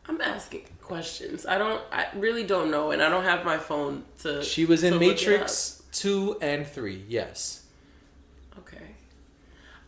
I'm 0.07 0.21
asking 0.21 0.62
questions. 0.81 1.45
I 1.45 1.57
don't. 1.57 1.81
I 1.91 2.07
really 2.15 2.45
don't 2.45 2.71
know, 2.71 2.91
and 2.91 3.01
I 3.03 3.10
don't 3.10 3.25
have 3.25 3.43
my 3.43 3.57
phone 3.57 4.05
to. 4.19 4.41
She 4.41 4.63
was 4.65 4.83
in 4.86 4.93
to 4.93 4.99
look 4.99 5.07
it 5.21 5.27
Matrix 5.27 5.76
two 5.97 6.38
and 6.41 6.67
three. 6.67 7.05
Yes. 7.07 7.63
Okay. 8.60 8.95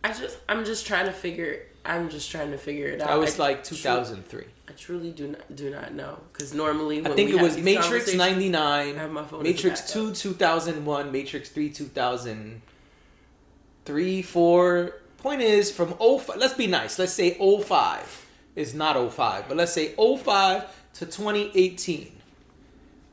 I 0.03 0.11
just. 0.13 0.37
I'm 0.47 0.63
just 0.65 0.87
trying 0.87 1.05
to 1.05 1.11
figure. 1.11 1.65
I'm 1.85 2.09
just 2.09 2.31
trying 2.31 2.51
to 2.51 2.57
figure 2.57 2.87
it 2.87 3.01
out. 3.01 3.09
I 3.09 3.15
was 3.15 3.39
like 3.39 3.63
tru- 3.63 3.77
2003. 3.77 4.43
I 4.67 4.71
truly 4.73 5.11
do 5.11 5.29
not 5.29 5.55
do 5.55 5.71
not 5.71 5.93
know 5.93 6.19
because 6.31 6.53
normally 6.53 7.03
I 7.05 7.09
think 7.09 7.31
it 7.31 7.41
was 7.41 7.57
Matrix 7.57 8.13
'99, 8.13 8.61
I 8.61 8.93
have 8.99 9.11
my 9.11 9.25
phone 9.25 9.41
Matrix 9.41 9.91
two 9.91 10.13
2001, 10.13 11.11
Matrix 11.11 11.49
three 11.49 11.69
2003, 11.69 14.21
four. 14.21 14.93
Point 15.17 15.41
is 15.41 15.71
from 15.71 15.95
05, 15.95 16.37
Let's 16.37 16.53
be 16.53 16.67
nice. 16.67 16.97
Let's 16.97 17.11
say 17.11 17.31
05 17.37 18.25
is 18.55 18.73
not 18.73 18.95
05, 19.11 19.49
but 19.49 19.57
let's 19.57 19.73
say 19.73 19.93
05 19.95 20.63
to 20.93 21.05
2018. 21.05 22.11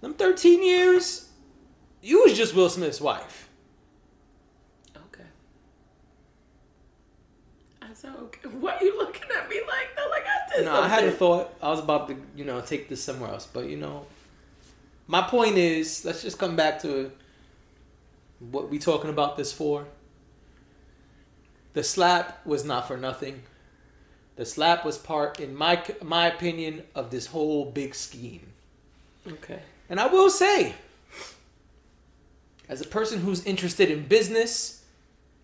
Them 0.02 0.14
13 0.14 0.62
years, 0.62 1.25
you 2.06 2.22
was 2.22 2.36
just 2.36 2.54
Will 2.54 2.68
Smith's 2.68 3.00
wife. 3.00 3.48
Okay. 4.96 5.24
I 7.82 7.86
said 7.94 8.14
okay. 8.16 8.48
Why 8.48 8.76
are 8.76 8.84
you 8.84 8.96
looking 8.96 9.28
at 9.36 9.48
me 9.48 9.60
like 9.66 9.96
that? 9.96 10.08
Like 10.08 10.24
I 10.24 10.56
did 10.56 10.64
No, 10.66 10.80
I 10.82 10.88
had 10.88 11.04
a 11.04 11.10
thought. 11.10 11.52
I 11.60 11.68
was 11.68 11.80
about 11.80 12.06
to, 12.08 12.16
you 12.36 12.44
know, 12.44 12.60
take 12.60 12.88
this 12.88 13.02
somewhere 13.02 13.30
else, 13.30 13.46
but 13.52 13.68
you 13.68 13.76
know, 13.76 14.06
my 15.08 15.22
point 15.22 15.58
is, 15.58 16.04
let's 16.04 16.22
just 16.22 16.38
come 16.38 16.54
back 16.54 16.80
to 16.82 17.10
what 18.38 18.70
we 18.70 18.78
talking 18.78 19.10
about 19.10 19.36
this 19.36 19.52
for. 19.52 19.86
The 21.72 21.82
slap 21.82 22.46
was 22.46 22.64
not 22.64 22.86
for 22.86 22.96
nothing. 22.96 23.42
The 24.36 24.46
slap 24.46 24.84
was 24.84 24.96
part, 24.96 25.40
in 25.40 25.57
my 25.57 25.82
my 26.02 26.28
opinion, 26.28 26.84
of 26.94 27.11
this 27.11 27.26
whole 27.26 27.64
big 27.64 27.96
scheme. 27.96 28.52
Okay. 29.26 29.61
And 29.88 29.98
I 29.98 30.07
will 30.07 30.30
say, 30.30 30.74
as 32.68 32.80
a 32.80 32.86
person 32.86 33.20
who's 33.20 33.44
interested 33.44 33.90
in 33.90 34.06
business, 34.06 34.84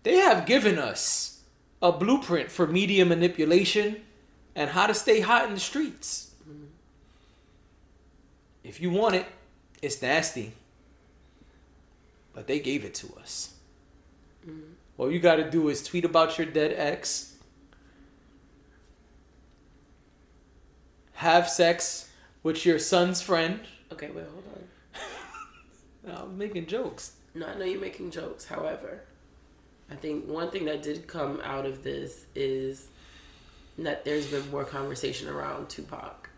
they 0.03 0.17
have 0.17 0.45
given 0.45 0.77
us 0.77 1.41
a 1.81 1.91
blueprint 1.91 2.51
for 2.51 2.67
media 2.67 3.05
manipulation 3.05 3.97
and 4.55 4.69
how 4.71 4.87
to 4.87 4.93
stay 4.93 5.21
hot 5.21 5.47
in 5.47 5.53
the 5.53 5.59
streets. 5.59 6.31
Mm-hmm. 6.49 6.65
If 8.63 8.81
you 8.81 8.89
want 8.89 9.15
it, 9.15 9.25
it's 9.81 10.01
nasty. 10.01 10.53
But 12.33 12.47
they 12.47 12.59
gave 12.59 12.83
it 12.83 12.93
to 12.95 13.13
us. 13.21 13.55
Mm-hmm. 14.47 14.73
All 14.97 15.11
you 15.11 15.19
got 15.19 15.35
to 15.35 15.49
do 15.49 15.69
is 15.69 15.83
tweet 15.83 16.05
about 16.05 16.37
your 16.37 16.47
dead 16.47 16.73
ex, 16.75 17.35
have 21.13 21.49
sex 21.49 22.09
with 22.43 22.65
your 22.65 22.79
son's 22.79 23.21
friend. 23.21 23.61
Okay. 23.91 24.07
Wait. 24.07 24.25
Hold 24.25 24.43
on. 24.55 24.63
I'm 26.07 26.37
making 26.37 26.67
jokes. 26.67 27.13
No, 27.33 27.47
I 27.47 27.55
know 27.57 27.65
you're 27.65 27.79
making 27.79 28.11
jokes. 28.11 28.45
However, 28.45 29.01
I 29.89 29.95
think 29.95 30.27
one 30.27 30.51
thing 30.51 30.65
that 30.65 30.83
did 30.83 31.07
come 31.07 31.41
out 31.43 31.65
of 31.65 31.83
this 31.83 32.25
is 32.35 32.87
that 33.77 34.05
there's 34.05 34.27
been 34.27 34.49
more 34.51 34.65
conversation 34.65 35.29
around 35.29 35.69
Tupac. 35.69 36.29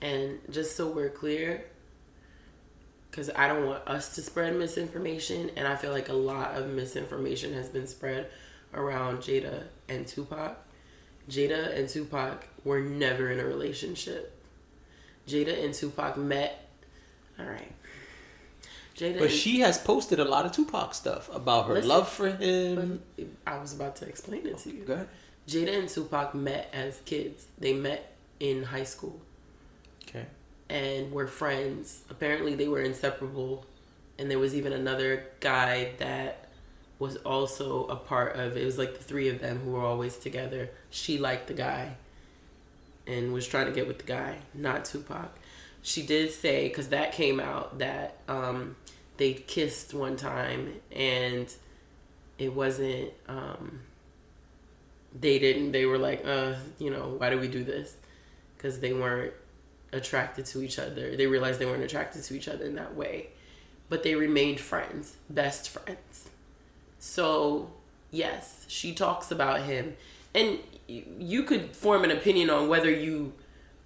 And 0.00 0.38
just 0.50 0.76
so 0.76 0.88
we're 0.88 1.08
clear, 1.08 1.64
because 3.10 3.30
I 3.34 3.46
don't 3.48 3.66
want 3.66 3.86
us 3.86 4.14
to 4.16 4.22
spread 4.22 4.54
misinformation, 4.56 5.50
and 5.56 5.66
I 5.66 5.76
feel 5.76 5.92
like 5.92 6.08
a 6.08 6.14
lot 6.14 6.56
of 6.56 6.68
misinformation 6.68 7.54
has 7.54 7.68
been 7.68 7.86
spread 7.86 8.28
around 8.74 9.18
Jada 9.18 9.64
and 9.88 10.06
Tupac. 10.06 10.56
Jada 11.30 11.78
and 11.78 11.88
Tupac 11.88 12.46
were 12.64 12.80
never 12.80 13.30
in 13.30 13.40
a 13.40 13.44
relationship. 13.44 14.36
Jada 15.26 15.64
and 15.64 15.72
Tupac 15.72 16.16
met. 16.16 16.68
All 17.38 17.46
right. 17.46 17.72
Jada 18.96 19.18
but 19.18 19.30
she 19.30 19.60
has 19.60 19.76
posted 19.78 20.20
a 20.20 20.24
lot 20.24 20.46
of 20.46 20.52
Tupac 20.52 20.94
stuff 20.94 21.28
about 21.34 21.66
her 21.66 21.74
listen, 21.74 21.88
love 21.88 22.08
for 22.08 22.28
him. 22.28 23.02
I 23.46 23.58
was 23.58 23.74
about 23.74 23.96
to 23.96 24.08
explain 24.08 24.46
it 24.46 24.58
to 24.58 24.70
you. 24.70 24.84
Go 24.84 24.94
ahead. 24.94 25.08
Jada 25.48 25.78
and 25.78 25.88
Tupac 25.88 26.34
met 26.34 26.70
as 26.72 27.00
kids. 27.04 27.46
They 27.58 27.72
met 27.72 28.14
in 28.40 28.62
high 28.62 28.84
school. 28.84 29.20
Okay. 30.08 30.26
And 30.70 31.12
were 31.12 31.26
friends. 31.26 32.02
Apparently, 32.08 32.54
they 32.54 32.68
were 32.68 32.80
inseparable. 32.80 33.66
And 34.18 34.30
there 34.30 34.38
was 34.38 34.54
even 34.54 34.72
another 34.72 35.26
guy 35.40 35.92
that 35.98 36.48
was 36.98 37.16
also 37.16 37.86
a 37.88 37.96
part 37.96 38.36
of 38.36 38.56
it 38.56 38.64
was 38.64 38.78
like 38.78 38.96
the 38.96 39.02
three 39.02 39.28
of 39.28 39.40
them 39.40 39.58
who 39.58 39.72
were 39.72 39.84
always 39.84 40.16
together. 40.16 40.70
She 40.90 41.18
liked 41.18 41.48
the 41.48 41.54
guy 41.54 41.96
and 43.06 43.32
was 43.32 43.46
trying 43.46 43.66
to 43.66 43.72
get 43.72 43.86
with 43.86 43.98
the 43.98 44.04
guy, 44.04 44.38
not 44.54 44.84
Tupac. 44.84 45.36
She 45.84 46.02
did 46.02 46.32
say 46.32 46.66
because 46.66 46.88
that 46.88 47.12
came 47.12 47.38
out 47.38 47.78
that 47.78 48.16
um, 48.26 48.74
they 49.18 49.34
kissed 49.34 49.92
one 49.92 50.16
time 50.16 50.80
and 50.90 51.52
it 52.38 52.54
wasn't. 52.54 53.10
Um, 53.28 53.80
they 55.18 55.38
didn't. 55.38 55.72
They 55.72 55.84
were 55.84 55.98
like, 55.98 56.24
uh, 56.26 56.54
you 56.78 56.90
know, 56.90 57.14
why 57.18 57.28
do 57.28 57.38
we 57.38 57.48
do 57.48 57.62
this? 57.62 57.96
Because 58.56 58.80
they 58.80 58.94
weren't 58.94 59.34
attracted 59.92 60.46
to 60.46 60.62
each 60.62 60.78
other. 60.78 61.16
They 61.16 61.26
realized 61.26 61.60
they 61.60 61.66
weren't 61.66 61.84
attracted 61.84 62.24
to 62.24 62.34
each 62.34 62.48
other 62.48 62.64
in 62.64 62.76
that 62.76 62.96
way, 62.96 63.28
but 63.90 64.02
they 64.02 64.14
remained 64.14 64.60
friends, 64.60 65.16
best 65.28 65.68
friends. 65.68 66.30
So 66.98 67.70
yes, 68.10 68.64
she 68.68 68.94
talks 68.94 69.30
about 69.30 69.60
him, 69.64 69.96
and 70.34 70.60
you 70.88 71.42
could 71.42 71.76
form 71.76 72.04
an 72.04 72.10
opinion 72.10 72.48
on 72.48 72.68
whether 72.68 72.90
you 72.90 73.34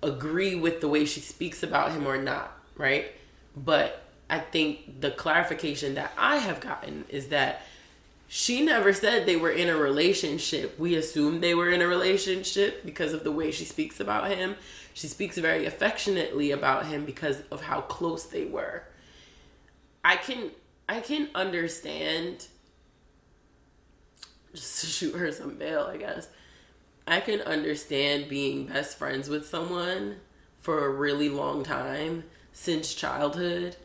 agree 0.03 0.55
with 0.55 0.81
the 0.81 0.89
way 0.89 1.05
she 1.05 1.21
speaks 1.21 1.63
about 1.63 1.93
him 1.93 2.07
or 2.07 2.17
not, 2.17 2.53
right? 2.77 3.13
But 3.57 4.03
I 4.31 4.39
think 4.39 5.01
the 5.01 5.11
clarification 5.11 5.95
that 5.95 6.13
I 6.17 6.37
have 6.37 6.61
gotten 6.61 7.05
is 7.09 7.29
that 7.29 7.63
she 8.29 8.63
never 8.63 8.93
said 8.93 9.25
they 9.25 9.37
were 9.37 9.51
in 9.51 9.71
a 9.71 9.77
relationship. 9.77 10.79
We 10.79 10.95
assumed 10.95 11.43
they 11.43 11.55
were 11.55 11.71
in 11.71 11.81
a 11.81 11.87
relationship 11.87 12.85
because 12.85 13.15
of 13.15 13.25
the 13.25 13.33
way 13.33 13.51
she 13.51 13.65
speaks 13.65 14.01
about 14.01 14.31
him. 14.31 14.57
She 14.93 15.07
speaks 15.07 15.39
very 15.39 15.65
affectionately 15.65 16.51
about 16.51 16.87
him 16.87 17.07
because 17.07 17.41
of 17.51 17.63
how 17.63 17.81
close 17.81 18.25
they 18.25 18.45
were. 18.45 18.85
I 20.05 20.17
can 20.17 20.51
I 20.89 21.01
can 21.01 21.29
understand 21.35 22.47
just 24.55 24.81
to 24.83 24.87
shoot 24.87 25.15
her 25.15 25.33
some 25.33 25.55
bail, 25.55 25.89
I 25.91 25.97
guess. 25.97 26.29
I 27.09 27.21
can 27.21 27.41
understand 27.41 28.29
being 28.29 28.67
best 28.67 28.99
friends 28.99 29.31
with 29.31 29.47
someone 29.47 30.17
for 30.61 30.85
a 30.85 30.91
really 30.91 31.31
long 31.31 31.65
time 31.65 32.25
since 32.53 32.95
childhood 32.95 33.77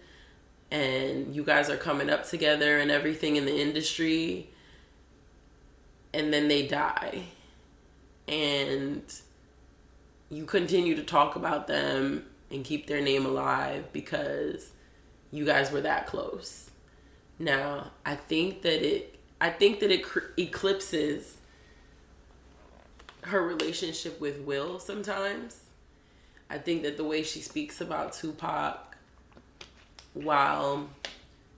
and 0.70 1.34
you 1.34 1.44
guys 1.44 1.70
are 1.70 1.78
coming 1.78 2.10
up 2.10 2.28
together 2.28 2.80
and 2.80 2.92
everything 2.92 3.38
in 3.38 3.46
the 3.46 3.62
industry 3.62 4.50
and 6.14 6.34
then 6.34 6.50
they 6.50 6.68
die. 6.68 7.24
And 8.28 9.04
you 10.30 10.46
continue 10.46 10.96
to 10.96 11.04
talk 11.04 11.38
about 11.38 11.68
them 11.68 12.26
and 12.52 12.66
keep 12.66 12.88
their 12.88 13.02
name 13.02 13.26
alive 13.26 13.86
because 13.94 14.72
you 15.32 15.46
guys 15.46 15.72
were 15.72 15.82
that 15.82 16.08
close. 16.08 16.72
Now 17.40 17.92
i 18.06 18.16
think 18.16 18.62
that 18.62 18.86
it 18.86 19.20
i 19.42 19.50
think 19.50 19.80
that 19.80 19.92
it 19.92 20.06
eclipses 20.38 21.38
her 23.24 23.42
relationship 23.42 24.20
with 24.20 24.40
will 24.42 24.80
sometimes. 24.80 25.62
I 26.50 26.58
think 26.58 26.84
that 26.84 26.98
the 26.98 27.04
way 27.04 27.24
she 27.24 27.40
speaks 27.40 27.82
about 27.82 28.14
tupac 28.14 28.96
while 30.14 30.90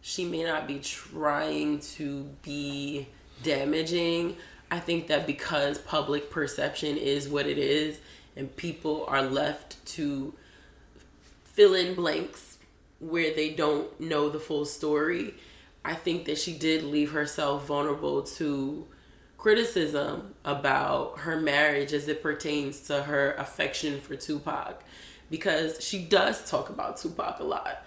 she 0.01 0.25
may 0.25 0.43
not 0.43 0.67
be 0.67 0.79
trying 0.79 1.79
to 1.79 2.23
be 2.43 3.07
damaging, 3.43 4.37
I 4.71 4.79
think 4.79 5.07
that 5.07 5.27
because 5.27 5.77
public 5.79 6.29
perception 6.29 6.97
is 6.97 7.27
what 7.27 7.47
it 7.47 7.57
is 7.57 7.99
and 8.35 8.55
people 8.55 9.05
are 9.07 9.21
left 9.21 9.83
to 9.87 10.33
fill 11.43 11.73
in 11.73 11.95
blanks 11.95 12.57
where 12.99 13.33
they 13.33 13.49
don't 13.49 13.99
know 13.99 14.29
the 14.29 14.39
full 14.39 14.65
story, 14.65 15.33
I 15.83 15.93
think 15.93 16.25
that 16.25 16.37
she 16.37 16.53
did 16.53 16.83
leave 16.83 17.11
herself 17.11 17.67
vulnerable 17.67 18.23
to 18.23 18.85
criticism 19.45 20.33
about 20.43 21.19
her 21.19 21.39
marriage 21.39 21.93
as 21.93 22.07
it 22.07 22.23
pertains 22.23 22.79
to 22.79 23.03
her 23.03 23.33
affection 23.33 24.01
for 24.01 24.15
Tupac 24.15 24.83
because 25.29 25.79
she 25.79 26.03
does 26.03 26.49
talk 26.49 26.71
about 26.71 26.97
Tupac 26.97 27.39
a 27.39 27.43
lot 27.43 27.85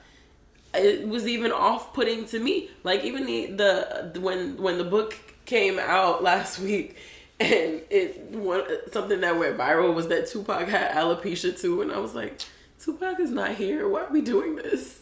it 0.75 1.09
was 1.09 1.27
even 1.27 1.51
off 1.51 1.93
putting 1.93 2.27
to 2.27 2.39
me. 2.39 2.71
Like 2.85 3.03
even 3.03 3.27
the, 3.27 4.11
the 4.13 4.21
when 4.21 4.57
when 4.63 4.79
the 4.79 4.85
book 4.85 5.17
came 5.47 5.81
out 5.81 6.23
last 6.31 6.61
week, 6.61 6.97
and 7.41 7.83
it 7.91 8.31
one 8.31 8.63
something 8.93 9.21
that 9.23 9.37
went 9.37 9.57
viral 9.57 9.93
was 9.93 10.07
that 10.09 10.29
Tupac 10.29 10.69
had 10.69 10.93
alopecia 10.93 11.59
too, 11.59 11.83
and 11.83 11.91
I 11.91 11.99
was 11.99 12.15
like, 12.15 12.39
Tupac 12.79 13.19
is 13.19 13.33
not 13.33 13.57
here. 13.57 13.89
Why 13.89 14.03
are 14.05 14.13
we 14.13 14.21
doing 14.21 14.55
this? 14.55 15.01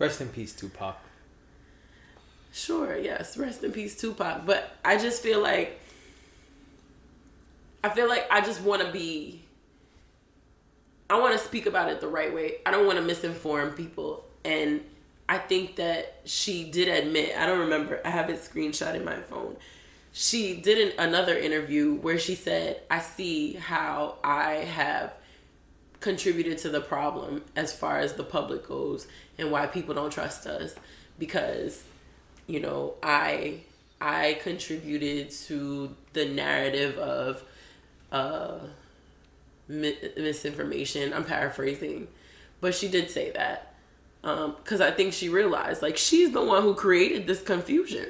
Rest 0.00 0.20
in 0.20 0.30
peace, 0.30 0.52
Tupac. 0.52 0.96
Sure, 2.52 2.96
yes, 2.96 3.36
rest 3.36 3.64
in 3.64 3.72
peace, 3.72 3.98
Tupac. 3.98 4.44
But 4.44 4.76
I 4.84 4.98
just 4.98 5.22
feel 5.22 5.40
like 5.42 5.80
I 7.82 7.88
feel 7.88 8.08
like 8.08 8.26
I 8.30 8.40
just 8.40 8.60
want 8.60 8.82
to 8.82 8.92
be. 8.92 9.42
I 11.10 11.18
want 11.18 11.32
to 11.32 11.38
speak 11.38 11.66
about 11.66 11.90
it 11.90 12.00
the 12.00 12.08
right 12.08 12.32
way. 12.32 12.56
I 12.64 12.70
don't 12.70 12.86
want 12.86 12.98
to 12.98 13.04
misinform 13.04 13.76
people 13.76 14.24
and 14.44 14.82
I 15.28 15.38
think 15.38 15.76
that 15.76 16.20
she 16.24 16.64
did 16.64 16.88
admit, 16.88 17.36
I 17.36 17.46
don't 17.46 17.60
remember, 17.60 18.00
I 18.04 18.10
have 18.10 18.28
it 18.28 18.36
screenshot 18.36 18.94
in 18.94 19.04
my 19.04 19.20
phone. 19.20 19.56
She 20.12 20.56
did 20.60 20.92
an, 20.98 21.08
another 21.08 21.36
interview 21.36 21.94
where 21.94 22.18
she 22.18 22.34
said, 22.34 22.82
I 22.90 23.00
see 23.00 23.54
how 23.54 24.16
I 24.22 24.56
have 24.56 25.14
contributed 26.00 26.58
to 26.58 26.68
the 26.68 26.80
problem 26.80 27.44
as 27.56 27.72
far 27.72 27.98
as 27.98 28.14
the 28.14 28.24
public 28.24 28.66
goes 28.66 29.06
and 29.38 29.50
why 29.50 29.66
people 29.66 29.94
don't 29.94 30.12
trust 30.12 30.46
us 30.46 30.74
because 31.18 31.82
you 32.46 32.60
know 32.60 32.94
i 33.02 33.54
i 34.00 34.38
contributed 34.42 35.30
to 35.30 35.94
the 36.12 36.26
narrative 36.26 36.98
of 36.98 37.42
uh 38.10 38.58
misinformation. 39.68 41.12
I'm 41.12 41.24
paraphrasing. 41.24 42.08
But 42.60 42.74
she 42.74 42.88
did 42.88 43.10
say 43.10 43.30
that 43.32 43.74
because 44.20 44.80
um, 44.80 44.86
I 44.86 44.92
think 44.92 45.12
she 45.12 45.28
realized 45.28 45.82
like 45.82 45.96
she's 45.96 46.30
the 46.32 46.44
one 46.44 46.62
who 46.62 46.74
created 46.74 47.26
this 47.26 47.42
confusion. 47.42 48.06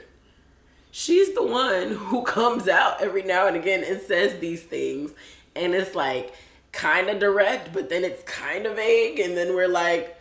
She's 0.90 1.34
the 1.34 1.42
one 1.42 1.92
who 1.92 2.22
comes 2.26 2.68
out 2.68 3.00
every 3.00 3.22
now 3.22 3.46
and 3.46 3.56
again 3.56 3.82
and 3.84 4.00
says 4.00 4.38
these 4.38 4.62
things, 4.62 5.12
and 5.56 5.74
it's 5.74 5.94
like 5.94 6.34
kind 6.72 7.08
of 7.08 7.18
direct, 7.18 7.72
but 7.72 7.88
then 7.88 8.04
it's 8.04 8.22
kind 8.24 8.66
of 8.66 8.76
vague, 8.76 9.18
and 9.20 9.36
then 9.36 9.54
we're 9.54 9.68
like, 9.68 10.18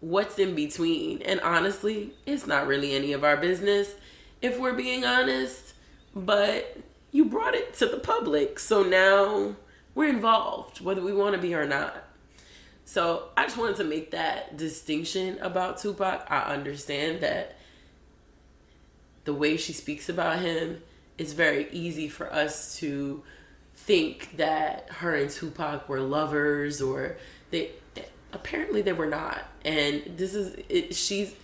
what's 0.00 0.38
in 0.38 0.54
between? 0.54 1.22
And 1.22 1.40
honestly, 1.40 2.14
it's 2.26 2.46
not 2.46 2.66
really 2.66 2.94
any 2.94 3.12
of 3.12 3.24
our 3.24 3.36
business 3.36 3.94
if 4.42 4.58
we're 4.58 4.74
being 4.74 5.04
honest, 5.04 5.74
but 6.14 6.78
you 7.12 7.26
brought 7.26 7.54
it 7.54 7.74
to 7.74 7.86
the 7.86 7.98
public, 7.98 8.58
so 8.58 8.82
now 8.82 9.54
we're 9.94 10.08
involved, 10.08 10.80
whether 10.80 11.02
we 11.02 11.12
want 11.12 11.34
to 11.34 11.40
be 11.40 11.54
or 11.54 11.66
not. 11.66 12.04
So 12.84 13.28
I 13.36 13.44
just 13.44 13.56
wanted 13.56 13.76
to 13.76 13.84
make 13.84 14.10
that 14.12 14.56
distinction 14.56 15.38
about 15.40 15.78
Tupac. 15.78 16.26
I 16.30 16.40
understand 16.52 17.20
that 17.20 17.56
the 19.24 19.34
way 19.34 19.56
she 19.56 19.72
speaks 19.72 20.08
about 20.08 20.40
him, 20.40 20.82
it's 21.18 21.32
very 21.32 21.70
easy 21.70 22.08
for 22.08 22.32
us 22.32 22.76
to 22.78 23.22
think 23.76 24.36
that 24.38 24.88
her 24.90 25.14
and 25.14 25.30
Tupac 25.30 25.88
were 25.88 26.00
lovers 26.00 26.80
or 26.80 27.16
they 27.50 27.70
apparently 28.32 28.82
they 28.82 28.92
were 28.92 29.06
not. 29.06 29.44
And 29.64 30.02
this 30.16 30.34
is 30.34 30.56
it, 30.68 30.94
she's 30.94 31.34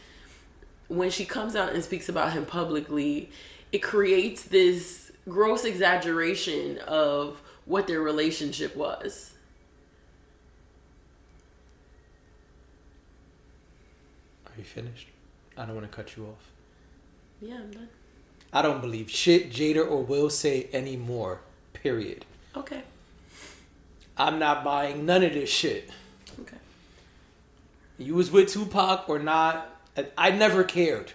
when 0.89 1.11
she 1.11 1.25
comes 1.25 1.57
out 1.57 1.73
and 1.73 1.83
speaks 1.83 2.09
about 2.09 2.33
him 2.33 2.47
publicly, 2.47 3.31
it 3.73 3.79
creates 3.79 4.45
this 4.45 5.11
gross 5.29 5.65
exaggeration 5.65 6.79
of 6.79 7.43
what 7.65 7.89
their 7.89 8.01
relationship 8.01 8.77
was 8.77 9.33
Are 14.57 14.59
you 14.59 14.65
finished? 14.65 15.09
I 15.57 15.67
don't 15.67 15.75
want 15.75 15.91
to 15.91 15.95
cut 15.95 16.17
you 16.17 16.25
off. 16.25 16.51
Yeah, 17.43 17.57
I'm 17.57 17.71
done. 17.71 17.89
I 18.53 18.63
don't 18.63 18.81
believe 18.81 19.11
shit 19.11 19.51
Jada 19.51 19.89
or 19.89 20.03
Will 20.03 20.31
say 20.31 20.69
anymore. 20.73 21.41
Period. 21.75 22.25
Okay. 22.57 22.83
I'm 24.17 24.39
not 24.39 24.65
buying 24.65 25.05
none 25.05 25.23
of 25.23 25.35
this 25.35 25.51
shit. 25.51 25.91
You 27.99 28.15
was 28.15 28.31
with 28.31 28.49
Tupac 28.49 29.09
or 29.09 29.19
not? 29.19 29.75
I, 29.97 30.07
I 30.17 30.31
never 30.31 30.65
cared. 30.65 31.13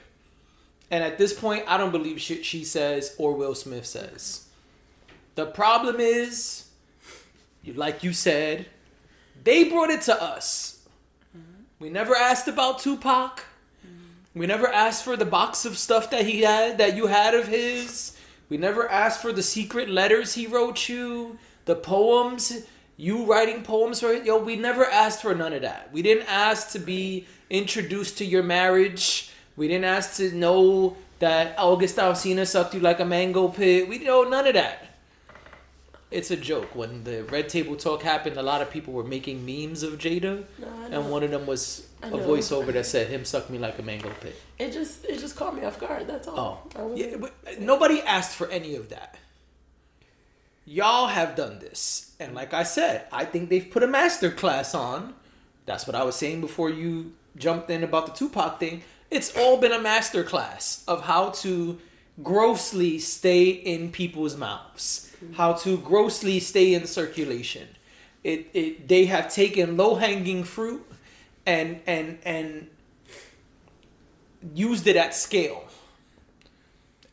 And 0.90 1.04
at 1.04 1.18
this 1.18 1.34
point, 1.34 1.64
I 1.68 1.78
don't 1.78 1.92
believe 1.92 2.20
shit 2.20 2.46
she 2.46 2.64
says 2.64 3.16
or 3.18 3.34
Will 3.34 3.56
Smith 3.56 3.86
says. 3.86 4.48
The 5.36 5.46
problem 5.46 6.00
is, 6.00 6.66
like 7.76 8.04
you 8.04 8.12
said, 8.12 8.66
they 9.44 9.64
brought 9.64 9.90
it 9.90 10.02
to 10.02 10.22
us. 10.22 10.86
We 11.80 11.90
never 11.90 12.16
asked 12.16 12.48
about 12.48 12.80
Tupac. 12.80 13.46
We 14.36 14.46
never 14.46 14.68
asked 14.68 15.04
for 15.04 15.18
the 15.18 15.26
box 15.26 15.66
of 15.66 15.78
stuff 15.78 16.10
that 16.12 16.26
he 16.26 16.42
had, 16.42 16.78
that 16.78 16.96
you 16.96 17.08
had 17.08 17.34
of 17.34 17.48
his. 17.48 18.16
We 18.50 18.58
never 18.58 18.88
asked 18.90 19.22
for 19.22 19.32
the 19.32 19.44
secret 19.44 19.90
letters 19.90 20.34
he 20.34 20.46
wrote 20.46 20.90
you, 20.90 21.38
the 21.66 21.76
poems, 21.76 22.66
you 23.02 23.26
writing 23.26 23.64
poems 23.64 24.00
for 24.00 24.14
Yo, 24.14 24.38
we 24.38 24.56
never 24.56 24.86
asked 24.86 25.24
for 25.24 25.34
none 25.34 25.54
of 25.54 25.64
that. 25.64 25.90
We 25.92 26.04
didn't 26.04 26.28
ask 26.28 26.70
to 26.74 26.80
be 26.80 27.26
introduced 27.50 28.20
to 28.20 28.26
your 28.26 28.44
marriage. 28.44 29.32
We 29.56 29.68
didn't 29.68 29.86
ask 29.86 30.18
to 30.18 30.32
know 30.36 30.96
that 31.18 31.56
August 31.58 31.98
Alsina 31.98 32.46
sucked 32.46 32.76
you 32.76 32.80
like 32.80 33.00
a 33.00 33.06
mango 33.06 33.48
pit. 33.48 33.90
We 33.90 33.98
know 34.00 34.24
none 34.24 34.46
of 34.46 34.54
that. 34.54 34.88
It's 36.12 36.30
a 36.30 36.36
joke. 36.38 36.76
When 36.76 37.04
the 37.04 37.24
Red 37.24 37.50
Table 37.50 37.76
Talk 37.76 38.04
happened, 38.04 38.38
a 38.38 38.44
lot 38.44 38.62
of 38.62 38.70
people 38.70 38.94
were 38.94 39.04
making 39.04 39.46
memes 39.46 39.82
of 39.82 39.98
Jada, 39.98 40.44
No, 40.60 40.68
and 40.92 41.10
one 41.10 41.24
of 41.24 41.32
them 41.32 41.48
was 41.48 41.88
a 42.04 42.10
voiceover 42.10 42.72
that 42.74 42.86
said, 42.86 43.08
"Him 43.08 43.24
suck 43.26 43.50
me 43.50 43.58
like 43.58 43.80
a 43.80 43.82
mango 43.82 44.12
pit." 44.20 44.36
It 44.60 44.74
just 44.74 45.06
it 45.06 45.20
just 45.20 45.36
caught 45.38 45.56
me 45.56 45.64
off 45.64 45.80
guard. 45.80 46.08
That's 46.08 46.28
Oh, 46.28 46.36
all. 46.36 46.70
I 46.76 46.94
yeah, 46.96 47.16
nobody 47.60 48.02
asked 48.02 48.36
for 48.36 48.48
any 48.50 48.76
of 48.76 48.90
that. 48.90 49.16
Y'all 50.72 51.08
have 51.08 51.36
done 51.36 51.60
this, 51.60 52.14
and 52.18 52.34
like 52.34 52.54
I 52.54 52.64
said, 52.64 53.06
I 53.12 53.26
think 53.26 53.50
they've 53.50 53.70
put 53.70 53.84
a 53.84 53.88
master 53.88 54.32
class 54.32 54.74
on. 54.74 55.14
That's 55.66 55.86
what 55.86 55.98
I 55.98 56.06
was 56.06 56.16
saying 56.16 56.40
before 56.40 56.70
you 56.70 57.12
jumped 57.36 57.70
in 57.70 57.84
about 57.84 58.06
the 58.06 58.14
Tupac 58.14 58.58
thing. 58.58 58.82
It's 59.10 59.36
all 59.36 59.58
been 59.58 59.74
a 59.74 59.82
master 59.82 60.24
class 60.24 60.86
of 60.88 61.02
how 61.02 61.32
to 61.42 61.78
grossly 62.24 63.00
stay 63.00 63.50
in 63.50 63.92
people's 63.92 64.38
mouths, 64.38 65.14
how 65.34 65.52
to 65.56 65.78
grossly 65.78 66.40
stay 66.40 66.74
in 66.74 66.88
circulation. 66.88 67.68
It, 68.24 68.48
it 68.54 68.88
they 68.88 69.08
have 69.08 69.30
taken 69.30 69.76
low 69.76 69.96
hanging 69.96 70.46
fruit 70.46 70.90
and 71.46 71.82
and 71.86 72.18
and 72.24 72.70
used 74.56 74.88
it 74.88 74.96
at 74.96 75.14
scale 75.16 75.66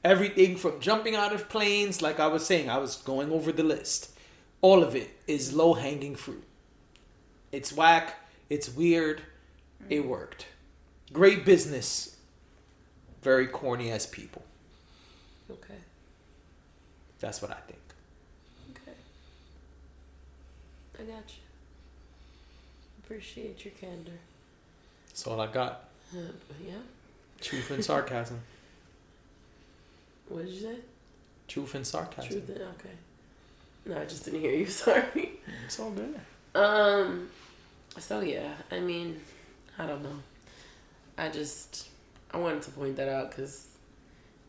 everything 0.05 0.57
from 0.57 0.78
jumping 0.80 1.14
out 1.16 1.32
of 1.34 1.49
planes 1.49 2.01
like 2.03 2.20
i 2.20 2.26
was 2.26 2.44
saying 2.46 2.70
i 2.70 2.78
was 2.78 2.96
going 2.96 3.30
over 3.32 3.51
the 3.53 3.62
list 3.64 4.11
all 4.61 4.82
of 4.82 4.94
it 4.94 5.11
is 5.26 5.53
low 5.53 5.74
hanging 5.74 6.14
fruit 6.14 6.44
it's 7.53 7.72
whack 7.72 8.16
it's 8.49 8.68
weird 8.68 9.22
it 9.90 10.07
worked 10.07 10.46
great 11.12 11.44
business 11.44 12.16
very 13.22 13.46
corny 13.46 13.90
as 13.90 14.07
people 14.07 14.42
Okay. 15.51 15.80
that's 17.20 17.40
what 17.42 17.51
i 17.51 17.57
think 17.66 17.78
Okay. 18.70 18.92
I 21.01 21.03
got 21.05 21.24
you. 21.28 21.42
Appreciate 23.05 23.64
your 23.64 23.72
candor. 23.80 24.12
that's 25.09 25.26
all 25.26 25.40
i 25.40 25.46
got 25.46 25.88
Uh, 26.14 26.20
yeah. 26.66 26.74
truth 27.40 27.70
and 27.70 27.84
sarcasm 27.84 28.40
What 30.29 30.45
did 30.45 30.55
you 30.55 30.61
say? 30.61 30.76
truth 31.47 31.74
and 31.74 31.87
sarcasm 31.87 32.31
Truth. 32.31 32.49
and 32.51 32.61
Okay. 32.61 32.95
No, 33.87 33.99
I 34.01 34.05
just 34.05 34.24
didn't 34.24 34.41
hear 34.41 34.53
you. 34.53 34.66
Sorry. 34.85 35.41
it's 35.64 35.81
all 35.81 35.91
good 35.91 36.20
Um. 36.55 37.29
So 37.99 38.20
yeah, 38.20 38.53
I 38.70 38.81
mean, 38.81 39.20
I 39.79 39.87
don't 39.87 40.03
know. 40.03 40.18
I 41.16 41.31
just 41.31 41.89
I 42.31 42.37
wanted 42.37 42.62
to 42.62 42.70
point 42.72 42.97
that 42.97 43.09
out 43.09 43.31
because 43.31 43.68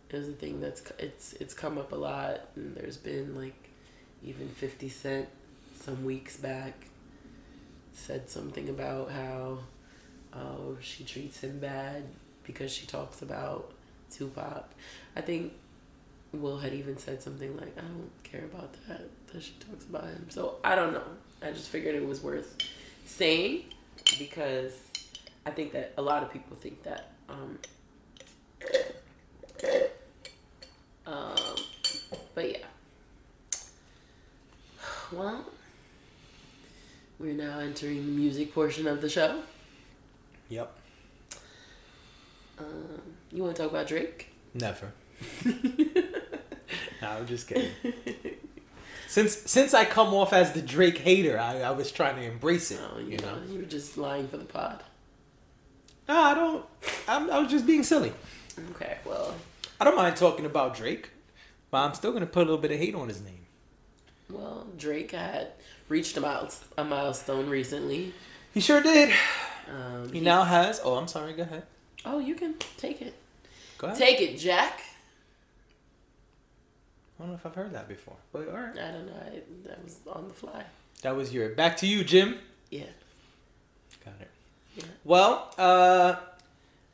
it 0.10 0.18
was 0.18 0.28
a 0.28 0.34
thing 0.34 0.60
that's 0.60 0.84
it's 1.00 1.34
it's 1.34 1.54
come 1.54 1.78
up 1.78 1.92
a 1.94 1.96
lot, 1.96 2.42
and 2.56 2.76
there's 2.76 2.98
been 2.98 3.36
like 3.36 3.70
even 4.24 4.50
Fifty 4.50 4.90
Cent 4.90 5.28
some 5.80 6.04
weeks 6.04 6.36
back 6.36 6.74
said 7.94 8.30
something 8.30 8.70
about 8.70 9.12
how 9.12 9.60
oh 10.34 10.78
she 10.82 11.04
treats 11.04 11.42
him 11.42 11.60
bad 11.60 12.04
because 12.44 12.72
she 12.72 12.86
talks 12.86 13.22
about 13.22 13.72
Tupac. 14.12 14.66
I 15.16 15.22
think 15.22 15.54
Will 16.34 16.60
had 16.60 16.74
even 16.74 16.98
said 16.98 17.22
something 17.24 17.56
like 17.58 17.76
I 17.78 17.82
don't 17.82 18.12
care 18.24 18.46
about 18.46 18.74
that 18.88 19.10
that 19.34 19.44
she 19.44 19.54
talks 19.60 19.86
about 19.86 20.06
him. 20.06 20.28
So 20.30 20.58
I 20.64 20.76
don't 20.76 20.94
know. 20.94 21.04
I 21.42 21.52
just 21.52 21.70
figured 21.70 21.96
it 21.96 22.06
was 22.06 22.22
worth 22.22 22.56
saying 23.06 23.64
because 24.20 24.74
I 25.46 25.52
think 25.52 25.72
that 25.74 25.94
a 25.98 26.02
lot 26.02 26.22
of 26.24 26.32
people 26.32 26.56
think 26.56 26.84
that. 26.84 27.12
Um, 27.30 27.58
um, 31.06 31.36
but 32.36 32.52
yeah. 32.52 32.66
Well, 35.12 35.44
we're 37.20 37.34
now 37.34 37.60
entering 37.60 38.06
the 38.06 38.12
music 38.12 38.54
portion 38.54 38.88
of 38.88 39.02
the 39.02 39.10
show. 39.10 39.42
yep 40.50 40.72
Um, 42.60 43.02
you 43.32 43.42
want 43.44 43.56
to 43.56 43.62
talk 43.64 43.72
about 43.72 43.88
Drake? 43.88 44.28
never 44.54 44.94
no, 45.46 45.54
i'm 47.02 47.28
just 47.28 47.48
kidding 47.48 47.72
since 49.08 49.36
since 49.36 49.74
i 49.74 49.86
come 49.86 50.14
off 50.14 50.34
as 50.34 50.52
the 50.54 50.62
drake 50.62 50.98
hater 51.00 51.40
i, 51.40 51.62
I 51.62 51.72
was 51.72 51.92
trying 51.92 52.16
to 52.18 52.24
embrace 52.24 52.72
it 52.72 52.80
Oh, 52.94 53.00
you, 53.00 53.12
you 53.12 53.18
know 53.18 53.36
know, 53.36 53.42
you 53.52 53.60
were 53.60 53.66
just 53.66 53.98
lying 53.98 54.28
for 54.28 54.38
the 54.38 54.46
pod. 54.46 54.84
No, 56.08 56.16
I 56.20 56.34
don't. 56.34 56.66
I'm, 57.08 57.30
I 57.30 57.38
was 57.38 57.52
just 57.52 57.68
being 57.68 57.84
silly. 57.84 58.12
Okay, 58.72 58.98
well, 59.06 59.36
I 59.80 59.84
don't 59.86 59.96
mind 59.96 60.16
talking 60.16 60.46
about 60.48 60.76
Drake, 60.76 61.12
but 61.70 61.78
I'm 61.86 61.94
still 61.94 62.12
gonna 62.12 62.26
put 62.26 62.40
a 62.40 62.46
little 62.46 62.58
bit 62.58 62.72
of 62.72 62.80
hate 62.80 62.96
on 62.96 63.08
his 63.10 63.22
name. 63.22 63.46
well, 64.28 64.66
Drake 64.76 65.12
had 65.12 65.50
reached 65.88 66.18
a, 66.18 66.22
miles, 66.22 66.64
a 66.80 66.84
milestone 66.84 67.48
recently. 67.48 68.14
He 68.56 68.60
sure 68.60 68.82
did. 68.82 69.14
Um, 69.72 70.12
He 70.12 70.20
now 70.20 70.44
has. 70.46 70.82
Oh, 70.84 70.96
I'm 70.96 71.08
sorry. 71.08 71.34
Go 71.34 71.44
ahead. 71.44 71.64
Oh, 72.06 72.18
you 72.18 72.34
can 72.34 72.56
take 72.78 73.04
it. 73.04 73.14
Go 73.78 73.86
ahead. 73.88 74.00
Take 74.00 74.20
it, 74.20 74.38
Jack. 74.40 74.82
I 77.20 77.24
don't 77.24 77.32
know 77.32 77.36
if 77.36 77.46
I've 77.46 77.56
heard 77.56 77.74
that 77.74 77.90
before, 77.90 78.16
but 78.32 78.48
all 78.48 78.56
right. 78.56 78.78
I 78.78 78.92
don't 78.92 79.06
know. 79.06 79.14
I, 79.22 79.42
that 79.68 79.84
was 79.84 79.98
on 80.10 80.30
the 80.30 80.34
fly. 80.34 80.64
That 81.02 81.16
was 81.16 81.34
your. 81.34 81.50
Back 81.50 81.76
to 81.78 81.88
you, 81.88 82.04
Jim. 82.06 82.38
Yeah. 82.70 82.84
Got 84.06 84.16
it. 84.22 84.30
Yeah. 84.78 84.84
Well, 85.04 85.54
uh, 85.58 86.16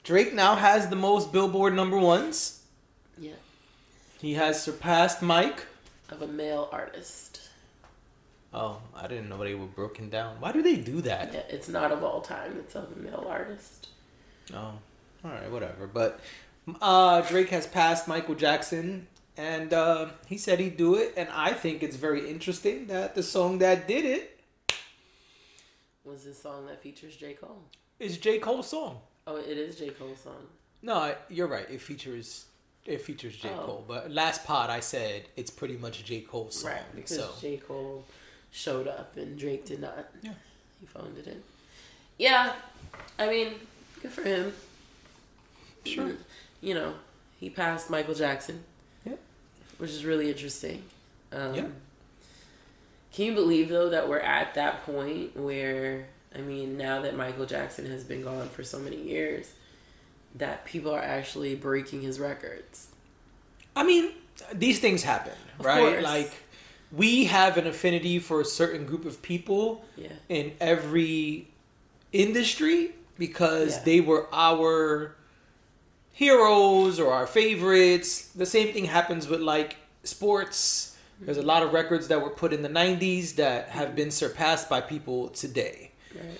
Drake 0.04 0.34
now 0.34 0.56
has 0.56 0.90
the 0.90 0.96
most 0.96 1.32
Billboard 1.32 1.76
number 1.76 2.00
ones. 2.00 2.64
Yeah. 3.20 3.34
He 4.20 4.34
has 4.34 4.62
surpassed 4.62 5.22
Mike. 5.22 5.68
Of 6.10 6.24
a 6.24 6.28
male 6.28 6.70
artist. 6.72 7.50
Oh, 8.52 8.78
I 8.96 9.08
didn't 9.08 9.30
know 9.30 9.38
they 9.38 9.54
were 9.54 9.66
broken 9.66 10.10
down. 10.10 10.38
Why 10.40 10.52
do 10.52 10.64
they 10.64 10.78
do 10.78 11.02
that? 11.02 11.34
Yeah, 11.34 11.42
it's 11.50 11.68
not 11.68 11.92
of 11.92 12.04
all 12.04 12.22
time. 12.22 12.56
It's 12.58 12.74
of 12.74 12.92
a 12.96 13.00
male 13.00 13.28
artist. 13.30 13.90
Oh, 14.54 14.74
all 15.24 15.32
right, 15.32 15.52
whatever. 15.52 15.88
But 15.88 16.20
uh, 16.82 17.22
Drake 17.22 17.50
has 17.50 17.68
passed 17.68 18.08
Michael 18.08 18.36
Jackson, 18.36 19.08
and 19.38 19.74
uh, 19.74 20.08
he 20.28 20.38
said 20.38 20.60
he'd 20.60 20.78
do 20.78 20.96
it. 20.96 21.14
And 21.18 21.30
I 21.32 21.54
think 21.54 21.84
it's 21.84 21.96
very 21.96 22.30
interesting 22.30 22.88
that 22.88 23.16
the 23.16 23.24
song 23.24 23.60
that 23.60 23.88
did 23.88 24.06
it 24.06 24.40
Was 26.04 26.24
the 26.26 26.34
song 26.34 26.68
that 26.68 26.82
features 26.82 27.16
J. 27.16 27.34
Cole? 27.34 27.64
is 28.00 28.18
J 28.18 28.40
Cole's 28.40 28.68
song. 28.70 29.00
Oh, 29.28 29.38
it 29.38 29.58
is 29.58 29.78
J. 29.78 29.90
Cole's 29.90 30.20
song. 30.20 30.48
No, 30.82 31.16
you're 31.30 31.48
right. 31.48 31.66
It 31.70 31.82
features 31.82 32.46
it 32.86 33.02
features 33.02 33.36
J 33.36 33.50
Oh. 33.58 33.66
Cole. 33.66 33.86
But 33.88 34.12
last 34.12 34.46
pod 34.46 34.70
I 34.70 34.80
said 34.82 35.24
it's 35.36 35.50
pretty 35.50 35.78
much 35.78 36.04
J 36.06 36.22
Cole's 36.22 36.60
song. 36.60 36.72
Right, 36.72 36.82
because 36.96 37.18
so 37.18 37.30
J. 37.42 37.58
Cole 37.58 38.04
showed 38.52 38.88
up 38.88 39.18
and 39.18 39.38
Drake 39.40 39.66
did 39.66 39.82
not. 39.82 40.08
Yeah. 40.22 40.34
He 40.80 40.86
phoned 40.86 41.18
it 41.18 41.28
in. 41.28 41.42
Yeah, 42.18 42.54
I 43.18 43.28
mean, 43.28 43.54
good 44.02 44.12
for 44.12 44.22
him. 44.24 44.54
Sure. 45.86 46.12
You 46.62 46.74
know, 46.76 46.94
he 47.40 47.50
passed 47.50 47.90
Michael 47.90 48.14
Jackson. 48.14 48.64
Which 49.78 49.92
is 49.92 50.06
really 50.06 50.30
interesting. 50.30 50.84
Um, 51.32 51.54
Yeah. 51.56 51.66
Can 53.14 53.26
you 53.28 53.34
believe, 53.34 53.70
though, 53.70 53.90
that 53.90 54.10
we're 54.10 54.20
at 54.20 54.56
that 54.56 54.86
point 54.86 55.38
where, 55.38 56.08
I 56.36 56.40
mean, 56.40 56.78
now 56.78 57.02
that 57.02 57.16
Michael 57.16 57.46
Jackson 57.46 57.86
has 57.90 58.04
been 58.04 58.22
gone 58.24 58.50
for 58.50 58.62
so 58.64 58.78
many 58.78 58.98
years, 59.02 59.52
that 60.36 60.66
people 60.66 60.92
are 60.94 61.02
actually 61.02 61.56
breaking 61.56 62.02
his 62.02 62.20
records? 62.20 62.90
I 63.74 63.84
mean, 63.84 64.12
these 64.54 64.80
things 64.80 65.04
happen, 65.04 65.32
Of 65.60 65.66
right? 65.66 65.80
course. 65.80 66.04
Like 66.04 66.34
we 66.92 67.26
have 67.26 67.56
an 67.58 67.68
affinity 67.68 68.20
for 68.20 68.42
a 68.42 68.46
certain 68.46 68.86
group 68.86 69.06
of 69.06 69.22
people 69.22 69.86
Yeah. 69.96 70.10
in 70.28 70.52
every 70.60 71.48
industry 72.12 72.96
because 73.18 73.78
Yeah. 73.78 73.84
they 73.84 74.02
were 74.02 74.28
our 74.34 75.16
heroes 76.16 77.00
or 77.00 77.12
our 77.12 77.28
favorites. 77.28 78.28
The 78.30 78.46
same 78.46 78.74
thing 78.74 78.86
happens 78.86 79.28
with 79.28 79.42
like 79.42 79.76
sports. 80.04 80.98
There's 81.20 81.38
a 81.38 81.44
lot 81.44 81.62
of 81.62 81.74
records 81.74 82.08
that 82.08 82.22
were 82.22 82.30
put 82.30 82.54
in 82.54 82.62
the 82.62 82.70
90s 82.70 83.36
that 83.36 83.70
have 83.70 83.96
been 83.96 84.12
surpassed 84.12 84.70
by 84.70 84.82
people 84.82 85.28
today. 85.30 85.92
Right. 86.14 86.40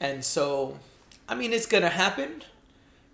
And 0.00 0.24
so, 0.24 0.78
I 1.28 1.34
mean, 1.34 1.52
it's 1.52 1.66
going 1.66 1.82
to 1.82 1.88
happen. 1.88 2.44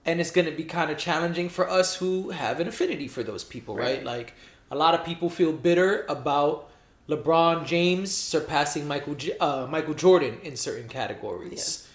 And 0.04 0.20
it's 0.20 0.30
going 0.30 0.46
to 0.46 0.52
be 0.52 0.64
kind 0.64 0.90
of 0.90 0.98
challenging 0.98 1.48
for 1.48 1.68
us 1.68 1.96
who 1.96 2.30
have 2.30 2.58
an 2.58 2.66
affinity 2.66 3.06
for 3.06 3.22
those 3.22 3.44
people, 3.44 3.76
right? 3.76 3.96
Right. 3.98 4.04
Like, 4.04 4.34
a 4.70 4.76
lot 4.76 4.94
of 4.94 5.04
people 5.04 5.28
feel 5.28 5.52
bitter 5.52 6.06
about 6.08 6.70
LeBron 7.08 7.66
James 7.66 8.10
surpassing 8.10 8.88
Michael 8.88 9.16
uh, 9.40 9.66
Michael 9.68 9.94
Jordan 9.94 10.38
in 10.42 10.56
certain 10.56 10.88
categories. 10.88 11.86
And, 11.86 11.89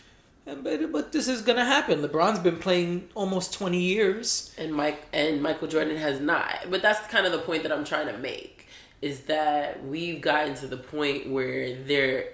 but, 0.46 0.92
but 0.92 1.12
this 1.12 1.28
is 1.28 1.42
going 1.42 1.58
to 1.58 1.66
happen. 1.66 2.02
LeBron's 2.02 2.40
been 2.40 2.58
playing 2.60 3.10
almost 3.16 3.54
20 3.54 3.80
years. 3.80 4.54
and 4.58 4.74
Mike 4.74 5.04
and 5.12 5.42
Michael 5.42 5.68
Jordan 5.68 5.98
has 5.98 6.20
not. 6.20 6.68
But 6.70 6.82
that's 6.82 7.06
kind 7.12 7.26
of 7.26 7.32
the 7.32 7.40
point 7.40 7.64
that 7.64 7.72
I'm 7.72 7.84
trying 7.86 8.08
to 8.08 8.18
make 8.18 8.68
is 9.02 9.22
that 9.22 9.84
we've 9.86 10.22
gotten 10.22 10.54
to 10.56 10.68
the 10.68 10.78
point 10.78 11.30
where 11.30 11.76
there 11.84 12.30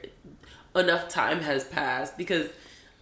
enough 0.75 1.09
time 1.09 1.39
has 1.41 1.63
passed 1.65 2.17
because 2.17 2.49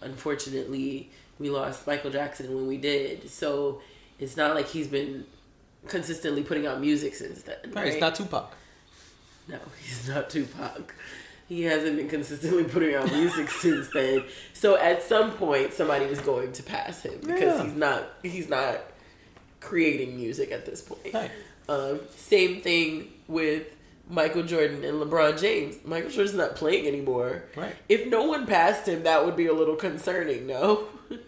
unfortunately 0.01 1.11
we 1.39 1.49
lost 1.49 1.85
Michael 1.87 2.11
Jackson 2.11 2.53
when 2.53 2.67
we 2.67 2.77
did. 2.77 3.29
So 3.29 3.81
it's 4.19 4.35
not 4.37 4.55
like 4.55 4.67
he's 4.67 4.87
been 4.87 5.25
consistently 5.87 6.43
putting 6.43 6.67
out 6.67 6.81
music 6.81 7.15
since 7.15 7.41
then. 7.43 7.57
Right, 7.67 7.75
Right? 7.75 7.87
It's 7.93 8.01
not 8.01 8.15
Tupac. 8.15 8.53
No, 9.47 9.59
he's 9.81 10.07
not 10.07 10.29
Tupac. 10.29 10.93
He 11.49 11.63
hasn't 11.63 11.97
been 11.97 12.07
consistently 12.07 12.63
putting 12.63 12.93
out 12.95 13.11
music 13.11 13.49
since 13.61 13.87
then. 13.89 14.23
So 14.53 14.77
at 14.77 15.01
some 15.03 15.31
point, 15.31 15.73
somebody 15.73 16.05
was 16.05 16.19
going 16.21 16.53
to 16.53 16.63
pass 16.63 17.01
him 17.01 17.19
because 17.21 17.41
Yeah. 17.41 17.63
he's 17.63 17.73
not 17.75 18.03
he's 18.23 18.47
not 18.49 18.77
creating 19.59 20.15
music 20.15 20.51
at 20.51 20.65
this 20.65 20.81
point. 20.81 21.13
Right. 21.13 21.31
Um, 21.67 21.99
same 22.15 22.61
thing 22.61 23.11
with 23.27 23.63
Michael 24.09 24.43
Jordan 24.43 24.83
and 24.83 25.01
LeBron 25.01 25.39
James. 25.39 25.75
Michael 25.83 26.09
Jordan's 26.09 26.37
not 26.37 26.55
playing 26.55 26.87
anymore. 26.87 27.43
Right. 27.55 27.75
If 27.89 28.07
no 28.07 28.23
one 28.25 28.45
passed 28.47 28.87
him, 28.87 29.03
that 29.03 29.25
would 29.25 29.35
be 29.35 29.47
a 29.47 29.53
little 29.53 29.75
concerning. 29.75 30.47
No. 30.47 30.85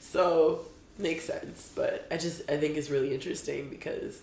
so 0.00 0.60
makes 0.98 1.24
sense, 1.24 1.72
but 1.74 2.06
I 2.10 2.16
just 2.16 2.42
I 2.50 2.56
think 2.56 2.76
it's 2.76 2.90
really 2.90 3.14
interesting 3.14 3.68
because 3.70 4.20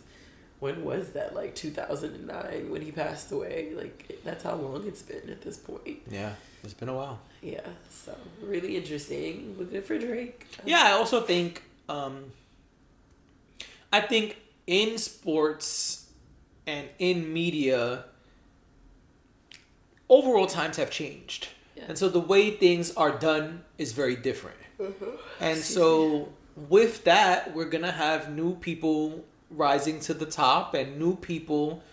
when 0.65 0.83
was 0.83 1.09
that? 1.09 1.35
Like 1.35 1.53
2009 1.53 2.71
when 2.71 2.81
he 2.81 2.91
passed 2.91 3.31
away. 3.31 3.73
Like 3.75 4.19
that's 4.23 4.43
how 4.43 4.55
long 4.55 4.87
it's 4.87 5.03
been 5.03 5.29
at 5.29 5.41
this 5.41 5.57
point. 5.57 5.99
Yeah, 6.09 6.33
it's 6.63 6.73
been 6.73 6.89
a 6.89 6.95
while. 6.95 7.19
Yeah. 7.43 7.67
So 7.91 8.17
really 8.41 8.75
interesting. 8.75 9.55
Good 9.57 9.85
for 9.85 9.99
Drake. 9.99 10.47
Yeah, 10.65 10.81
I 10.85 10.91
also 10.93 11.21
think 11.21 11.61
um 11.87 12.31
I 13.93 14.01
think 14.01 14.37
in 14.65 14.97
sports 14.97 16.09
and 16.65 16.89
in 16.97 17.31
media 17.31 18.05
overall 20.09 20.47
times 20.47 20.77
have 20.77 20.89
changed. 20.89 21.49
Yeah. 21.77 21.83
And 21.89 21.97
so 21.97 22.09
the 22.09 22.19
way 22.19 22.49
things 22.49 22.91
are 22.95 23.11
done 23.11 23.63
is 23.77 23.91
very 23.91 24.15
different. 24.15 24.57
Uh-huh. 24.79 25.11
And 25.39 25.59
so 25.59 26.29
with 26.55 27.03
that, 27.03 27.53
we're 27.53 27.69
going 27.69 27.83
to 27.83 27.91
have 27.91 28.31
new 28.31 28.55
people 28.55 29.23
rising 29.55 29.99
to 30.01 30.13
the 30.13 30.25
top 30.25 30.73
and 30.73 30.99
new 30.99 31.15
people 31.15 31.83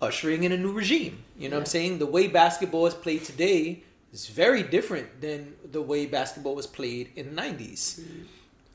ushering 0.00 0.44
in 0.44 0.52
a 0.52 0.56
new 0.56 0.72
regime. 0.72 1.24
You 1.38 1.48
know 1.48 1.56
what 1.56 1.62
I'm 1.62 1.66
saying? 1.66 1.98
The 1.98 2.06
way 2.06 2.26
basketball 2.26 2.86
is 2.86 2.94
played 2.94 3.24
today 3.24 3.82
is 4.12 4.26
very 4.28 4.62
different 4.62 5.20
than 5.20 5.54
the 5.70 5.82
way 5.82 6.06
basketball 6.06 6.54
was 6.54 6.66
played 6.66 7.10
in 7.16 7.34
the 7.34 7.42
90s. 7.42 8.02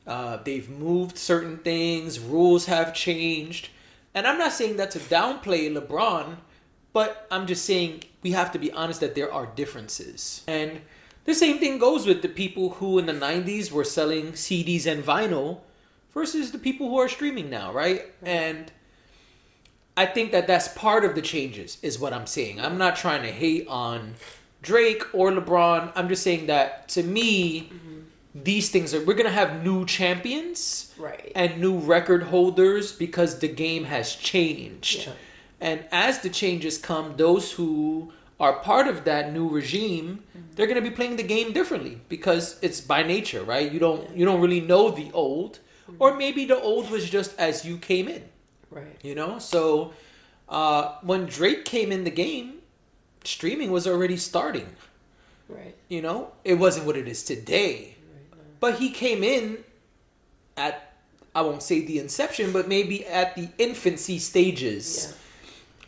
Uh, 0.06 0.38
they've 0.44 0.70
moved 0.70 1.18
certain 1.18 1.58
things, 1.58 2.20
rules 2.20 2.66
have 2.66 2.94
changed. 2.94 3.70
And 4.14 4.26
I'm 4.26 4.40
not 4.40 4.54
saying 4.54 4.78
that 4.78 4.92
to 4.92 5.00
downplay 5.00 5.72
LeBron, 5.72 6.38
but 6.94 7.28
I'm 7.30 7.46
just 7.46 7.64
saying 7.64 8.04
we 8.24 8.32
have 8.32 8.52
to 8.54 8.60
be 8.60 8.72
honest 8.72 9.00
that 9.02 9.16
there 9.16 9.32
are 9.32 9.46
differences. 9.46 10.44
And 10.48 10.82
the 11.26 11.36
same 11.36 11.60
thing 11.60 11.78
goes 11.78 12.08
with 12.08 12.22
the 12.22 12.28
people 12.28 12.72
who 12.72 12.98
in 12.98 13.06
the 13.06 13.14
90s 13.14 13.72
were 13.72 13.84
selling 13.84 14.32
CDs 14.32 14.88
and 14.88 15.04
vinyl 15.04 15.60
versus 16.14 16.51
the 16.51 16.57
people 16.57 16.89
who 16.89 16.97
are 16.97 17.10
streaming 17.10 17.49
now, 17.49 17.72
right? 17.72 18.01
Mm-hmm. 18.01 18.28
And 18.28 18.72
I 19.97 20.05
think 20.05 20.32
that 20.32 20.47
that's 20.47 20.68
part 20.70 21.03
of 21.03 21.16
the 21.16 21.22
changes, 21.22 21.78
is 21.82 21.99
what 21.99 22.14
I'm 22.14 22.26
saying. 22.26 22.60
I'm 22.60 22.78
not 22.78 22.95
trying 22.95 23.22
to 23.24 23.32
hate 23.32 23.68
on 23.68 24.16
Drake 24.62 25.03
or 25.14 25.32
LeBron. 25.32 25.91
I'm 25.95 26.07
just 26.07 26.24
saying 26.24 26.47
that 26.47 26.88
to 26.89 27.03
me, 27.03 27.64
mm-hmm. 27.64 27.99
these 28.34 28.70
things 28.70 28.93
are, 28.93 28.99
we're 28.99 29.14
going 29.14 29.26
to 29.26 29.32
have 29.32 29.64
new 29.64 29.86
champions 29.86 30.93
Right. 30.97 31.32
and 31.36 31.60
new 31.60 31.78
record 31.78 32.24
holders 32.24 32.91
because 32.91 33.39
the 33.39 33.47
game 33.47 33.86
has 33.86 34.16
changed. 34.16 35.07
Yeah. 35.07 35.14
And 35.62 35.86
as 35.91 36.20
the 36.20 36.30
changes 36.30 36.78
come, 36.78 37.16
those 37.18 37.53
who 37.53 38.14
are 38.39 38.53
part 38.60 38.88
of 38.88 39.03
that 39.03 39.34
new 39.34 39.49
regime, 39.49 40.24
mm-hmm. 40.30 40.51
they're 40.55 40.68
going 40.68 40.82
to 40.82 40.89
be 40.89 40.95
playing 40.95 41.18
the 41.18 41.24
game 41.24 41.51
differently 41.51 41.99
because 42.07 42.57
it's 42.62 42.80
by 42.80 43.03
nature, 43.03 43.43
right? 43.43 43.70
You 43.70 43.80
don't 43.80 44.16
you 44.16 44.26
don't 44.26 44.39
really 44.39 44.62
know 44.62 44.91
the 44.91 45.12
old, 45.12 45.60
or 45.98 46.16
maybe 46.16 46.46
the 46.46 46.60
old 46.60 46.90
was 46.92 47.10
just 47.10 47.38
as 47.40 47.66
you 47.66 47.78
came 47.78 48.08
in, 48.08 48.24
Right. 48.70 48.96
you 49.02 49.16
know. 49.16 49.40
So 49.40 49.94
uh, 50.48 50.96
when 51.02 51.26
Drake 51.26 51.66
came 51.66 51.92
in 51.92 52.04
the 52.04 52.12
game, 52.12 52.60
streaming 53.24 53.72
was 53.72 53.88
already 53.88 54.18
starting. 54.18 54.70
Right. 55.48 55.76
You 55.88 56.02
know, 56.02 56.32
it 56.44 56.56
wasn't 56.56 56.86
what 56.86 56.96
it 56.98 57.08
is 57.08 57.24
today, 57.24 57.96
but 58.60 58.76
he 58.76 58.92
came 58.92 59.24
in 59.24 59.64
at 60.58 60.86
I 61.36 61.42
won't 61.42 61.62
say 61.64 61.86
the 61.86 62.00
inception, 62.00 62.52
but 62.52 62.68
maybe 62.68 63.06
at 63.06 63.36
the 63.36 63.50
infancy 63.60 64.18
stages 64.20 65.14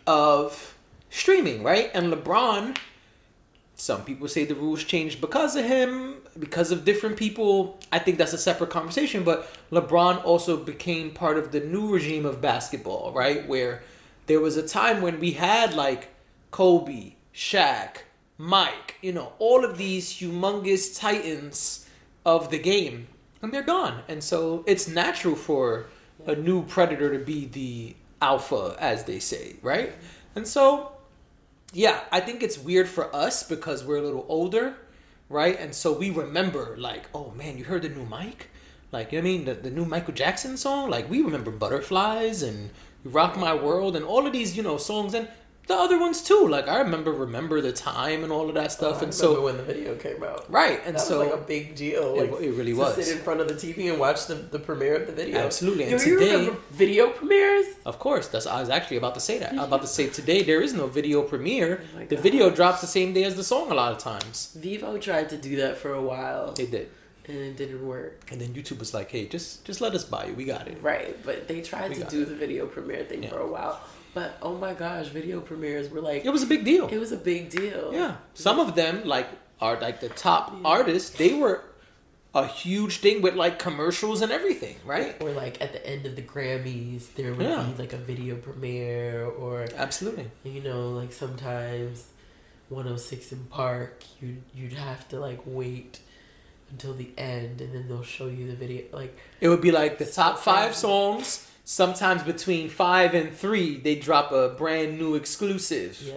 Yeah. 0.07 0.13
of 0.13 0.75
streaming, 1.09 1.63
right? 1.63 1.89
And 1.93 2.13
LeBron, 2.13 2.77
some 3.81 4.03
people 4.03 4.27
say 4.27 4.45
the 4.45 4.53
rules 4.53 4.83
changed 4.83 5.19
because 5.19 5.55
of 5.55 5.65
him, 5.65 6.17
because 6.37 6.69
of 6.71 6.85
different 6.85 7.17
people. 7.17 7.79
I 7.91 7.97
think 7.97 8.19
that's 8.19 8.31
a 8.31 8.37
separate 8.37 8.69
conversation, 8.69 9.23
but 9.23 9.49
LeBron 9.71 10.23
also 10.23 10.55
became 10.55 11.09
part 11.09 11.35
of 11.39 11.51
the 11.51 11.61
new 11.61 11.91
regime 11.91 12.23
of 12.23 12.39
basketball, 12.41 13.11
right? 13.11 13.47
Where 13.47 13.81
there 14.27 14.39
was 14.39 14.55
a 14.55 14.67
time 14.67 15.01
when 15.01 15.19
we 15.19 15.31
had 15.31 15.73
like 15.73 16.09
Kobe, 16.51 17.13
Shaq, 17.33 18.03
Mike, 18.37 18.97
you 19.01 19.13
know, 19.13 19.33
all 19.39 19.65
of 19.65 19.79
these 19.79 20.13
humongous 20.13 20.95
titans 20.95 21.89
of 22.23 22.51
the 22.51 22.59
game, 22.59 23.07
and 23.41 23.51
they're 23.51 23.63
gone. 23.63 24.03
And 24.07 24.23
so 24.23 24.63
it's 24.67 24.87
natural 24.87 25.33
for 25.33 25.87
a 26.27 26.35
new 26.35 26.65
predator 26.65 27.17
to 27.17 27.25
be 27.25 27.47
the 27.47 27.95
alpha, 28.21 28.75
as 28.79 29.05
they 29.05 29.17
say, 29.17 29.55
right? 29.63 29.91
And 30.35 30.47
so, 30.47 30.91
yeah, 31.73 32.01
I 32.11 32.19
think 32.19 32.43
it's 32.43 32.57
weird 32.57 32.89
for 32.89 33.13
us 33.15 33.43
because 33.43 33.83
we're 33.83 33.97
a 33.97 34.01
little 34.01 34.25
older, 34.27 34.75
right? 35.29 35.57
And 35.59 35.73
so 35.73 35.93
we 35.93 36.09
remember, 36.09 36.75
like, 36.77 37.05
oh 37.13 37.31
man, 37.31 37.57
you 37.57 37.63
heard 37.63 37.83
the 37.83 37.89
new 37.89 38.05
Mike? 38.05 38.49
Like, 38.91 39.11
you 39.11 39.19
know 39.19 39.23
what 39.23 39.29
I 39.29 39.31
mean? 39.31 39.45
The, 39.45 39.53
the 39.53 39.71
new 39.71 39.85
Michael 39.85 40.13
Jackson 40.13 40.57
song? 40.57 40.89
Like, 40.89 41.09
we 41.09 41.21
remember 41.21 41.49
Butterflies 41.49 42.43
and 42.43 42.71
Rock 43.05 43.37
My 43.37 43.53
World 43.55 43.95
and 43.95 44.03
all 44.03 44.27
of 44.27 44.33
these, 44.33 44.57
you 44.57 44.63
know, 44.63 44.77
songs. 44.77 45.13
And 45.13 45.29
the 45.71 45.77
other 45.85 45.97
ones 45.99 46.21
too. 46.21 46.47
Like, 46.55 46.67
I 46.67 46.77
remember 46.79 47.11
Remember 47.11 47.57
the 47.61 47.71
Time 47.71 48.23
and 48.25 48.31
all 48.31 48.47
of 48.49 48.55
that 48.55 48.65
oh, 48.71 48.77
stuff. 48.79 48.97
Oh, 48.99 49.03
and 49.05 49.13
so, 49.13 49.27
when 49.47 49.57
the 49.57 49.63
video 49.73 49.95
came 49.95 50.21
out. 50.31 50.41
right. 50.61 50.79
And 50.85 50.95
that 50.95 51.01
so, 51.01 51.19
was 51.19 51.29
like 51.29 51.39
a 51.39 51.43
big 51.55 51.75
deal. 51.75 52.05
It- 52.19 52.31
Like, 52.31 52.41
it 52.47 52.51
really 52.59 52.73
was. 52.73 52.95
sit 52.95 53.15
in 53.15 53.21
front 53.27 53.39
of 53.43 53.47
the 53.51 53.57
TV 53.63 53.89
and 53.91 53.97
watch 53.99 54.19
the, 54.27 54.35
the 54.55 54.59
premiere 54.67 54.95
of 55.01 55.05
the 55.09 55.13
video. 55.21 55.37
Absolutely, 55.39 55.85
Yo, 55.89 55.91
and 55.97 56.05
you 56.05 56.19
today- 56.19 56.35
remember 56.35 56.59
video 56.71 57.03
premieres? 57.19 57.67
Of 57.91 57.95
course, 58.05 58.25
that's 58.31 58.45
I 58.45 58.59
was 58.63 58.69
actually 58.77 58.97
about 58.97 59.15
to 59.19 59.23
say 59.29 59.35
that. 59.39 59.51
I'm 59.53 59.59
about 59.71 59.81
to 59.81 59.87
say 59.97 60.05
today 60.21 60.39
there 60.51 60.61
is 60.67 60.73
no 60.73 60.85
video 60.99 61.17
premiere. 61.31 61.73
Oh 61.97 62.05
the 62.13 62.17
video 62.27 62.45
drops 62.59 62.79
the 62.81 62.91
same 62.97 63.09
day 63.17 63.23
as 63.29 63.35
the 63.35 63.43
song 63.53 63.65
a 63.71 63.73
lot 63.81 63.91
of 63.95 63.97
times. 64.11 64.35
Vevo 64.63 64.99
tried 65.07 65.27
to 65.33 65.37
do 65.37 65.55
that 65.63 65.73
for 65.81 65.91
a 65.93 66.01
while, 66.11 66.45
They 66.53 66.67
did. 66.77 66.87
and 67.27 67.37
it 67.49 67.55
didn't 67.61 67.83
work. 67.95 68.13
And 68.31 68.37
then 68.41 68.49
YouTube 68.57 68.79
was 68.85 68.91
like, 68.97 69.09
"Hey, 69.15 69.23
just 69.35 69.47
just 69.69 69.79
let 69.85 69.91
us 69.99 70.03
buy 70.13 70.23
you. 70.27 70.33
We 70.41 70.45
got 70.55 70.67
it." 70.71 70.77
Right, 70.91 71.13
but 71.27 71.47
they 71.49 71.59
tried 71.71 71.89
We 71.91 71.95
to 72.01 72.05
do 72.15 72.19
the 72.31 72.35
video 72.43 72.61
premiere 72.75 73.03
thing 73.09 73.23
Yeah. 73.23 73.29
for 73.33 73.39
a 73.39 73.51
while. 73.57 73.77
But 74.13 74.37
oh 74.41 74.55
my 74.57 74.73
gosh, 74.73 75.07
video 75.07 75.39
premieres 75.39 75.89
were 75.89 76.01
like 76.01 76.25
It 76.25 76.29
was 76.31 76.43
a 76.43 76.47
big 76.47 76.65
deal. 76.65 76.87
it 76.87 76.97
was 76.97 77.11
a 77.11 77.17
big 77.17 77.49
deal. 77.49 77.91
Yeah, 77.93 78.15
some 78.33 78.59
of 78.59 78.75
them 78.75 79.05
like 79.05 79.27
are 79.61 79.79
like 79.79 79.99
the 80.01 80.09
top 80.09 80.53
artists. 80.65 81.11
They 81.17 81.33
were 81.33 81.63
a 82.33 82.47
huge 82.47 82.97
thing 82.99 83.21
with 83.21 83.35
like 83.35 83.59
commercials 83.59 84.21
and 84.21 84.31
everything, 84.31 84.75
right? 84.85 85.15
Or 85.21 85.31
like 85.31 85.61
at 85.61 85.73
the 85.73 85.85
end 85.85 86.05
of 86.05 86.15
the 86.15 86.21
Grammys, 86.21 87.13
there 87.15 87.33
would 87.33 87.45
Yeah. 87.45 87.63
be 87.63 87.81
like 87.81 87.93
a 87.93 87.97
video 87.97 88.35
premiere, 88.35 89.25
or 89.25 89.65
Absolutely. 89.75 90.29
you 90.43 90.61
know, 90.61 90.89
like 90.89 91.11
sometimes 91.13 92.05
106 92.69 93.33
& 93.41 93.49
Park, 93.49 94.03
you 94.21 94.37
you'd 94.55 94.73
have 94.73 95.07
to 95.09 95.19
like 95.19 95.39
wait 95.45 95.99
until 96.69 96.93
the 96.93 97.09
end, 97.17 97.59
and 97.59 97.73
then 97.75 97.87
they'll 97.89 98.01
show 98.03 98.27
you 98.27 98.47
the 98.47 98.55
video. 98.55 98.83
Like 98.93 99.17
It 99.41 99.49
would 99.49 99.61
be 99.61 99.71
like 99.71 99.97
the 99.97 100.05
top 100.05 100.39
five 100.39 100.73
songs. 100.75 101.47
Sometimes 101.71 102.21
between 102.23 102.67
five 102.67 103.13
and 103.13 103.33
three, 103.33 103.77
they 103.77 103.95
drop 103.95 104.33
a 104.33 104.49
brand 104.49 104.99
new 104.99 105.15
exclusive. 105.15 106.01
yeah, 106.01 106.15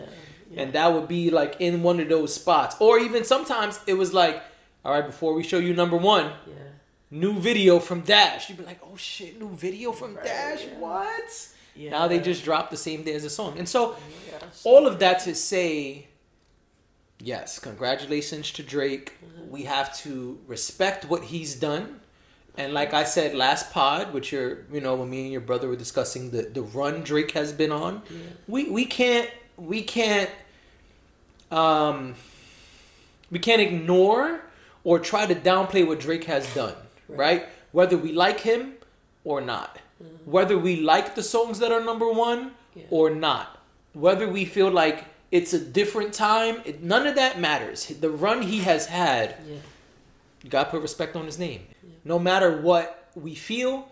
yeah. 0.50 0.62
and 0.62 0.72
that 0.72 0.92
would 0.92 1.06
be 1.06 1.30
like 1.30 1.54
in 1.60 1.84
one 1.84 2.00
of 2.00 2.08
those 2.08 2.34
spots 2.34 2.74
or 2.80 2.98
even 2.98 3.22
sometimes 3.22 3.78
it 3.86 3.94
was 3.94 4.12
like 4.12 4.42
all 4.84 4.90
right 4.90 5.06
before 5.06 5.32
we 5.32 5.44
show 5.44 5.58
you 5.58 5.72
number 5.72 5.96
one 5.96 6.26
yeah. 6.48 6.54
new 7.12 7.38
video 7.38 7.78
from 7.78 8.00
Dash. 8.00 8.48
You'd 8.48 8.58
be 8.58 8.64
like, 8.64 8.80
oh 8.82 8.96
shit, 8.96 9.38
new 9.38 9.48
video 9.54 9.92
from 9.92 10.16
Right, 10.16 10.24
Dash. 10.24 10.64
What? 10.76 11.48
Yeah. 11.76 11.90
Now 11.90 12.08
they 12.08 12.18
just 12.18 12.42
drop 12.44 12.70
the 12.70 12.76
same 12.76 13.04
day 13.04 13.14
as 13.14 13.22
a 13.22 13.30
song. 13.30 13.56
And 13.56 13.68
so 13.68 13.94
all 14.64 14.88
of 14.88 14.98
that 14.98 15.20
to 15.20 15.36
say, 15.36 16.08
yes, 17.20 17.60
congratulations 17.60 18.50
to 18.50 18.64
Drake. 18.64 19.12
Mm-hmm. 19.24 19.52
We 19.52 19.62
have 19.62 19.96
to 19.98 20.40
respect 20.48 21.04
what 21.04 21.22
he's 21.22 21.54
done. 21.54 22.00
And 22.56 22.72
like 22.72 22.94
I 22.94 23.04
said 23.04 23.34
last 23.34 23.72
pod, 23.72 24.12
which 24.14 24.30
your 24.32 24.58
you 24.72 24.80
know, 24.80 24.94
when 24.94 25.10
me 25.10 25.22
and 25.24 25.32
your 25.32 25.40
brother 25.40 25.68
were 25.68 25.76
discussing 25.76 26.30
the, 26.30 26.42
the 26.42 26.62
run 26.62 27.02
Drake 27.02 27.32
has 27.32 27.52
been 27.52 27.72
on, 27.72 28.02
Yeah. 28.10 28.16
we 28.46 28.70
we 28.70 28.84
can't 28.86 29.28
we 29.56 29.82
can't 29.82 30.30
um 31.50 32.14
we 33.30 33.38
can't 33.38 33.60
ignore 33.60 34.40
or 34.84 34.98
try 34.98 35.26
to 35.26 35.34
downplay 35.34 35.86
what 35.86 36.00
Drake 36.00 36.24
has 36.24 36.52
done, 36.54 36.74
right? 37.08 37.18
Right. 37.18 37.46
Whether 37.72 37.96
we 37.96 38.12
like 38.12 38.40
him 38.40 38.74
or 39.24 39.40
not. 39.40 39.78
Whether 40.26 40.56
we 40.58 40.80
like 40.80 41.14
the 41.14 41.22
songs 41.22 41.58
that 41.60 41.72
are 41.72 41.80
number 41.82 42.08
1 42.12 42.50
Yeah. 42.74 42.82
or 42.90 43.10
not. 43.10 43.58
Whether 43.94 44.28
we 44.28 44.44
feel 44.44 44.70
like 44.70 45.06
it's 45.32 45.52
a 45.54 45.58
different 45.58 46.12
time, 46.12 46.60
it, 46.64 46.82
none 46.82 47.06
of 47.06 47.14
that 47.16 47.40
matters. 47.40 47.86
The 47.86 48.10
run 48.10 48.42
he 48.42 48.58
has 48.60 48.86
had, 48.86 49.36
Yeah. 49.48 49.56
You 50.44 50.50
got 50.50 50.64
to 50.64 50.70
put 50.70 50.82
respect 50.82 51.16
on 51.16 51.24
his 51.24 51.38
name. 51.38 51.62
No 52.04 52.18
matter 52.18 52.60
what 52.60 53.08
we 53.14 53.34
feel, 53.34 53.88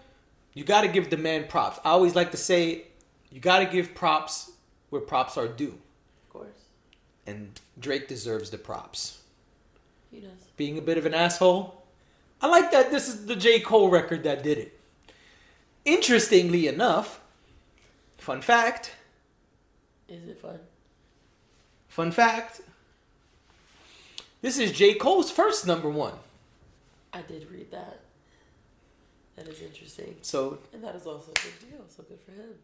you 0.52 0.64
got 0.64 0.82
to 0.82 0.88
give 0.88 1.08
the 1.08 1.16
man 1.16 1.46
props. 1.48 1.80
I 1.82 1.90
always 1.90 2.14
like 2.14 2.30
to 2.32 2.36
say, 2.36 2.84
you 3.30 3.40
got 3.40 3.60
to 3.60 3.64
give 3.64 3.94
props 3.94 4.52
where 4.90 5.00
props 5.00 5.38
are 5.38 5.48
due. 5.48 5.78
Of 6.26 6.28
course. 6.28 6.58
And 7.26 7.58
Drake 7.80 8.06
deserves 8.06 8.50
the 8.50 8.58
props. 8.58 9.22
He 10.10 10.20
does. 10.20 10.30
Being 10.58 10.76
a 10.76 10.82
bit 10.82 10.98
of 10.98 11.06
an 11.06 11.14
asshole, 11.14 11.82
I 12.42 12.48
like 12.48 12.70
that 12.72 12.90
this 12.90 13.08
is 13.08 13.24
the 13.24 13.34
J. 13.34 13.60
Cole 13.60 13.88
record 13.88 14.22
that 14.24 14.42
did 14.42 14.58
it. 14.58 14.78
Interestingly 15.86 16.66
enough, 16.66 17.18
fun 18.18 18.42
fact, 18.42 18.92
Is 20.06 20.28
it 20.28 20.38
fun? 20.38 20.58
fun 21.88 22.10
fact, 22.12 22.60
this 24.42 24.58
is 24.58 24.70
J. 24.70 24.94
Cole's 24.94 25.30
first 25.30 25.66
number 25.66 25.88
one. 25.88 26.12
I 27.12 27.22
did 27.22 27.50
read 27.50 27.70
that. 27.70 28.00
That 29.36 29.48
is 29.48 29.60
interesting. 29.62 30.16
So, 30.22 30.58
And 30.72 30.82
that 30.84 30.94
is 30.94 31.06
also 31.06 31.30
a 31.30 31.34
big 31.34 31.70
deal. 31.70 31.84
So 31.88 32.02
good 32.02 32.20
for 32.20 32.32
him. 32.32 32.54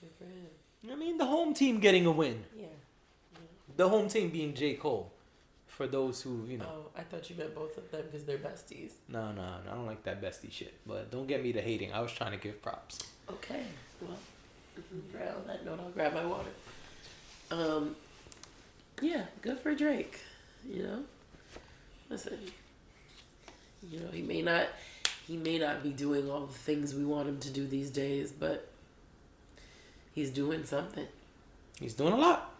Good 0.00 0.10
for 0.18 0.24
him. 0.24 0.92
I 0.92 0.96
mean, 0.96 1.18
the 1.18 1.26
home 1.26 1.54
team 1.54 1.78
getting 1.78 2.06
a 2.06 2.10
win. 2.10 2.44
Yeah. 2.56 2.66
The 3.76 3.88
home 3.88 4.08
team 4.08 4.30
being 4.30 4.54
J. 4.54 4.74
Cole. 4.74 5.12
For 5.68 5.86
those 5.86 6.20
who, 6.20 6.44
you 6.46 6.58
know. 6.58 6.66
Oh, 6.68 6.90
I 6.94 7.02
thought 7.02 7.30
you 7.30 7.36
meant 7.36 7.54
both 7.54 7.78
of 7.78 7.90
them 7.90 8.02
because 8.04 8.24
they're 8.24 8.36
besties. 8.36 8.92
No, 9.08 9.32
no, 9.32 9.42
no. 9.64 9.72
I 9.72 9.74
don't 9.74 9.86
like 9.86 10.04
that 10.04 10.20
bestie 10.20 10.52
shit. 10.52 10.74
But 10.86 11.10
don't 11.10 11.26
get 11.26 11.42
me 11.42 11.52
to 11.54 11.62
hating. 11.62 11.94
I 11.94 12.00
was 12.00 12.12
trying 12.12 12.32
to 12.32 12.36
give 12.36 12.60
props. 12.60 12.98
Okay. 13.30 13.62
Well, 14.02 14.18
on 14.84 15.46
that 15.46 15.64
note, 15.64 15.80
I'll 15.80 15.90
grab 15.90 16.12
my 16.12 16.26
water. 16.26 16.50
Um, 17.50 17.96
yeah, 19.00 19.24
good 19.40 19.58
for 19.60 19.74
Drake. 19.74 20.20
You 20.68 20.82
know, 20.82 21.04
listen. 22.10 22.38
You 23.90 24.00
know, 24.00 24.10
he 24.12 24.22
may 24.22 24.42
not, 24.42 24.68
he 25.26 25.36
may 25.36 25.58
not 25.58 25.82
be 25.82 25.90
doing 25.90 26.30
all 26.30 26.46
the 26.46 26.52
things 26.52 26.94
we 26.94 27.04
want 27.04 27.28
him 27.28 27.38
to 27.40 27.50
do 27.50 27.66
these 27.66 27.90
days, 27.90 28.32
but 28.32 28.68
he's 30.14 30.30
doing 30.30 30.64
something. 30.64 31.06
He's 31.80 31.94
doing 31.94 32.12
a 32.12 32.16
lot. 32.16 32.52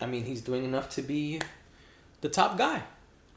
I 0.00 0.06
mean, 0.06 0.24
he's 0.24 0.40
doing 0.40 0.64
enough 0.64 0.90
to 0.90 1.02
be 1.02 1.40
the 2.20 2.28
top 2.28 2.58
guy 2.58 2.82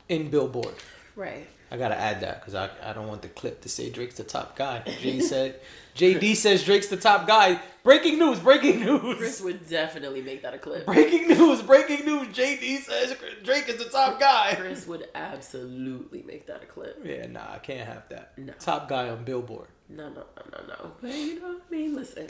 in 0.09 0.29
Billboard. 0.29 0.75
Right. 1.15 1.47
I 1.71 1.77
gotta 1.77 1.95
add 1.95 2.19
that 2.21 2.41
because 2.41 2.53
I, 2.53 2.69
I 2.83 2.91
don't 2.91 3.07
want 3.07 3.21
the 3.21 3.29
clip 3.29 3.61
to 3.61 3.69
say 3.69 3.89
Drake's 3.89 4.17
the 4.17 4.25
top 4.25 4.57
guy. 4.57 4.83
Jay 5.01 5.21
said, 5.21 5.59
JD 5.95 6.35
says 6.35 6.65
Drake's 6.65 6.87
the 6.87 6.97
top 6.97 7.27
guy. 7.27 7.61
Breaking 7.83 8.19
news! 8.19 8.39
Breaking 8.39 8.79
news. 8.81 9.17
Chris 9.17 9.41
would 9.41 9.67
definitely 9.67 10.21
make 10.21 10.43
that 10.43 10.53
a 10.53 10.59
clip. 10.59 10.85
Breaking 10.85 11.27
news! 11.27 11.63
Breaking 11.63 12.05
news! 12.05 12.27
JD 12.27 12.83
says 12.83 13.15
Drake 13.43 13.67
is 13.69 13.77
the 13.77 13.89
top 13.89 14.19
guy. 14.19 14.55
Chris 14.55 14.85
would 14.85 15.07
absolutely 15.15 16.21
make 16.21 16.45
that 16.45 16.61
a 16.61 16.67
clip. 16.67 17.01
Yeah, 17.03 17.25
nah, 17.25 17.53
I 17.53 17.57
can't 17.57 17.87
have 17.87 18.07
that. 18.09 18.37
No. 18.37 18.53
Top 18.59 18.87
guy 18.87 19.09
on 19.09 19.23
Billboard. 19.23 19.67
No, 19.89 20.09
no, 20.09 20.25
no, 20.37 20.43
no, 20.59 20.67
no. 20.67 20.91
But 21.01 21.11
you 21.11 21.39
know, 21.39 21.47
what 21.47 21.63
I 21.67 21.71
mean, 21.71 21.95
listen, 21.95 22.27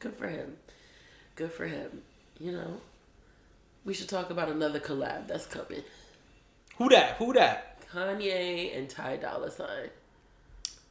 good 0.00 0.14
for 0.14 0.28
him. 0.28 0.56
Good 1.34 1.52
for 1.52 1.66
him. 1.66 2.02
You 2.38 2.52
know, 2.52 2.80
we 3.84 3.94
should 3.94 4.08
talk 4.08 4.28
about 4.28 4.50
another 4.50 4.80
collab 4.80 5.28
that's 5.28 5.46
coming. 5.46 5.82
Who 6.76 6.90
that? 6.90 7.16
Who 7.16 7.32
that? 7.32 7.78
Kanye 7.90 8.76
and 8.76 8.88
Ty 8.88 9.16
Dolla 9.16 9.50
Sign. 9.50 9.90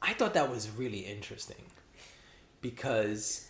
I 0.01 0.13
thought 0.13 0.33
that 0.33 0.49
was 0.49 0.69
really 0.69 0.99
interesting 0.99 1.63
because 2.61 3.47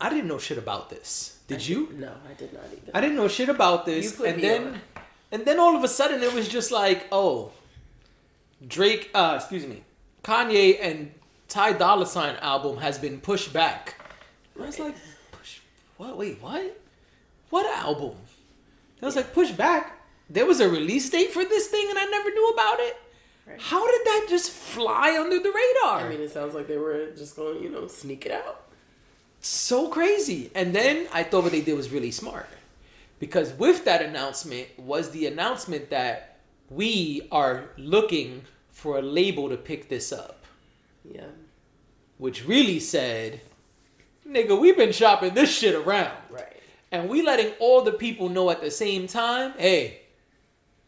I 0.00 0.08
didn't 0.08 0.28
know 0.28 0.38
shit 0.38 0.58
about 0.58 0.90
this. 0.90 1.38
Did 1.46 1.66
you? 1.66 1.88
No, 1.94 2.12
I 2.28 2.34
did 2.34 2.52
not 2.52 2.62
either. 2.72 2.92
I 2.94 3.00
didn't 3.00 3.16
know 3.16 3.28
shit 3.28 3.48
about 3.48 3.86
this, 3.86 4.18
and 4.20 4.40
then 4.42 4.66
on. 4.66 4.80
and 5.32 5.44
then 5.44 5.58
all 5.58 5.76
of 5.76 5.84
a 5.84 5.88
sudden 5.88 6.22
it 6.22 6.32
was 6.32 6.48
just 6.48 6.70
like, 6.70 7.06
oh, 7.12 7.52
Drake, 8.66 9.10
uh, 9.14 9.34
excuse 9.36 9.66
me, 9.66 9.82
Kanye 10.22 10.78
and 10.80 11.12
Ty 11.48 11.74
Dolla 11.74 12.06
Sign 12.06 12.36
album 12.36 12.78
has 12.78 12.98
been 12.98 13.20
pushed 13.20 13.52
back. 13.52 13.96
I 14.58 14.66
was 14.66 14.78
like, 14.78 14.94
push 15.32 15.58
what? 15.96 16.16
Wait, 16.16 16.40
what? 16.40 16.80
What 17.50 17.66
album? 17.66 18.14
I 19.02 19.06
was 19.06 19.16
like, 19.16 19.34
push 19.34 19.50
back. 19.50 20.00
There 20.30 20.46
was 20.46 20.60
a 20.60 20.68
release 20.68 21.10
date 21.10 21.32
for 21.32 21.44
this 21.44 21.68
thing, 21.68 21.86
and 21.90 21.98
I 21.98 22.04
never 22.06 22.30
knew 22.30 22.48
about 22.50 22.80
it. 22.80 22.96
Right. 23.46 23.60
How 23.60 23.84
did 23.90 24.06
that 24.06 24.26
just 24.30 24.50
fly 24.50 25.18
under 25.20 25.38
the 25.38 25.50
radar? 25.50 26.00
I 26.00 26.08
mean, 26.08 26.20
it 26.20 26.30
sounds 26.30 26.54
like 26.54 26.66
they 26.66 26.78
were 26.78 27.10
just 27.14 27.36
going, 27.36 27.62
you 27.62 27.68
know, 27.68 27.86
sneak 27.88 28.24
it 28.24 28.32
out. 28.32 28.63
So 29.46 29.88
crazy. 29.88 30.50
And 30.54 30.74
then 30.74 31.06
I 31.12 31.22
thought 31.22 31.44
what 31.44 31.52
they 31.52 31.60
did 31.60 31.76
was 31.76 31.90
really 31.90 32.10
smart. 32.10 32.46
Because 33.18 33.52
with 33.52 33.84
that 33.84 34.02
announcement 34.02 34.68
was 34.78 35.10
the 35.10 35.26
announcement 35.26 35.90
that 35.90 36.38
we 36.68 37.28
are 37.30 37.70
looking 37.76 38.42
for 38.70 38.98
a 38.98 39.02
label 39.02 39.48
to 39.48 39.56
pick 39.56 39.88
this 39.88 40.12
up. 40.12 40.44
Yeah. 41.04 41.26
Which 42.18 42.46
really 42.46 42.80
said, 42.80 43.40
nigga, 44.28 44.58
we've 44.58 44.76
been 44.76 44.92
shopping 44.92 45.34
this 45.34 45.56
shit 45.56 45.74
around. 45.74 46.16
Right. 46.30 46.60
And 46.90 47.08
we 47.08 47.22
letting 47.22 47.52
all 47.60 47.82
the 47.82 47.92
people 47.92 48.28
know 48.28 48.50
at 48.50 48.60
the 48.60 48.70
same 48.70 49.06
time, 49.06 49.54
hey, 49.58 50.02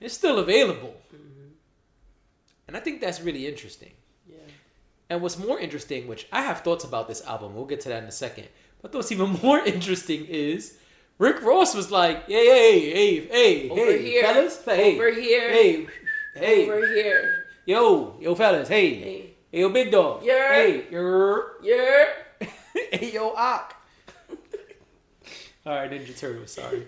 it's 0.00 0.14
still 0.14 0.38
available. 0.38 0.94
Mm-hmm. 1.14 1.48
And 2.68 2.76
I 2.76 2.80
think 2.80 3.00
that's 3.00 3.20
really 3.20 3.46
interesting. 3.46 3.92
And 5.08 5.22
what's 5.22 5.38
more 5.38 5.58
interesting, 5.60 6.08
which 6.08 6.26
I 6.32 6.42
have 6.42 6.60
thoughts 6.60 6.84
about 6.84 7.06
this 7.08 7.24
album, 7.26 7.54
we'll 7.54 7.64
get 7.64 7.80
to 7.82 7.88
that 7.90 8.02
in 8.02 8.08
a 8.08 8.12
second. 8.12 8.48
But 8.82 8.92
what's 8.94 9.12
even 9.12 9.30
more 9.42 9.60
interesting 9.60 10.26
is 10.26 10.78
Rick 11.18 11.42
Ross 11.42 11.74
was 11.74 11.90
like, 11.90 12.26
hey, 12.26 12.46
hey, 12.46 12.90
hey, 12.90 13.26
hey, 13.26 13.70
Over 13.70 13.84
hey, 13.86 14.02
here. 14.02 14.22
fellas, 14.22 14.64
hey, 14.64 14.94
Over 14.96 15.12
here. 15.12 15.50
hey, 15.50 15.86
hey, 16.34 16.62
Over 16.70 16.86
here. 16.88 17.44
yo, 17.64 18.16
yo, 18.20 18.34
fellas, 18.34 18.68
hey, 18.68 18.94
hey, 18.94 19.34
Hey. 19.52 19.60
yo, 19.60 19.68
big 19.70 19.90
dog, 19.92 20.22
Yeah. 20.24 20.52
hey, 20.52 20.86
yer, 20.90 21.52
Yeah. 21.62 22.06
hey, 22.92 23.12
yo, 23.14 23.30
Ock. 23.30 23.74
All 25.64 25.72
right, 25.74 25.90
Ninja 25.90 26.16
Turtle, 26.18 26.46
sorry. 26.46 26.86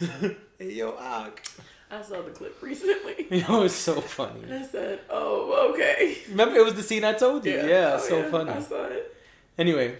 hey, 0.60 0.74
yo, 0.74 0.94
Ock. 0.98 1.40
I 1.90 2.02
saw 2.02 2.22
the 2.22 2.30
clip 2.30 2.62
recently. 2.62 3.26
Yo, 3.40 3.62
it's 3.64 3.74
so 3.74 4.00
funny. 4.00 4.42
I 4.52 4.62
said, 4.62 5.00
oh, 5.10 5.70
okay. 5.72 6.18
Remember, 6.28 6.54
it 6.54 6.64
was 6.64 6.74
the 6.74 6.84
scene 6.84 7.02
I 7.02 7.14
told 7.14 7.44
you. 7.44 7.54
Yeah, 7.56 7.94
Oh, 7.96 7.98
so 7.98 8.18
yeah. 8.20 8.30
funny. 8.30 8.50
I 8.52 8.60
saw 8.60 8.84
it. 8.84 9.16
Anyway, 9.58 9.96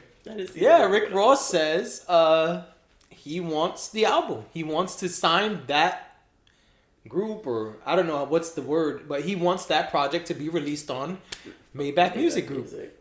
yeah. 0.54 0.84
Rick 0.86 1.12
Ross 1.12 1.48
says 1.50 2.04
uh, 2.08 2.62
he 3.08 3.40
wants 3.40 3.88
the 3.88 4.04
album. 4.04 4.44
He 4.52 4.62
wants 4.62 4.94
to 4.96 5.08
sign 5.08 5.62
that 5.66 6.16
group, 7.08 7.44
or 7.44 7.76
I 7.84 7.96
don't 7.96 8.06
know 8.06 8.22
what's 8.22 8.52
the 8.52 8.62
word, 8.62 9.08
but 9.08 9.22
he 9.22 9.34
wants 9.34 9.66
that 9.66 9.90
project 9.90 10.28
to 10.28 10.34
be 10.34 10.48
released 10.48 10.92
on 10.92 11.18
Maybach 11.74 12.14
Music 12.14 12.46
Group. 12.46 12.70
Music. 12.70 12.96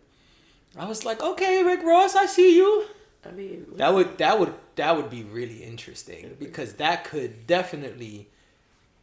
I 0.77 0.85
was 0.85 1.05
like, 1.05 1.21
okay, 1.21 1.61
Rick 1.61 1.83
Ross, 1.83 2.15
I 2.15 2.25
see 2.25 2.55
you. 2.55 2.85
I 3.25 3.31
mean, 3.31 3.65
That 3.75 3.93
would 3.93 4.17
that 4.17 4.39
would 4.39 4.53
that 4.75 4.95
would 4.95 5.09
be 5.09 5.23
really 5.23 5.63
interesting 5.63 6.35
because 6.39 6.73
that 6.75 7.03
could 7.03 7.45
definitely 7.47 8.27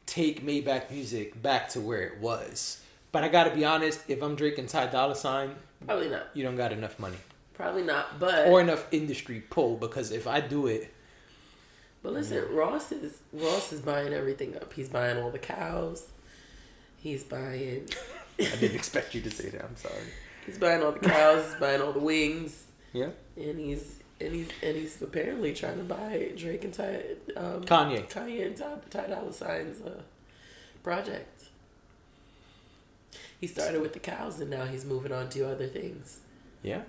take 0.07 0.45
Maybach 0.45 0.91
Music 0.91 1.41
back 1.43 1.69
to 1.71 1.81
where 1.81 2.03
it 2.03 2.19
was. 2.21 2.81
But 3.12 3.25
I 3.25 3.29
gotta 3.29 3.55
be 3.55 3.64
honest, 3.64 4.01
if 4.09 4.23
I'm 4.23 4.35
drinking 4.35 4.67
Ty 4.67 4.87
Dolla 4.87 5.14
Sign, 5.17 5.55
probably 5.87 6.09
not. 6.09 6.29
you 6.35 6.43
don't 6.45 6.57
got 6.57 6.73
enough 6.73 6.99
money 6.99 7.17
Probably 7.55 7.83
not. 7.83 8.19
But 8.21 8.49
or 8.49 8.61
enough 8.61 8.87
industry 8.91 9.43
pull 9.51 9.77
because 9.77 10.11
if 10.12 10.27
I 10.27 10.41
do 10.41 10.67
it, 10.67 10.93
but 12.03 12.12
listen, 12.12 12.45
Ross 12.55 12.93
is 12.93 13.21
Ross 13.33 13.73
is 13.73 13.81
buying 13.81 14.12
everything 14.12 14.55
up. 14.57 14.73
He's 14.73 14.89
buying 14.89 15.19
all 15.19 15.31
the 15.31 15.39
cows. 15.39 16.07
He's 16.99 17.25
buying. 17.25 17.89
I 18.39 18.45
didn't 18.57 18.75
expect 18.77 19.14
you 19.14 19.21
to 19.23 19.31
say 19.31 19.49
that. 19.51 19.64
I'm 19.64 19.77
sorry. 19.77 19.95
He's 20.47 20.59
buying 20.59 20.83
all 20.83 20.93
the 20.93 21.01
cows. 21.01 21.45
he's 21.45 21.55
buying 21.61 21.81
all 21.83 21.93
the 21.93 21.99
wings, 21.99 22.64
Yeah. 22.93 23.09
and 23.37 23.59
he's 23.59 23.95
And 24.21 24.33
he's 24.35 24.49
and 24.62 24.77
he's 24.77 25.01
apparently 25.03 25.53
trying 25.53 25.77
to 25.79 25.85
buy 25.85 26.33
Drake 26.37 26.64
and 26.64 26.73
Ty 26.73 27.03
um, 27.37 27.62
Kanye. 27.64 28.09
Kanye 28.11 28.47
and 28.47 28.57
Ty, 28.57 28.75
Ty 28.91 29.07
Dolla 29.09 29.33
Sign's 29.33 29.83
uh, 29.83 30.01
project. 30.83 31.45
He 33.41 33.47
started 33.47 33.83
with 33.83 33.93
the 33.93 33.99
cows 33.99 34.41
and 34.41 34.51
now 34.51 34.64
he's 34.64 34.85
moving 34.85 35.12
on 35.12 35.29
to 35.31 35.47
other 35.51 35.67
things. 35.67 36.21
Yeah, 36.62 36.83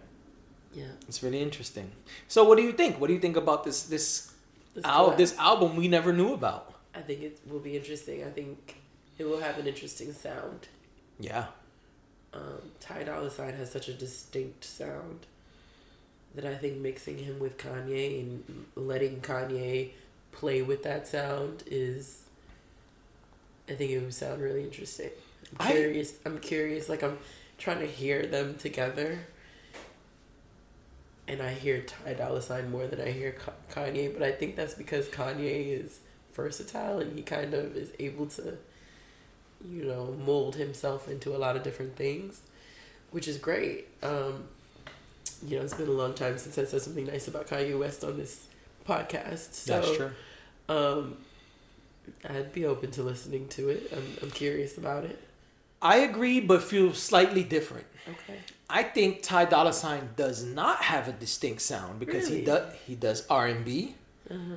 Yeah. 0.74 0.92
it's 1.08 1.22
really 1.22 1.42
interesting. 1.42 1.92
So, 2.28 2.44
what 2.46 2.58
do 2.58 2.64
you 2.64 2.72
think? 2.72 3.00
What 3.00 3.08
do 3.08 3.14
you 3.14 3.20
think 3.20 3.36
about 3.36 3.64
this 3.66 3.84
this 3.84 4.32
This 4.74 4.86
al- 4.86 5.12
this 5.16 5.38
album 5.38 5.76
we 5.76 5.88
never 5.90 6.14
knew 6.14 6.34
about? 6.34 6.74
I 6.96 7.02
think 7.02 7.22
it 7.22 7.40
will 7.46 7.60
be 7.60 7.76
interesting. 7.76 8.24
I 8.24 8.30
think 8.30 8.76
it 9.18 9.26
will 9.26 9.42
have 9.42 9.58
an 9.60 9.68
interesting 9.68 10.14
sound. 10.14 10.68
Yeah, 11.20 11.48
Um, 12.34 12.72
Ty 12.80 13.04
Dolla 13.04 13.30
Sign 13.30 13.54
has 13.56 13.72
such 13.72 13.88
a 13.90 13.94
distinct 13.94 14.64
sound 14.64 15.26
that 16.38 16.46
I 16.46 16.56
think 16.56 16.78
mixing 16.78 17.18
him 17.18 17.40
with 17.40 17.58
Kanye 17.58 18.22
and 18.22 18.66
letting 18.76 19.22
Kanye 19.22 19.90
play 20.32 20.62
with 20.62 20.84
that 20.84 21.08
sound 21.08 21.64
is, 21.66 22.26
I 23.68 23.74
think 23.74 23.92
it 23.92 24.00
would 24.00 24.14
sound 24.14 24.40
really 24.42 24.64
interesting. 24.64 25.10
I'm 25.60 25.72
curious. 25.72 26.14
I'm 26.26 26.38
curious. 26.38 26.90
Like 26.90 27.02
I'm 27.02 27.18
trying 27.58 27.80
to 27.80 27.88
hear 27.88 28.26
them 28.28 28.56
together, 28.56 29.20
and 31.28 31.42
I 31.42 31.54
hear 31.54 31.82
Ty 31.82 32.14
Dolla 32.14 32.42
Sign 32.42 32.70
more 32.70 32.86
than 32.86 33.02
I 33.02 33.12
hear 33.12 33.36
Kanye. 33.72 34.14
But 34.14 34.22
I 34.22 34.32
think 34.32 34.56
that's 34.56 34.76
because 34.76 35.08
Kanye 35.08 35.84
is 35.84 36.02
versatile 36.36 37.00
and 37.00 37.18
he 37.18 37.24
kind 37.24 37.56
of 37.56 37.76
is 37.76 37.92
able 37.98 38.28
to, 38.28 38.58
you 39.68 39.86
know, 39.86 40.16
mold 40.24 40.56
himself 40.56 41.10
into 41.10 41.36
a 41.36 41.40
lot 41.40 41.56
of 41.56 41.64
different 41.64 41.96
things, 41.96 42.42
which 43.10 43.28
is 43.28 43.40
great. 43.40 43.88
Um, 44.04 44.44
you 45.46 45.58
know, 45.58 45.64
it's 45.64 45.74
been 45.74 45.88
a 45.88 45.92
long 45.92 46.14
time 46.14 46.38
since 46.38 46.58
I 46.58 46.66
said 46.66 46.82
something 46.82 47.06
nice 47.06 47.28
about 47.28 47.48
Kanye 47.48 47.78
West 47.78 48.04
on 48.04 48.18
this 48.18 48.48
podcast. 48.88 49.54
So, 49.54 49.74
that's 49.74 49.96
true. 49.96 50.12
Um, 50.70 51.18
I'd 52.30 52.54
be 52.54 52.66
open 52.66 52.92
to 52.92 53.04
listening 53.04 53.48
to 53.50 53.70
it. 53.70 53.92
I'm, 53.96 54.18
I'm 54.24 54.32
curious 54.32 54.78
about 54.78 55.04
it. 55.04 55.20
I 55.82 55.98
agree, 55.98 56.40
but 56.40 56.64
feel 56.64 56.94
slightly 56.94 57.44
different. 57.44 57.86
Okay. 58.10 58.40
I 58.70 58.84
think 58.84 59.22
Ty 59.22 59.46
Dolla 59.46 59.74
Sign 59.74 60.10
does 60.16 60.44
not 60.44 60.82
have 60.84 61.08
a 61.08 61.12
distinct 61.12 61.62
sound 61.62 62.00
because 62.00 62.28
he 62.28 62.42
does 62.42 62.74
he 62.86 62.96
does 62.96 63.26
R 63.30 63.48
and 63.48 63.64
B, 63.64 63.96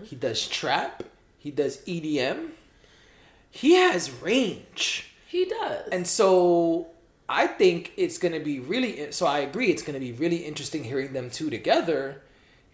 he 0.05 0.16
does 0.16 0.49
trap, 0.49 1.03
he 1.39 1.51
does 1.51 1.78
EDM. 1.85 2.49
He 3.53 3.74
has 3.74 4.11
range, 4.22 5.12
He 5.26 5.45
does. 5.45 5.89
and 5.93 6.07
so 6.07 6.87
I 7.33 7.47
think 7.47 7.93
it's 7.97 8.18
gonna 8.18 8.41
be 8.41 8.59
really. 8.59 9.12
So 9.12 9.24
I 9.24 9.39
agree, 9.39 9.68
it's 9.70 9.83
gonna 9.83 10.01
be 10.01 10.11
really 10.12 10.39
interesting 10.39 10.83
hearing 10.83 11.12
them 11.12 11.31
two 11.31 11.49
together, 11.49 12.22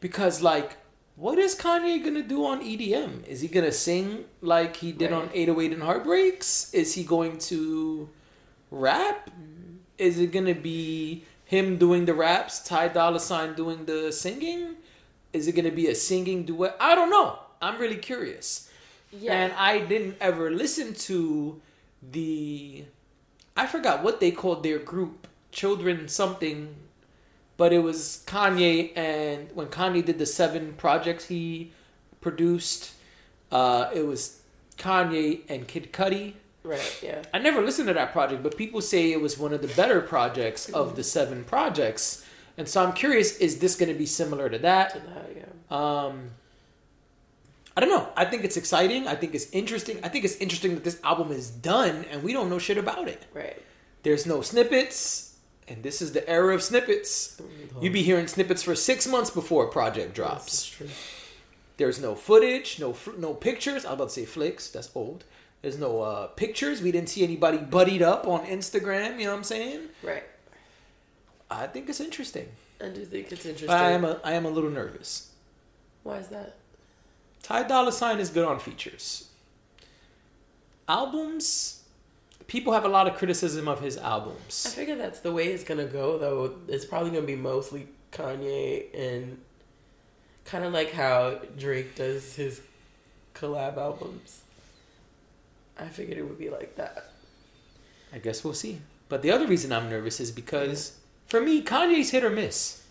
because 0.01 0.41
like, 0.41 0.79
what 1.17 1.39
is 1.39 1.55
Kanye 1.55 2.03
gonna 2.03 2.23
do 2.23 2.45
on 2.47 2.63
EDM? 2.63 3.27
Is 3.27 3.43
he 3.43 3.49
gonna 3.49 3.71
sing 3.71 4.25
like 4.41 4.77
he 4.77 4.93
did 4.93 5.13
on 5.13 5.29
808 5.35 5.73
and 5.73 5.83
Heartbreaks? 5.83 6.73
Is 6.73 6.95
he 6.95 7.05
going 7.05 7.37
to 7.51 8.09
rap? 8.71 9.31
Is 9.99 10.19
it 10.19 10.33
gonna 10.33 10.55
be 10.55 11.25
him 11.45 11.77
doing 11.77 12.07
the 12.07 12.15
raps, 12.15 12.61
Ty 12.61 12.89
Dolla 12.89 13.21
Sign 13.21 13.55
doing 13.55 13.85
the 13.85 14.11
singing? 14.11 14.77
Is 15.35 15.47
it 15.49 15.53
gonna 15.53 15.71
be 15.71 15.89
a 15.89 15.95
singing 15.95 16.45
duet? 16.45 16.77
I 16.81 16.95
don't 16.95 17.11
know. 17.11 17.39
I'm 17.61 17.79
really 17.79 17.97
curious. 17.97 18.71
yeah. 19.13 19.33
And 19.33 19.53
I 19.53 19.81
didn't 19.81 20.17
ever 20.21 20.51
listen 20.51 20.95
to 21.09 21.61
the 22.03 22.85
I 23.57 23.67
forgot 23.67 24.03
what 24.03 24.21
they 24.21 24.31
called 24.31 24.63
their 24.63 24.79
group, 24.79 25.27
Children 25.53 26.09
something, 26.09 26.75
but 27.57 27.73
it 27.73 27.79
was 27.79 28.23
Kanye 28.27 28.93
and 28.97 29.51
when 29.55 29.69
Kanye 29.69 30.05
did 30.05 30.19
the 30.19 30.27
seven 30.27 30.75
projects 30.75 31.25
he 31.27 31.73
produced, 32.21 32.93
uh, 33.51 33.89
it 33.95 34.07
was 34.07 34.43
Kanye 34.77 35.41
and 35.49 35.67
Kid 35.67 35.93
Cudi. 35.93 36.35
right. 36.63 37.01
Yeah. 37.03 37.23
I 37.33 37.39
never 37.39 37.63
listened 37.63 37.89
to 37.89 37.95
that 37.95 38.13
project, 38.13 38.43
but 38.43 38.57
people 38.59 38.83
say 38.83 39.13
it 39.13 39.21
was 39.21 39.39
one 39.39 39.55
of 39.55 39.63
the 39.63 39.69
better 39.69 40.03
projects 40.03 40.69
of 40.69 40.97
the 40.97 41.03
seven 41.05 41.45
projects. 41.45 42.25
And 42.59 42.69
so 42.69 42.85
I'm 42.85 42.93
curious, 42.93 43.37
is 43.39 43.59
this 43.59 43.77
going 43.77 43.91
to 43.91 43.99
be 43.99 44.07
similar 44.07 44.49
to 44.51 44.57
To 44.59 44.63
that? 44.63 44.95
that, 44.95 45.31
yeah. 45.37 45.77
Um, 45.77 46.31
I 47.77 47.81
don't 47.81 47.91
know. 47.91 48.09
I 48.17 48.25
think 48.25 48.45
it's 48.45 48.57
exciting. 48.57 49.07
I 49.07 49.15
think 49.15 49.35
it's 49.35 49.51
interesting. 49.51 49.99
I 50.03 50.09
think 50.09 50.25
it's 50.25 50.37
interesting 50.37 50.75
that 50.75 50.85
this 50.85 50.99
album 51.05 51.31
is 51.31 51.51
done 51.51 52.07
and 52.11 52.23
we 52.23 52.33
don't 52.33 52.49
know 52.49 52.59
shit 52.59 52.79
about 52.79 53.07
it. 53.09 53.27
Right. 53.35 53.63
There's 54.03 54.25
no 54.25 54.41
snippets, 54.41 55.37
and 55.69 55.83
this 55.83 56.01
is 56.01 56.13
the 56.13 56.27
era 56.29 56.55
of 56.55 56.63
snippets. 56.63 57.41
You'd 57.81 57.93
be 57.93 58.03
hearing 58.03 58.29
snippets 58.29 58.63
for 58.63 58.75
six 58.75 59.07
months 59.07 59.31
before 59.31 59.67
a 59.67 59.69
project 59.69 60.15
drops. 60.15 60.67
true. 60.69 60.89
There's 61.77 62.01
no 62.01 62.15
footage, 62.15 62.79
no 62.81 62.95
fl- 62.95 63.19
no 63.19 63.35
pictures. 63.35 63.85
I 63.85 63.91
was 63.91 63.95
about 63.95 64.09
to 64.09 64.15
say 64.15 64.25
flicks. 64.25 64.69
That's 64.71 64.91
old. 64.95 65.25
There's 65.61 65.77
no 65.79 66.01
uh, 66.01 66.29
pictures. 66.29 66.81
We 66.81 66.93
didn't 66.93 67.09
see 67.11 67.25
anybody 67.25 67.59
buddied 67.59 68.01
up 68.01 68.27
on 68.27 68.47
Instagram. 68.47 69.19
You 69.19 69.27
know 69.27 69.33
what 69.33 69.39
I'm 69.39 69.45
saying? 69.45 69.81
Right. 70.03 70.23
I 71.51 71.67
think 71.67 71.89
it's 71.91 72.01
interesting. 72.01 72.49
I 72.81 72.89
do 72.89 73.05
think 73.05 73.31
it's 73.33 73.45
interesting. 73.45 73.67
But 73.67 73.77
I 73.77 73.91
am 73.91 74.05
a 74.05 74.21
I 74.25 74.33
am 74.33 74.47
a 74.47 74.51
little 74.51 74.71
nervous. 74.71 75.33
Why 76.05 76.19
is 76.19 76.29
that? 76.29 76.57
Ty 77.47 77.63
Dolla 77.63 77.93
Sign 77.93 78.19
is 78.19 78.31
good 78.31 78.45
on 78.45 78.59
features. 78.59 79.29
Albums, 80.89 81.85
people 82.49 82.73
have 82.73 82.85
a 82.85 82.89
lot 82.89 83.07
of 83.07 83.15
criticism 83.15 83.69
of 83.69 83.79
his 83.79 83.97
albums. 83.97 84.67
I 84.67 84.71
figure 84.71 84.97
that's 84.97 85.21
the 85.21 85.31
way 85.31 85.47
it's 85.53 85.63
gonna 85.63 85.85
go, 85.85 86.19
though. 86.19 86.57
It's 86.67 86.85
probably 86.85 87.11
gonna 87.11 87.23
be 87.23 87.37
mostly 87.37 87.87
Kanye 88.11 88.87
and 88.93 89.39
kind 90.45 90.65
of 90.65 90.73
like 90.73 90.91
how 90.91 91.39
Drake 91.57 91.95
does 91.95 92.35
his 92.35 92.63
collab 93.37 93.77
albums. 93.77 94.41
I 95.79 95.87
figured 95.87 96.19
it 96.19 96.23
would 96.23 96.41
be 96.41 96.51
like 96.51 96.75
that. 96.75 97.13
I 98.13 98.19
guess 98.19 98.43
we'll 98.43 98.55
see. 98.55 98.81
But 99.09 99.23
the 99.23 99.31
other 99.31 99.47
reason 99.47 99.71
I'm 99.71 99.89
nervous 99.89 100.19
is 100.19 100.33
because 100.33 100.99
for 101.29 101.41
me, 101.41 101.63
Kanye's 101.63 102.11
hit 102.11 102.25
or 102.25 102.31
miss. 102.31 102.83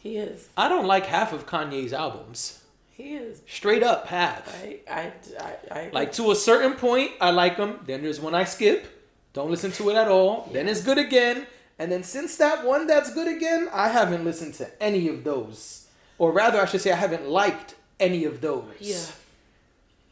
He 0.00 0.16
is. 0.16 0.48
I 0.56 0.68
don't 0.68 0.88
like 0.88 1.06
half 1.06 1.32
of 1.32 1.46
Kanye's 1.46 1.92
albums. 1.92 2.61
He 3.02 3.14
is. 3.14 3.42
Straight 3.48 3.82
up 3.82 4.06
half. 4.06 4.48
I. 4.62 4.78
I. 4.88 5.12
I. 5.40 5.78
I 5.80 5.90
Like 5.92 6.12
to 6.12 6.30
a 6.30 6.36
certain 6.36 6.74
point, 6.74 7.10
I 7.20 7.30
like 7.30 7.56
them. 7.56 7.80
Then 7.84 8.02
there's 8.02 8.20
one 8.20 8.34
I 8.34 8.44
skip. 8.44 8.86
Don't 9.32 9.50
listen 9.50 9.72
to 9.72 9.90
it 9.90 9.96
at 9.96 10.08
all. 10.08 10.48
Then 10.52 10.68
it's 10.68 10.82
good 10.82 10.98
again. 10.98 11.46
And 11.78 11.90
then 11.90 12.04
since 12.04 12.36
that 12.36 12.64
one 12.64 12.86
that's 12.86 13.12
good 13.12 13.26
again, 13.26 13.68
I 13.72 13.88
haven't 13.88 14.24
listened 14.24 14.54
to 14.54 14.82
any 14.82 15.08
of 15.08 15.24
those. 15.24 15.88
Or 16.18 16.30
rather, 16.30 16.60
I 16.60 16.66
should 16.66 16.80
say, 16.82 16.92
I 16.92 16.96
haven't 16.96 17.28
liked 17.28 17.74
any 17.98 18.24
of 18.24 18.40
those. 18.40 18.64
Yeah. 18.78 19.04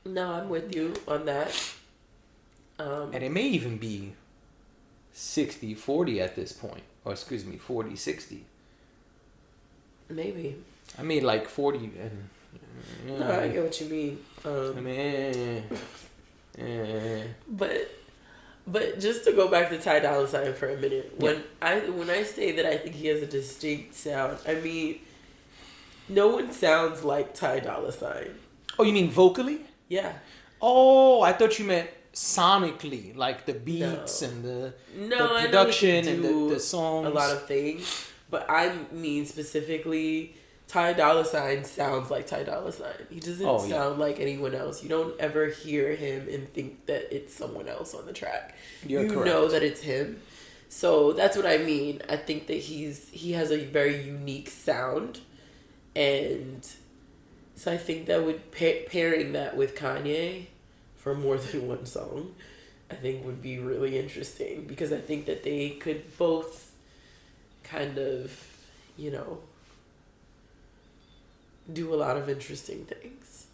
No, 0.05 0.33
I'm 0.33 0.49
with 0.49 0.75
you 0.75 0.95
on 1.07 1.27
that. 1.27 1.51
Um, 2.79 3.13
And 3.15 3.23
it 3.23 3.31
may 3.31 3.47
even 3.47 3.77
be 3.77 4.15
60 5.13 5.75
40 5.75 6.21
at 6.21 6.35
this 6.35 6.53
point. 6.53 6.83
Or 7.05 7.13
excuse 7.13 7.45
me, 7.45 7.57
40 7.57 7.95
60. 7.95 8.45
maybe. 10.09 10.57
I 10.99 11.03
mean, 11.03 11.23
like 11.23 11.49
40 11.49 11.79
and. 11.79 12.31
No, 13.07 13.41
I 13.41 13.49
get 13.49 13.63
what 13.63 13.81
you 13.81 13.87
mean. 13.89 14.19
I 14.45 14.49
Um, 14.49 14.85
mean, 14.85 15.65
eh, 16.59 16.63
eh. 16.63 17.23
but 17.49 17.91
but 18.67 19.01
just 19.01 19.25
to 19.25 19.33
go 19.33 19.49
back 19.49 19.69
to 19.71 19.79
Ty 19.79 20.01
Dolla 20.01 20.29
Sign 20.29 20.55
for 20.55 20.69
a 20.71 20.77
minute, 20.77 21.15
when 21.19 21.43
I 21.61 21.81
when 21.81 22.09
I 22.11 22.23
say 22.23 22.53
that 22.53 22.67
I 22.67 22.77
think 22.79 22.95
he 22.95 23.07
has 23.09 23.23
a 23.23 23.27
distinct 23.27 23.95
sound, 23.95 24.39
I 24.47 24.55
mean 24.55 25.01
no 26.09 26.29
one 26.29 26.53
sounds 26.53 27.05
like 27.05 27.35
Ty 27.35 27.61
Dolla 27.61 27.93
Sign. 27.93 28.31
Oh, 28.79 28.85
you 28.85 28.93
mean 28.93 29.11
vocally? 29.11 29.61
Yeah. 29.89 30.13
Oh, 30.63 31.21
I 31.23 31.33
thought 31.33 31.59
you 31.59 31.65
meant 31.65 31.89
sonically, 32.13 33.15
like 33.17 33.47
the 33.47 33.55
beats 33.55 34.23
No. 34.23 34.29
and 34.29 34.45
the 34.45 34.73
No, 34.97 35.29
the 35.29 35.35
I 35.35 35.45
production 35.47 36.09
and 36.09 36.25
the, 36.25 36.55
the 36.55 36.61
songs. 36.61 37.07
a 37.07 37.11
lot 37.11 37.31
of 37.31 37.47
things, 37.47 38.07
but 38.31 38.47
I 38.49 38.73
mean 38.93 39.27
specifically 39.27 40.35
Ty 40.71 40.93
Dolla 40.93 41.25
Sign 41.25 41.65
sounds 41.65 42.13
like 42.13 42.29
Ty 42.29 42.45
Dolla 42.45 42.71
Sign. 42.71 42.95
He 43.11 43.19
doesn't 43.19 43.45
Oh, 43.45 43.61
yeah. 43.65 43.71
sound 43.71 43.99
like 43.99 44.21
anyone 44.21 44.55
else. 44.55 44.85
You 44.85 44.89
don't 44.89 45.19
ever 45.19 45.47
hear 45.49 45.97
him 45.97 46.29
and 46.31 46.49
think 46.53 46.87
that 46.87 47.13
it's 47.13 47.35
someone 47.35 47.67
else 47.69 47.93
on 47.93 48.07
the 48.07 48.13
track. 48.13 48.55
You're 48.87 49.03
you 49.03 49.09
correct. 49.11 49.27
know 49.27 49.49
that 49.49 49.65
it's 49.65 49.81
him. 49.81 50.21
So 50.69 51.13
that's 51.13 51.37
what 51.37 51.45
I 51.47 51.59
mean. 51.59 52.03
I 52.09 52.15
think 52.17 52.47
that 52.47 52.59
he's 52.59 53.09
he 53.09 53.33
has 53.33 53.51
a 53.51 53.65
very 53.65 54.01
unique 54.01 54.49
sound, 54.49 55.19
and 55.97 56.65
so 57.57 57.73
I 57.73 57.77
think 57.77 58.07
that 58.07 58.25
would 58.25 58.53
pa- 58.53 58.87
pairing 58.89 59.33
that 59.33 59.57
with 59.57 59.75
Kanye 59.75 60.47
for 60.95 61.17
more 61.17 61.37
than 61.39 61.67
one 61.67 61.85
song, 61.87 62.35
I 62.89 62.95
think 62.95 63.25
would 63.27 63.43
be 63.43 63.59
really 63.59 63.99
interesting 63.99 64.67
because 64.69 64.93
I 64.93 64.99
think 65.01 65.27
that 65.27 65.43
they 65.43 65.71
could 65.71 66.17
both 66.17 66.71
kind 67.65 67.99
of, 67.99 68.33
you 68.97 69.11
know, 69.11 69.39
do 71.75 71.95
a 71.95 71.97
lot 71.97 72.17
of 72.17 72.29
interesting 72.29 72.85
things. 72.85 73.47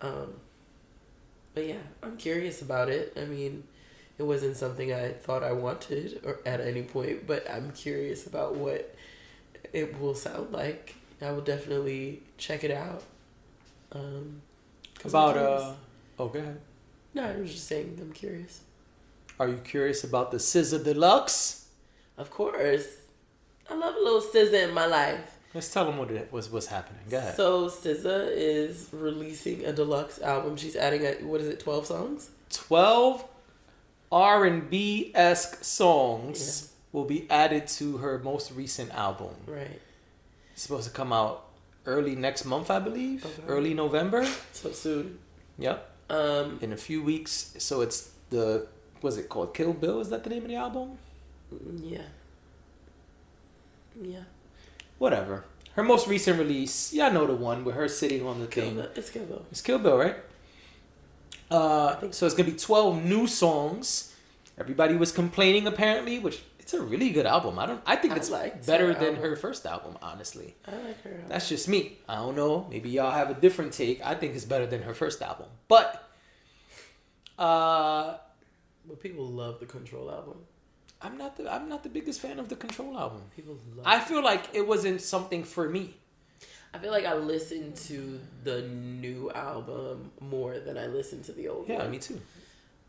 Um, 0.00 0.34
but 1.54 1.66
yeah, 1.66 1.84
I'm 2.02 2.16
curious 2.16 2.62
about 2.62 2.88
it. 2.88 3.12
I 3.16 3.24
mean, 3.24 3.64
it 4.18 4.22
wasn't 4.22 4.56
something 4.56 4.92
I 4.92 5.10
thought 5.10 5.42
I 5.42 5.52
wanted 5.52 6.20
or 6.24 6.40
at 6.46 6.60
any 6.60 6.82
point, 6.82 7.26
but 7.26 7.48
I'm 7.50 7.72
curious 7.72 8.26
about 8.26 8.56
what 8.56 8.94
it 9.72 9.98
will 10.00 10.14
sound 10.14 10.52
like. 10.52 10.96
I 11.20 11.30
will 11.32 11.40
definitely 11.42 12.22
check 12.36 12.62
it 12.62 12.70
out. 12.70 13.02
Um, 13.92 14.42
About 15.04 15.36
uh, 15.36 15.72
oh, 16.18 16.28
go 16.28 16.38
ahead. 16.38 16.60
No, 17.14 17.24
I 17.24 17.36
was 17.36 17.52
just 17.52 17.66
saying 17.66 17.98
I'm 18.00 18.12
curious. 18.12 18.60
Are 19.38 19.48
you 19.48 19.56
curious 19.56 20.04
about 20.04 20.30
the 20.30 20.38
SZA 20.38 20.84
Deluxe? 20.84 21.66
Of 22.18 22.30
course, 22.30 22.86
I 23.70 23.74
love 23.74 23.94
a 23.94 23.98
little 23.98 24.20
SZA 24.20 24.68
in 24.68 24.74
my 24.74 24.86
life. 24.86 25.35
Let's 25.56 25.72
tell 25.72 25.86
them 25.86 25.96
what 25.96 26.10
it 26.10 26.30
was. 26.30 26.50
What's 26.50 26.66
happening? 26.66 27.00
Go 27.08 27.16
ahead. 27.16 27.34
So 27.34 27.70
SZA 27.70 28.28
is 28.34 28.90
releasing 28.92 29.64
a 29.64 29.72
deluxe 29.72 30.20
album. 30.20 30.54
She's 30.58 30.76
adding 30.76 31.02
a 31.06 31.12
what 31.24 31.40
is 31.40 31.48
it, 31.48 31.60
twelve 31.60 31.86
songs? 31.86 32.28
Twelve 32.50 33.24
R 34.12 34.44
and 34.44 34.68
B 34.68 35.12
esque 35.14 35.64
songs 35.64 36.74
will 36.92 37.06
be 37.06 37.26
added 37.30 37.68
to 37.68 37.96
her 37.96 38.18
most 38.18 38.52
recent 38.52 38.94
album. 38.94 39.34
Right. 39.46 39.80
It's 40.52 40.60
supposed 40.60 40.88
to 40.88 40.92
come 40.92 41.10
out 41.10 41.46
early 41.86 42.14
next 42.16 42.44
month, 42.44 42.70
I 42.70 42.78
believe. 42.78 43.24
Okay. 43.24 43.42
Early 43.48 43.72
November. 43.72 44.26
So 44.52 44.72
soon. 44.72 45.18
Yep. 45.58 45.90
Um, 46.10 46.58
In 46.60 46.74
a 46.74 46.76
few 46.76 47.02
weeks. 47.02 47.54
So 47.58 47.80
it's 47.80 48.10
the 48.28 48.66
was 49.00 49.16
it 49.16 49.30
called? 49.30 49.54
Kill 49.54 49.72
Bill. 49.72 50.00
Is 50.00 50.10
that 50.10 50.22
the 50.22 50.28
name 50.28 50.42
of 50.42 50.48
the 50.48 50.56
album? 50.56 50.98
yeah. 51.80 52.02
Yeah. 53.98 54.24
Whatever. 54.98 55.44
Her 55.74 55.82
most 55.82 56.06
recent 56.08 56.38
release. 56.38 56.92
Yeah, 56.92 57.08
I 57.08 57.10
know 57.10 57.26
the 57.26 57.34
one 57.34 57.64
with 57.64 57.74
her 57.74 57.86
sitting 57.88 58.26
on 58.26 58.40
the 58.40 58.46
Kill 58.46 58.64
thing. 58.64 58.74
Bill. 58.76 58.88
It's 58.94 59.10
Kill 59.10 59.24
Bill. 59.26 59.44
It's 59.50 59.60
Kill 59.60 59.78
Bill, 59.78 59.98
right? 59.98 60.16
Uh, 61.50 61.94
think 61.96 62.14
so 62.14 62.26
it's 62.26 62.34
gonna 62.34 62.50
be 62.50 62.56
twelve 62.56 63.04
new 63.04 63.26
songs. 63.26 64.14
Everybody 64.58 64.96
was 64.96 65.12
complaining 65.12 65.66
apparently, 65.66 66.18
which 66.18 66.40
it's 66.58 66.72
a 66.74 66.80
really 66.80 67.10
good 67.10 67.26
album. 67.26 67.58
I 67.58 67.66
don't. 67.66 67.80
I 67.86 67.96
think 67.96 68.14
I 68.14 68.16
it's 68.16 68.30
liked 68.30 68.66
better 68.66 68.86
her 68.88 68.94
than 68.94 69.14
album. 69.16 69.22
her 69.22 69.36
first 69.36 69.66
album, 69.66 69.98
honestly. 70.02 70.54
I 70.66 70.72
like 70.72 71.02
her. 71.02 71.10
album. 71.10 71.26
That's 71.28 71.48
just 71.48 71.68
me. 71.68 71.98
I 72.08 72.16
don't 72.16 72.34
know. 72.34 72.66
Maybe 72.70 72.88
y'all 72.90 73.12
have 73.12 73.30
a 73.30 73.34
different 73.34 73.72
take. 73.74 74.04
I 74.04 74.14
think 74.14 74.34
it's 74.34 74.46
better 74.46 74.66
than 74.66 74.82
her 74.82 74.94
first 74.94 75.20
album. 75.22 75.46
But 75.68 76.08
uh 77.38 78.16
But 78.88 79.00
people 79.00 79.26
love 79.26 79.60
the 79.60 79.66
Control 79.66 80.10
album. 80.10 80.38
I'm 81.02 81.16
not 81.18 81.36
the 81.36 81.52
I'm 81.52 81.68
not 81.68 81.82
the 81.82 81.88
biggest 81.88 82.20
fan 82.20 82.38
of 82.38 82.48
the 82.48 82.56
Control 82.56 82.96
album. 82.98 83.22
People 83.34 83.58
love. 83.76 83.84
I 83.86 84.00
feel 84.00 84.22
like 84.22 84.44
it 84.54 84.66
wasn't 84.66 85.00
something 85.02 85.44
for 85.44 85.68
me. 85.68 85.94
I 86.74 86.78
feel 86.78 86.90
like 86.90 87.04
I 87.06 87.14
listened 87.14 87.76
to 87.88 88.20
the 88.44 88.62
new 88.62 89.30
album 89.30 90.10
more 90.20 90.58
than 90.58 90.76
I 90.76 90.86
listened 90.86 91.24
to 91.26 91.32
the 91.32 91.48
old 91.48 91.68
Yeah, 91.68 91.78
one. 91.78 91.90
me 91.92 91.98
too. 91.98 92.20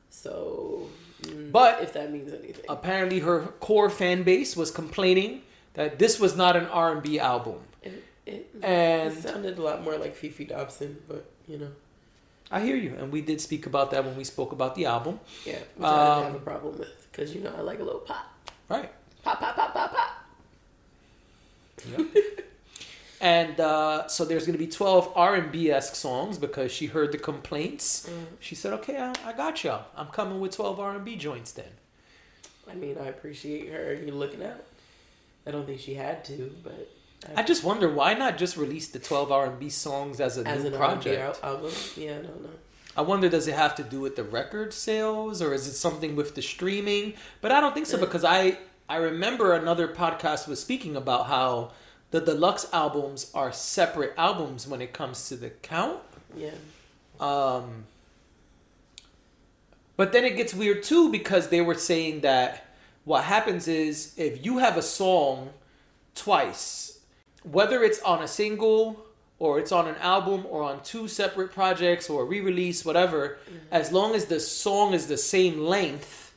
So, 0.10 0.90
mm, 1.22 1.52
But- 1.52 1.82
if 1.84 1.94
that 1.94 2.12
means 2.12 2.34
anything, 2.34 2.66
Apparently 2.70 3.20
her 3.20 3.48
core 3.60 3.90
fan 3.90 4.24
base 4.24 4.56
was 4.58 4.72
complaining 4.72 5.44
that 5.74 6.00
this 6.00 6.20
was 6.20 6.36
not 6.36 6.56
an 6.56 6.66
R&B 6.66 7.20
album. 7.20 7.60
it, 7.84 8.04
it, 8.26 8.50
And 8.64 9.14
it 9.14 9.22
sounded 9.24 9.58
a 9.58 9.62
lot 9.62 9.84
more 9.84 9.98
like 9.98 10.16
Fefe 10.18 10.48
Dobson. 10.50 11.02
But 11.08 11.26
you 11.48 11.58
know, 11.58 11.72
I 12.52 12.62
hear 12.62 12.76
you, 12.76 12.96
and 12.98 13.12
we 13.12 13.22
did 13.22 13.40
speak 13.42 13.66
about 13.66 13.92
that 13.92 14.04
when 14.06 14.16
we 14.18 14.24
spoke 14.24 14.52
about 14.52 14.76
the 14.76 14.86
album. 14.86 15.20
yeah, 15.46 15.60
which 15.76 15.88
I 15.88 16.16
didn't 16.16 16.18
Um, 16.18 16.24
have 16.24 16.36
a 16.36 16.40
problem 16.40 16.78
with 16.80 16.90
because 17.18 17.34
you 17.34 17.42
know 17.42 17.52
I 17.58 17.62
like 17.62 17.80
a 17.80 17.84
little 17.84 18.02
pop, 18.02 18.32
Right. 18.70 18.92
pop, 19.24 19.40
pop, 19.40 19.56
pop, 19.56 19.74
pop, 19.74 19.92
pop. 19.94 20.26
And 23.20 23.60
uh, 23.60 24.08
so 24.08 24.26
there's 24.26 24.46
going 24.46 24.54
to 24.58 24.64
be 24.64 24.70
12 24.72 25.14
R&B 25.16 25.72
esque 25.72 25.96
songs 25.96 26.38
because 26.38 26.72
she 26.72 26.86
heard 26.86 27.12
the 27.12 27.18
complaints. 27.18 28.08
Mm. 28.08 28.26
She 28.40 28.54
said, 28.54 28.74
"Okay, 28.74 28.96
I, 28.96 29.12
I 29.26 29.34
got 29.34 29.64
y'all. 29.64 29.86
I'm 29.96 30.10
coming 30.10 30.40
with 30.40 30.56
12 30.56 30.80
R&B 30.80 31.16
joints 31.16 31.52
then." 31.52 31.66
I 32.70 32.76
mean, 32.76 32.96
I 33.00 33.08
appreciate 33.08 33.72
her. 33.72 33.96
You 33.96 34.12
looking 34.12 34.44
out. 34.44 34.64
I 35.48 35.52
don't 35.52 35.66
think 35.66 35.80
she 35.80 35.96
had 35.96 36.26
to, 36.26 36.56
but 36.64 36.92
I 37.36 37.42
just 37.42 37.64
wonder 37.64 37.92
why 37.92 38.14
not 38.14 38.38
just 38.38 38.56
release 38.56 38.90
the 38.90 39.00
12 39.00 39.32
R&B 39.32 39.70
songs 39.70 40.20
as 40.20 40.38
a 40.38 40.48
as 40.48 40.64
new 40.64 40.70
project 40.70 41.44
album, 41.44 41.72
yeah, 41.96 42.20
I 42.20 42.22
don't 42.22 42.44
know. 42.44 42.50
I 42.98 43.02
wonder 43.02 43.30
does 43.30 43.48
it 43.48 43.54
have 43.54 43.76
to 43.76 43.84
do 43.84 44.02
with 44.02 44.16
the 44.16 44.24
record 44.24 44.74
sales 44.74 45.40
or 45.40 45.54
is 45.54 45.68
it 45.68 45.74
something 45.74 46.16
with 46.16 46.34
the 46.34 46.42
streaming? 46.42 47.14
But 47.42 47.52
I 47.52 47.62
don't 47.62 47.76
think 47.76 47.86
so 47.86 48.00
because 48.00 48.26
I 48.26 48.58
I 48.90 48.96
remember 48.98 49.54
another 49.54 49.88
podcast 49.88 50.48
was 50.48 50.60
speaking 50.60 50.96
about 50.96 51.28
how 51.28 51.74
the 52.12 52.22
deluxe 52.22 52.68
albums 52.74 53.32
are 53.36 53.52
separate 53.52 54.14
albums 54.18 54.68
when 54.68 54.82
it 54.82 54.94
comes 54.94 55.30
to 55.30 55.36
the 55.36 55.50
count. 55.50 56.00
Yeah, 56.36 56.52
Um, 57.20 57.86
but 59.96 60.12
then 60.12 60.24
it 60.24 60.36
gets 60.36 60.54
weird 60.54 60.84
too 60.84 61.12
because 61.12 61.50
they 61.50 61.62
were 61.62 61.76
saying 61.76 62.22
that 62.22 62.66
what 63.04 63.24
happens 63.26 63.68
is 63.68 64.14
if 64.18 64.46
you 64.46 64.58
have 64.60 64.78
a 64.78 64.82
song 64.82 65.50
twice, 66.16 67.00
whether 67.44 67.84
it's 67.84 68.02
on 68.02 68.24
a 68.24 68.28
single 68.28 69.07
or 69.40 69.60
it's 69.60 69.72
on 69.72 69.88
an 69.88 69.96
album 69.98 70.46
or 70.50 70.64
on 70.64 70.82
two 70.84 71.08
separate 71.08 71.52
projects 71.52 72.10
or 72.10 72.26
re 72.26 72.42
release, 72.42 72.84
whatever, 72.84 73.38
as 73.72 73.92
long 73.92 74.16
as 74.16 74.26
the 74.26 74.40
song 74.40 74.94
is 74.94 75.08
the 75.08 75.18
same 75.18 75.60
length, 75.60 76.34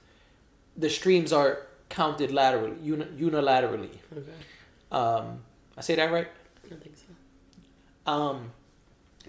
the 0.77 0.91
streams 0.91 1.33
are 1.33 1.67
counted 1.89 2.31
laterally, 2.31 2.77
uni- 2.83 3.05
unilaterally. 3.19 3.91
okay, 4.17 4.33
Um, 4.93 5.43
I 5.77 5.81
say 5.81 5.95
that 5.97 6.13
right? 6.13 6.29
I 6.67 6.75
think 6.75 6.97
so. 6.97 8.11
Um, 8.13 8.53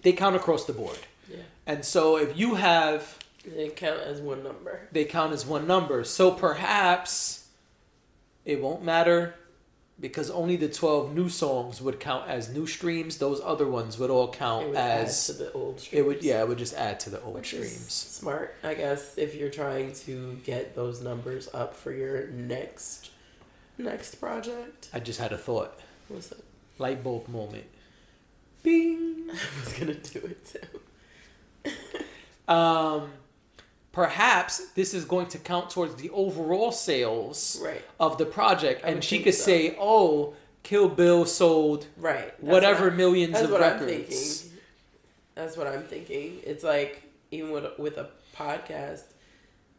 they 0.01 0.11
count 0.13 0.35
across 0.35 0.65
the 0.65 0.73
board. 0.73 0.99
Yeah, 1.29 1.37
And 1.65 1.83
so 1.85 2.17
if 2.17 2.37
you 2.37 2.55
have 2.55 3.17
they 3.45 3.69
count 3.69 4.01
as 4.01 4.19
one 4.21 4.43
number. 4.43 4.87
they 4.91 5.05
count 5.05 5.33
as 5.33 5.45
one 5.45 5.65
number. 5.65 6.03
So 6.03 6.31
perhaps 6.31 7.47
it 8.45 8.61
won't 8.61 8.83
matter 8.83 9.35
because 10.01 10.29
only 10.31 10.55
the 10.55 10.67
12 10.67 11.13
new 11.15 11.29
songs 11.29 11.79
would 11.81 11.99
count 11.99 12.27
as 12.27 12.49
new 12.49 12.65
streams. 12.67 13.17
Those 13.17 13.39
other 13.43 13.67
ones 13.67 13.97
would 13.99 14.09
all 14.09 14.29
It 14.31 14.37
count 14.37 14.69
would 14.69 14.75
add 14.77 15.05
as 15.05 15.27
to 15.27 15.33
the 15.33 15.51
old. 15.53 15.79
streams. 15.79 15.99
it 15.99 16.05
would 16.07 16.23
yeah, 16.23 16.41
it 16.41 16.47
would 16.47 16.57
just 16.57 16.73
add 16.73 16.99
to 17.01 17.09
the 17.11 17.21
old 17.21 17.35
which 17.35 17.47
streams. 17.47 17.93
smart, 17.93 18.55
I 18.63 18.73
guess, 18.73 19.17
if 19.17 19.35
you're 19.35 19.49
trying 19.51 19.93
to 20.07 20.39
get 20.43 20.75
those 20.75 21.01
numbers 21.01 21.47
up 21.53 21.75
for 21.75 21.91
your 21.93 22.27
next 22.27 23.11
next 23.77 24.15
project. 24.15 24.89
I 24.93 24.99
just 24.99 25.19
had 25.19 25.31
a 25.31 25.37
thought. 25.37 25.79
What's 26.09 26.31
up? 26.31 26.39
Light 26.79 27.03
bulb 27.03 27.27
moment. 27.29 27.65
Bing. 28.63 29.29
I 29.31 29.63
was 29.63 29.73
gonna 29.73 29.93
do 29.93 30.19
it 30.19 30.45
too. 30.45 31.71
Um 32.47 33.11
perhaps 33.91 34.67
this 34.75 34.93
is 34.93 35.05
going 35.05 35.27
to 35.27 35.37
count 35.37 35.69
towards 35.69 35.95
the 35.95 36.09
overall 36.11 36.71
sales 36.71 37.59
Right, 37.63 37.81
of 37.99 38.17
the 38.17 38.25
project 38.25 38.83
I 38.85 38.89
and 38.89 39.03
she 39.03 39.19
could 39.21 39.33
so. 39.35 39.43
say, 39.45 39.75
"Oh, 39.79 40.33
Kill 40.63 40.87
Bill 40.89 41.25
sold 41.25 41.87
right. 41.97 42.27
That's 42.27 42.41
whatever 42.41 42.85
what 42.85 42.93
I- 42.93 42.97
millions 42.97 43.33
That's 43.33 43.45
of 43.45 43.51
what 43.51 43.63
I'm 43.63 43.79
records." 43.79 44.41
thinking. 44.41 44.59
That's 45.35 45.57
what 45.57 45.67
I'm 45.67 45.83
thinking. 45.83 46.39
It's 46.45 46.63
like 46.63 47.03
even 47.31 47.51
with 47.51 47.65
with 47.79 47.97
a 47.97 48.09
podcast, 48.35 49.03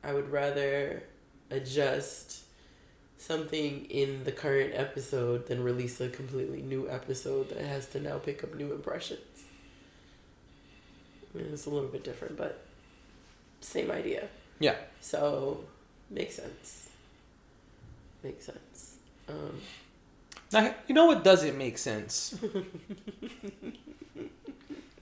I 0.03 0.13
would 0.13 0.31
rather 0.31 1.03
adjust 1.51 2.41
something 3.19 3.85
in 3.87 4.25
the 4.25 4.33
current 4.33 4.73
episode 4.75 5.47
than 5.47 5.63
release 5.63 6.01
a 6.01 6.09
completely 6.09 6.61
new 6.63 6.89
episode 6.91 7.49
that 7.51 7.59
has 7.59 7.87
to 7.87 8.01
now 8.01 8.19
pick 8.19 8.43
up 8.43 8.53
new 8.57 8.73
impressions. 8.73 9.21
I 11.35 11.39
mean, 11.39 11.47
it's 11.53 11.67
a 11.67 11.71
little 11.71 11.89
bit 11.89 12.03
different, 12.05 12.37
but 12.37 12.65
same 13.63 13.91
idea. 13.91 14.29
Yeah. 14.61 14.77
So 15.01 15.65
makes 16.11 16.37
sense. 16.37 16.89
Makes 18.23 18.47
sense. 18.47 18.97
Um, 19.29 19.61
Now, 20.53 20.75
you 20.87 20.95
know 20.95 21.07
what 21.07 21.25
doesn't 21.25 21.57
make 21.57 21.79
sense? 21.79 22.37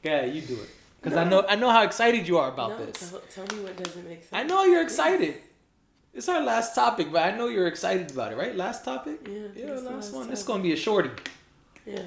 yeah, 0.03 0.25
you 0.25 0.41
do 0.43 0.55
it. 0.55 0.71
Because 1.03 1.17
I 1.17 1.25
know 1.25 1.45
I 1.49 1.57
know 1.57 1.71
how 1.71 1.83
excited 1.83 2.29
you 2.29 2.39
are 2.39 2.53
about 2.53 2.79
no, 2.79 2.87
this. 2.87 3.11
Tell, 3.11 3.21
tell 3.45 3.57
me 3.57 3.65
what 3.65 3.77
doesn't 3.83 4.07
make 4.07 4.21
sense. 4.21 4.33
I 4.33 4.43
know 4.45 4.65
you're 4.65 4.83
excited. 4.83 5.35
It's 6.13 6.29
our 6.29 6.43
last 6.43 6.75
topic, 6.75 7.13
but 7.13 7.23
I 7.23 7.37
know 7.37 7.47
you're 7.47 7.69
excited 7.69 8.11
about 8.11 8.33
it, 8.33 8.37
right? 8.37 8.55
Last 8.55 8.85
topic? 8.85 9.21
Yeah, 9.29 9.41
Yeah, 9.55 9.71
last 9.73 9.85
last 9.85 10.13
one. 10.15 10.29
Topic. 10.29 10.47
gonna 10.47 10.63
be 10.63 10.73
a 10.73 10.77
shorty. 10.77 11.11
Yeah. 11.87 12.03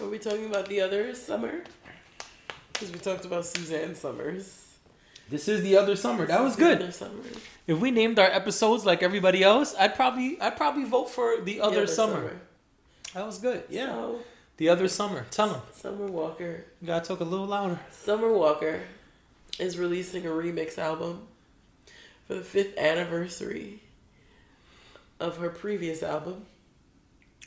Are 0.00 0.08
we 0.08 0.18
talking 0.18 0.46
about 0.46 0.66
the 0.68 0.80
other 0.80 1.14
summer? 1.14 1.62
Because 2.72 2.90
we 2.90 2.98
talked 2.98 3.24
about 3.24 3.46
Suzanne 3.46 3.94
Somers. 3.94 4.69
This 5.30 5.46
is 5.48 5.62
the 5.62 5.76
other 5.76 5.94
summer. 5.96 6.26
That 6.26 6.42
was 6.42 6.56
good. 6.56 6.82
Other 6.82 6.92
summer. 6.92 7.22
If 7.66 7.78
we 7.78 7.90
named 7.92 8.18
our 8.18 8.26
episodes 8.26 8.84
like 8.84 9.02
everybody 9.02 9.42
else, 9.44 9.74
I'd 9.78 9.94
probably 9.94 10.40
I'd 10.40 10.56
probably 10.56 10.84
vote 10.84 11.08
for 11.08 11.36
the 11.38 11.54
The 11.54 11.60
other, 11.60 11.86
summer. 11.86 12.40
That 13.14 13.24
was 13.26 13.38
good. 13.38 13.62
Yeah. 13.68 13.86
So, 13.86 14.18
The 14.56 14.68
other 14.68 14.88
summer. 14.88 15.24
Tell 15.30 15.48
them. 15.48 15.62
Summer 15.72 16.06
Walker. 16.06 16.64
You 16.80 16.86
gotta 16.88 17.04
talk 17.04 17.20
a 17.20 17.24
little 17.24 17.46
louder. 17.46 17.78
Summer 17.90 18.32
Walker 18.32 18.82
is 19.58 19.78
releasing 19.78 20.26
a 20.26 20.30
remix 20.30 20.78
album 20.78 21.28
for 22.26 22.34
the 22.34 22.42
fifth 22.42 22.76
anniversary 22.76 23.82
of 25.20 25.36
her 25.36 25.50
previous 25.50 26.02
album, 26.02 26.46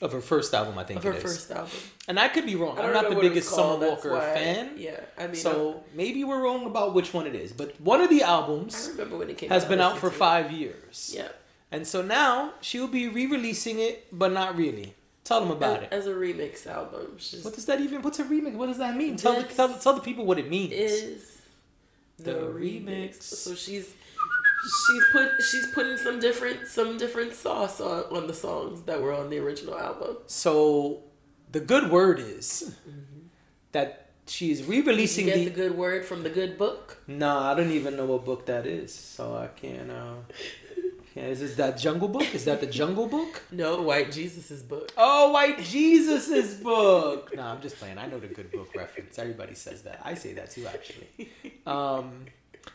Of 0.03 0.11
her 0.11 0.21
first 0.21 0.53
album, 0.53 0.77
I 0.77 0.83
think 0.83 0.97
of 0.97 1.03
her 1.05 1.13
it 1.13 1.17
is. 1.17 1.23
first 1.23 1.51
album. 1.51 1.71
And 2.09 2.19
I 2.19 2.27
could 2.27 2.45
be 2.45 2.55
wrong. 2.55 2.77
I'm 2.77 2.91
don't 2.91 3.09
the 3.09 3.15
what 3.15 3.25
it 3.25 3.29
was 3.29 3.29
biggest 3.29 3.49
Summer 3.51 3.87
Walker 3.87 4.11
why- 4.11 4.33
fan. 4.33 4.71
Yeah, 4.77 4.99
I 5.17 5.27
mean, 5.27 5.35
So 5.35 5.51
uh, 5.71 5.79
maybe 5.95 6.23
we're 6.25 6.41
wrong 6.43 6.65
about 6.65 6.93
which 6.93 7.13
one 7.13 7.25
it 7.25 7.35
is, 7.35 7.53
but 7.53 7.79
one 7.79 8.01
of 8.01 8.09
the 8.09 8.21
albums 8.23 8.89
remember 8.91 9.17
when 9.17 9.29
it 9.29 9.37
came 9.37 9.49
has 9.49 9.63
out. 9.63 9.69
been 9.69 9.79
out 9.79 9.97
for 9.97 10.11
five 10.11 10.51
years. 10.51 11.13
Yeah. 11.15 11.29
And 11.71 11.87
so 11.87 12.01
now 12.01 12.53
she'll 12.61 12.87
be 13.01 13.07
re-releasing 13.07 13.79
it, 13.79 14.05
but 14.11 14.31
not 14.33 14.57
really. 14.57 14.93
Tell 15.23 15.39
them 15.39 15.51
about 15.51 15.83
it. 15.83 15.89
As 15.93 16.05
a 16.05 16.13
remix 16.13 16.67
album, 16.67 17.17
What 17.43 17.55
does 17.55 17.65
that 17.67 17.79
even? 17.79 18.01
What's 18.01 18.19
a 18.19 18.25
remix? 18.25 18.55
What 18.55 18.67
does 18.67 18.77
that 18.79 18.97
mean? 18.97 19.15
Tell 19.15 19.35
the, 19.41 19.43
tell, 19.43 19.69
tell 19.79 19.93
the 19.93 20.01
people 20.01 20.25
what 20.25 20.37
it 20.37 20.49
means. 20.49 20.73
is 20.73 21.41
The 22.19 22.33
remix. 22.33 23.23
So 23.23 23.55
she's 23.55 23.93
she's 24.87 25.03
put 25.11 25.29
she's 25.49 25.67
putting 25.67 25.97
some 25.97 26.19
different 26.19 26.67
some 26.67 26.97
different 26.97 27.33
sauce 27.33 27.79
on, 27.81 28.03
on 28.15 28.27
the 28.27 28.33
songs 28.33 28.83
that 28.83 29.01
were 29.01 29.13
on 29.13 29.29
the 29.29 29.37
original 29.39 29.77
album. 29.77 30.17
So 30.27 31.03
the 31.51 31.59
good 31.59 31.91
word 31.91 32.19
is 32.19 32.75
that 33.71 34.09
she 34.25 34.51
is 34.51 34.61
You 34.61 34.67
re-releasing 34.67 35.25
get 35.25 35.35
the. 35.35 35.45
the 35.45 35.51
good 35.51 35.77
word 35.77 36.05
from 36.05 36.23
the 36.23 36.29
good 36.29 36.57
book. 36.57 36.97
Nah, 37.07 37.51
I 37.51 37.55
don't 37.55 37.71
even 37.71 37.97
know 37.97 38.05
what 38.05 38.23
book 38.25 38.45
that 38.45 38.65
is, 38.65 38.93
so 38.93 39.35
I 39.35 39.47
can't. 39.47 39.91
Uh, 39.91 40.15
yeah, 41.13 41.25
is 41.25 41.41
this 41.41 41.55
that 41.55 41.77
Jungle 41.77 42.07
Book? 42.07 42.33
Is 42.33 42.45
that 42.45 42.59
the 42.59 42.65
Jungle 42.65 43.05
Book? 43.07 43.43
No, 43.51 43.81
White 43.83 44.11
Jesus's 44.11 44.63
book. 44.63 44.91
Oh, 44.97 45.31
White 45.31 45.59
Jesus's 45.59 46.55
book. 46.55 47.31
No, 47.35 47.43
I'm 47.43 47.61
just 47.61 47.75
playing. 47.77 47.97
I 47.99 48.07
know 48.07 48.17
the 48.19 48.27
good 48.29 48.51
book 48.51 48.69
reference. 48.75 49.19
Everybody 49.19 49.53
says 49.53 49.83
that. 49.83 49.99
I 50.03 50.15
say 50.15 50.33
that 50.33 50.51
too, 50.51 50.65
actually. 50.67 51.09
Um, 51.67 52.25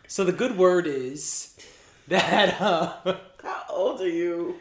so 0.07 0.25
the 0.25 0.33
good 0.33 0.57
word 0.57 0.87
is 0.87 1.59
that 2.15 2.61
uh, 2.61 2.95
How 3.43 3.63
old 3.71 4.01
are 4.01 4.09
you? 4.09 4.57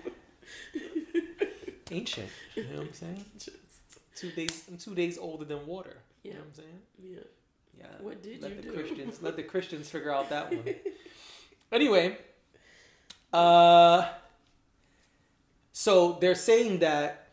ancient. 1.91 2.29
You 2.55 2.63
know 2.65 2.77
what 2.79 2.87
I'm 2.87 2.93
saying? 2.93 3.25
Two 4.15 4.31
days. 4.31 4.63
I'm 4.67 4.77
two 4.77 4.95
days 4.95 5.17
older 5.17 5.45
than 5.45 5.65
water. 5.65 5.97
You 6.23 6.31
know 6.33 6.39
what 6.39 6.47
I'm 6.47 6.53
saying? 6.53 6.79
Yeah. 7.01 7.19
Yeah. 7.79 7.85
What 8.01 8.23
did 8.23 8.41
let 8.41 8.51
you 8.51 8.57
the 8.57 8.61
do? 8.63 8.73
Christians 8.73 9.21
let 9.21 9.35
the 9.35 9.43
Christians 9.53 9.89
figure 9.89 10.11
out 10.13 10.29
that 10.29 10.51
one. 10.51 10.63
anyway, 11.71 12.17
uh, 13.31 14.07
so 15.71 16.13
they're 16.19 16.35
saying 16.35 16.79
that 16.79 17.27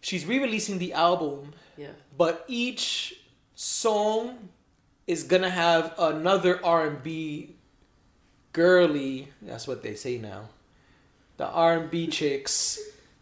she's 0.00 0.24
re-releasing 0.24 0.78
the 0.78 0.92
album, 0.92 1.52
Yeah. 1.76 1.88
but 2.16 2.44
each 2.46 3.16
song 3.56 4.48
is 5.08 5.24
gonna 5.24 5.50
have 5.50 5.92
another 5.98 6.64
R 6.64 6.86
and 6.86 7.02
B 7.02 7.56
girly. 8.52 9.28
That's 9.42 9.66
what 9.68 9.82
they 9.82 9.94
say 9.94 10.18
now. 10.18 10.48
The 11.36 11.46
R 11.46 11.78
and 11.78 11.90
B 11.90 12.06
chicks 12.06 12.78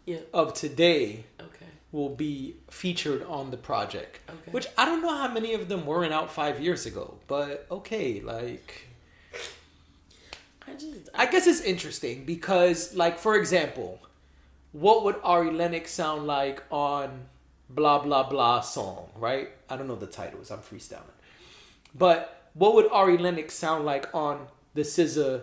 Yeah. 0.06 0.18
of 0.32 0.54
today 0.54 1.24
Okay. 1.40 1.66
will 1.92 2.08
be 2.14 2.56
featured 2.70 3.22
on 3.24 3.50
the 3.50 3.56
project. 3.56 4.20
Okay. 4.28 4.50
Which 4.50 4.66
I 4.76 4.84
don't 4.84 5.02
know 5.02 5.14
how 5.16 5.28
many 5.28 5.54
of 5.54 5.68
them 5.68 5.86
weren't 5.86 6.12
out 6.12 6.30
five 6.32 6.60
years 6.60 6.86
ago, 6.86 7.18
but 7.26 7.66
okay, 7.70 8.20
like 8.20 8.86
I 10.66 10.72
just 10.74 11.08
I 11.14 11.26
guess 11.26 11.46
it's 11.46 11.60
interesting 11.62 12.24
because, 12.24 12.94
like, 12.94 13.18
for 13.18 13.36
example, 13.36 14.00
what 14.72 15.02
would 15.04 15.16
Ari 15.22 15.50
Lennox 15.50 15.92
sound 15.92 16.26
like 16.26 16.62
on 16.70 17.26
blah 17.70 17.98
blah 18.00 18.28
blah 18.28 18.60
song, 18.60 19.10
right? 19.16 19.48
I 19.70 19.76
don't 19.76 19.86
know 19.88 19.96
the 19.96 20.06
titles, 20.06 20.50
I'm 20.50 20.58
freestyling. 20.60 21.16
But 21.94 22.50
what 22.54 22.74
would 22.74 22.88
Ari 22.90 23.18
Lennox 23.18 23.54
sound 23.54 23.84
like 23.86 24.12
on 24.14 24.48
the 24.78 24.84
SZA 24.84 25.42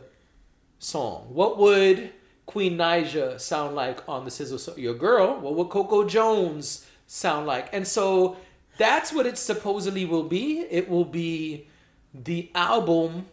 song? 0.79 1.27
What 1.29 1.57
would 1.57 2.11
Queen 2.45 2.77
Naija 2.77 3.39
sound 3.39 3.75
like 3.75 4.07
on 4.07 4.25
the 4.25 4.31
SZA 4.31 4.59
song? 4.59 4.75
Your 4.77 4.95
girl, 4.95 5.39
what 5.39 5.55
would 5.55 5.69
Coco 5.69 6.07
Jones 6.07 6.85
sound 7.05 7.45
like? 7.45 7.69
And 7.73 7.87
so 7.87 8.37
that's 8.77 9.13
what 9.13 9.25
it 9.25 9.37
supposedly 9.37 10.05
will 10.05 10.23
be. 10.23 10.61
It 10.69 10.89
will 10.89 11.05
be 11.05 11.67
the 12.13 12.49
album 12.55 13.25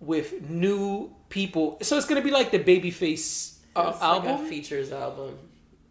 with 0.00 0.48
new 0.48 1.10
people. 1.28 1.78
So 1.82 1.96
it's 1.96 2.06
gonna 2.06 2.22
be 2.22 2.30
like 2.30 2.50
the 2.50 2.60
Babyface 2.60 3.58
uh, 3.74 3.90
it's 3.92 4.00
like 4.00 4.24
album. 4.24 4.46
a 4.46 4.48
features 4.48 4.92
album, 4.92 5.38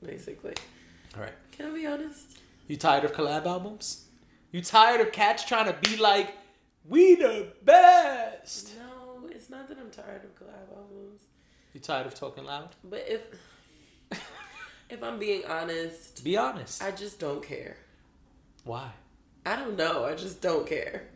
basically. 0.04 0.54
All 1.16 1.22
right. 1.22 1.34
Can 1.52 1.72
I 1.72 1.74
be 1.74 1.88
honest? 1.88 2.40
You 2.68 2.78
tired 2.78 3.04
of 3.04 3.14
collab 3.14 3.46
albums? 3.46 4.06
You 4.52 4.62
tired 4.62 5.02
of 5.02 5.12
cats 5.12 5.44
trying 5.44 5.66
to 5.66 5.90
be 5.90 5.98
like, 5.98 6.34
we 6.88 7.16
the 7.16 7.48
best? 7.64 8.72
No, 8.78 8.87
it's 9.48 9.56
not 9.56 9.70
that 9.70 9.78
I'm 9.78 9.90
tired 9.90 10.26
of 10.26 10.36
collab 10.36 10.76
albums. 10.76 11.22
You 11.74 11.80
tired 11.80 12.06
of 12.06 12.14
talking 12.14 12.44
loud? 12.44 12.68
But 12.84 13.06
if 13.08 13.22
if 14.90 15.02
I'm 15.02 15.18
being 15.18 15.44
honest, 15.46 16.22
Be 16.22 16.36
honest. 16.36 16.84
I 16.84 16.92
just 16.92 17.18
don't 17.18 17.42
care. 17.42 17.78
Why? 18.66 18.92
I 19.46 19.56
don't 19.56 19.78
know. 19.78 20.04
I 20.04 20.16
just 20.16 20.42
don't 20.42 20.68
care. 20.68 21.08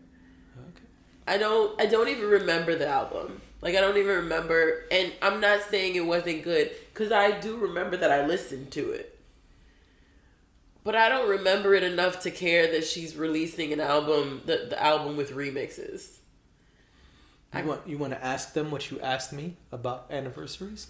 Okay. 0.58 0.86
I 1.28 1.38
don't 1.40 1.82
I 1.82 1.88
don't 1.88 2.08
even 2.08 2.30
remember 2.30 2.74
the 2.74 2.88
album. 2.88 3.42
Like 3.60 3.76
I 3.76 3.82
don't 3.82 3.98
even 3.98 4.16
remember 4.16 4.86
and 4.90 5.12
I'm 5.22 5.42
not 5.42 5.64
saying 5.64 5.96
it 5.96 6.06
wasn't 6.06 6.44
good 6.44 6.72
cuz 6.94 7.12
I 7.12 7.38
do 7.38 7.58
remember 7.58 7.98
that 7.98 8.14
I 8.14 8.26
listened 8.26 8.72
to 8.72 8.92
it. 8.92 9.20
But 10.86 10.96
I 10.96 11.10
don't 11.10 11.28
remember 11.28 11.74
it 11.74 11.84
enough 11.84 12.22
to 12.22 12.32
care 12.32 12.72
that 12.72 12.86
she's 12.86 13.18
releasing 13.18 13.74
an 13.74 13.82
album 13.82 14.44
the, 14.46 14.68
the 14.70 14.82
album 14.82 15.18
with 15.18 15.32
remixes. 15.32 16.20
You 17.56 17.66
want 17.66 17.88
you 17.88 17.97
want 17.97 18.14
to 18.14 18.24
ask 18.24 18.54
them 18.54 18.72
what 18.72 18.91
you 18.91 18.99
asked 19.02 19.34
me 19.34 19.58
about 19.72 20.06
anniversaries? 20.10 20.88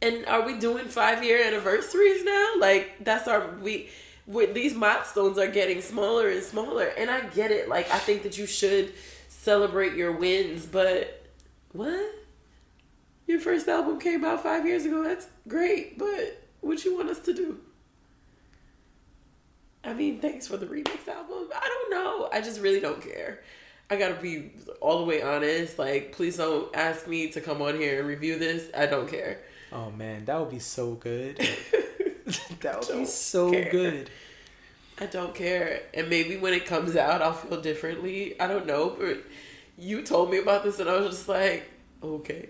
And 0.00 0.26
are 0.26 0.44
we 0.44 0.58
doing 0.58 0.88
5 0.88 1.22
year 1.22 1.44
anniversaries 1.44 2.24
now? 2.24 2.54
Like 2.58 3.04
that's 3.04 3.28
our 3.28 3.54
we 3.62 3.88
with 4.26 4.54
these 4.54 4.74
milestones 4.74 5.38
are 5.38 5.46
getting 5.46 5.80
smaller 5.80 6.28
and 6.28 6.42
smaller 6.42 6.86
and 6.96 7.10
I 7.10 7.26
get 7.26 7.50
it. 7.50 7.68
Like 7.68 7.90
I 7.92 7.98
think 7.98 8.24
that 8.24 8.36
you 8.36 8.46
should 8.46 8.92
celebrate 9.28 9.94
your 9.94 10.12
wins, 10.12 10.66
but 10.66 11.22
what? 11.72 12.14
Your 13.26 13.38
first 13.38 13.68
album 13.68 14.00
came 14.00 14.24
out 14.24 14.42
5 14.42 14.66
years 14.66 14.84
ago. 14.84 15.04
That's 15.04 15.28
great, 15.46 15.96
but 15.96 16.42
what 16.60 16.84
you 16.84 16.96
want 16.96 17.08
us 17.08 17.20
to 17.20 17.32
do? 17.32 17.60
I 19.84 19.94
mean, 19.94 20.20
thanks 20.20 20.46
for 20.46 20.56
the 20.56 20.66
remix 20.66 21.08
album. 21.08 21.48
I 21.54 21.68
don't 21.68 21.90
know. 21.90 22.28
I 22.32 22.40
just 22.40 22.60
really 22.60 22.80
don't 22.80 23.00
care. 23.00 23.42
I 23.92 23.96
gotta 23.96 24.14
be 24.14 24.52
all 24.80 25.00
the 25.00 25.04
way 25.04 25.20
honest. 25.20 25.78
Like, 25.78 26.12
please 26.12 26.38
don't 26.38 26.74
ask 26.74 27.06
me 27.06 27.28
to 27.32 27.42
come 27.42 27.60
on 27.60 27.76
here 27.78 27.98
and 27.98 28.08
review 28.08 28.38
this. 28.38 28.70
I 28.74 28.86
don't 28.86 29.06
care. 29.06 29.42
Oh 29.70 29.90
man, 29.90 30.24
that 30.24 30.40
would 30.40 30.50
be 30.50 30.58
so 30.60 30.94
good. 30.94 31.36
that 32.60 32.78
would 32.78 32.88
be 32.88 32.94
Don't 32.94 33.06
so 33.08 33.50
care. 33.50 33.70
good. 33.70 34.10
I 34.98 35.06
don't 35.06 35.34
care. 35.34 35.82
And 35.92 36.08
maybe 36.08 36.38
when 36.38 36.54
it 36.54 36.64
comes 36.64 36.96
out, 36.96 37.20
I'll 37.20 37.34
feel 37.34 37.60
differently. 37.60 38.40
I 38.40 38.46
don't 38.46 38.66
know. 38.66 38.96
But 38.98 39.24
you 39.76 40.02
told 40.02 40.30
me 40.30 40.38
about 40.38 40.64
this, 40.64 40.78
and 40.80 40.88
I 40.88 40.96
was 40.98 41.10
just 41.16 41.28
like, 41.28 41.70
okay. 42.02 42.48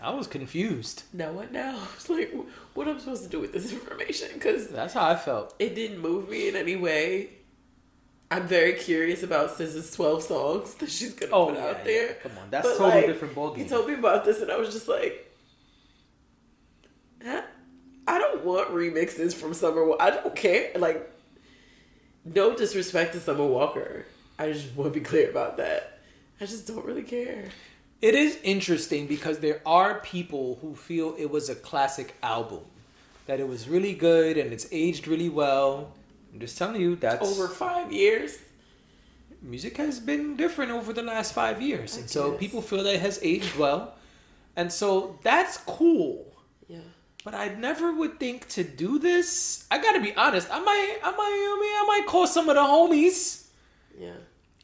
I 0.00 0.10
was 0.10 0.26
confused. 0.26 1.04
Now 1.12 1.30
what 1.30 1.52
now? 1.52 1.78
It's 1.94 2.08
like, 2.10 2.34
what 2.74 2.88
am 2.88 2.96
I 2.96 2.98
supposed 2.98 3.22
to 3.22 3.28
do 3.28 3.38
with 3.38 3.52
this 3.52 3.70
information? 3.72 4.28
Because 4.34 4.66
That's 4.68 4.94
how 4.94 5.08
I 5.08 5.14
felt. 5.14 5.54
it 5.60 5.76
didn't 5.76 6.00
move 6.00 6.28
me 6.28 6.48
in 6.48 6.56
any 6.56 6.74
way. 6.74 7.28
I'm 8.32 8.46
very 8.48 8.72
curious 8.72 9.22
about 9.22 9.50
SZA's 9.58 9.94
12 9.94 10.22
songs 10.22 10.74
that 10.76 10.90
she's 10.90 11.12
gonna 11.12 11.32
Oh 11.32 11.46
put 11.48 11.56
yeah, 11.56 11.64
out 11.66 11.76
yeah. 11.78 11.84
there. 11.84 12.14
Come 12.22 12.32
on, 12.38 12.50
that's 12.50 12.66
But, 12.66 12.78
totally 12.78 12.94
like, 13.02 13.06
different 13.06 13.34
ballgame. 13.34 13.56
He 13.58 13.68
told 13.68 13.86
me 13.88 13.94
about 13.94 14.24
this, 14.24 14.40
and 14.40 14.50
I 14.50 14.56
was 14.56 14.72
just 14.72 14.88
like, 14.88 15.30
"Huh? 17.24 17.42
I 18.06 18.18
don't 18.18 18.44
want 18.44 18.70
remixes 18.70 19.34
from 19.34 19.54
Summer. 19.54 19.94
I 20.00 20.10
don't 20.10 20.34
care. 20.34 20.72
Like, 20.76 21.10
no 22.24 22.56
disrespect 22.56 23.12
to 23.14 23.20
Summer 23.20 23.46
Walker. 23.46 24.06
I 24.38 24.50
just 24.52 24.74
want 24.74 24.92
to 24.92 24.98
be 24.98 25.04
clear 25.04 25.30
about 25.30 25.56
that. 25.58 26.00
I 26.40 26.46
just 26.46 26.66
don't 26.66 26.84
really 26.84 27.02
care. 27.02 27.44
It 28.00 28.14
is 28.16 28.38
interesting 28.42 29.06
because 29.06 29.38
there 29.38 29.60
are 29.64 30.00
people 30.00 30.58
who 30.60 30.74
feel 30.74 31.14
it 31.18 31.30
was 31.30 31.48
a 31.48 31.54
classic 31.54 32.16
album, 32.22 32.62
that 33.26 33.38
it 33.38 33.46
was 33.46 33.68
really 33.68 33.94
good 33.94 34.36
and 34.36 34.52
it's 34.52 34.66
aged 34.72 35.06
really 35.06 35.28
well. 35.28 35.92
I'm 36.32 36.40
just 36.40 36.56
telling 36.56 36.80
you 36.80 36.96
that's 36.96 37.26
Over 37.30 37.46
five 37.48 37.92
years, 37.92 38.38
music 39.42 39.76
has 39.76 40.00
been 40.00 40.36
different 40.36 40.70
over 40.72 40.92
the 40.92 41.02
last 41.02 41.34
five 41.34 41.60
years, 41.60 41.96
and 41.96 42.08
so 42.08 42.32
people 42.32 42.62
feel 42.62 42.82
that 42.84 42.94
it 42.94 43.00
has 43.00 43.18
aged 43.22 43.56
well, 43.56 43.94
and 44.56 44.72
so 44.72 45.18
that's 45.22 45.56
cool. 45.58 46.32
yeah. 46.68 46.78
But 47.24 47.34
I 47.36 47.48
never 47.54 47.92
would 47.92 48.18
think 48.18 48.48
to 48.48 48.64
do 48.64 48.98
this. 48.98 49.64
I 49.70 49.78
gotta 49.80 50.00
be 50.00 50.12
honest. 50.16 50.48
I 50.50 50.58
might, 50.58 50.98
I 51.04 51.10
might, 51.10 51.16
I 51.16 51.58
mean, 51.60 51.74
I 51.76 51.84
might 51.86 52.06
call 52.08 52.26
some 52.26 52.48
of 52.48 52.56
the 52.56 52.62
homies 52.62 53.46
Yeah. 53.96 54.14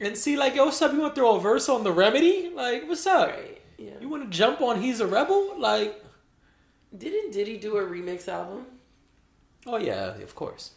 and 0.00 0.16
see 0.16 0.36
like, 0.36 0.56
yo, 0.56 0.64
what's 0.64 0.82
up? 0.82 0.92
You 0.92 0.98
want 1.00 1.14
to 1.14 1.20
throw 1.20 1.36
a 1.36 1.40
verse 1.40 1.68
on 1.68 1.84
the 1.84 1.92
remedy? 1.92 2.50
Like, 2.52 2.88
what's 2.88 3.06
up? 3.06 3.28
Right. 3.28 3.60
Yeah. 3.78 3.90
You 4.00 4.08
want 4.08 4.24
to 4.24 4.36
jump 4.36 4.60
on 4.60 4.82
He's 4.82 4.98
a 4.98 5.06
Rebel? 5.06 5.56
Like, 5.60 6.02
Didn't 6.96 7.30
Diddy 7.32 7.58
do 7.58 7.76
a 7.76 7.82
remix 7.82 8.26
album? 8.26 8.66
oh 9.66 9.76
yeah, 9.76 10.16
of 10.22 10.34
course, 10.34 10.72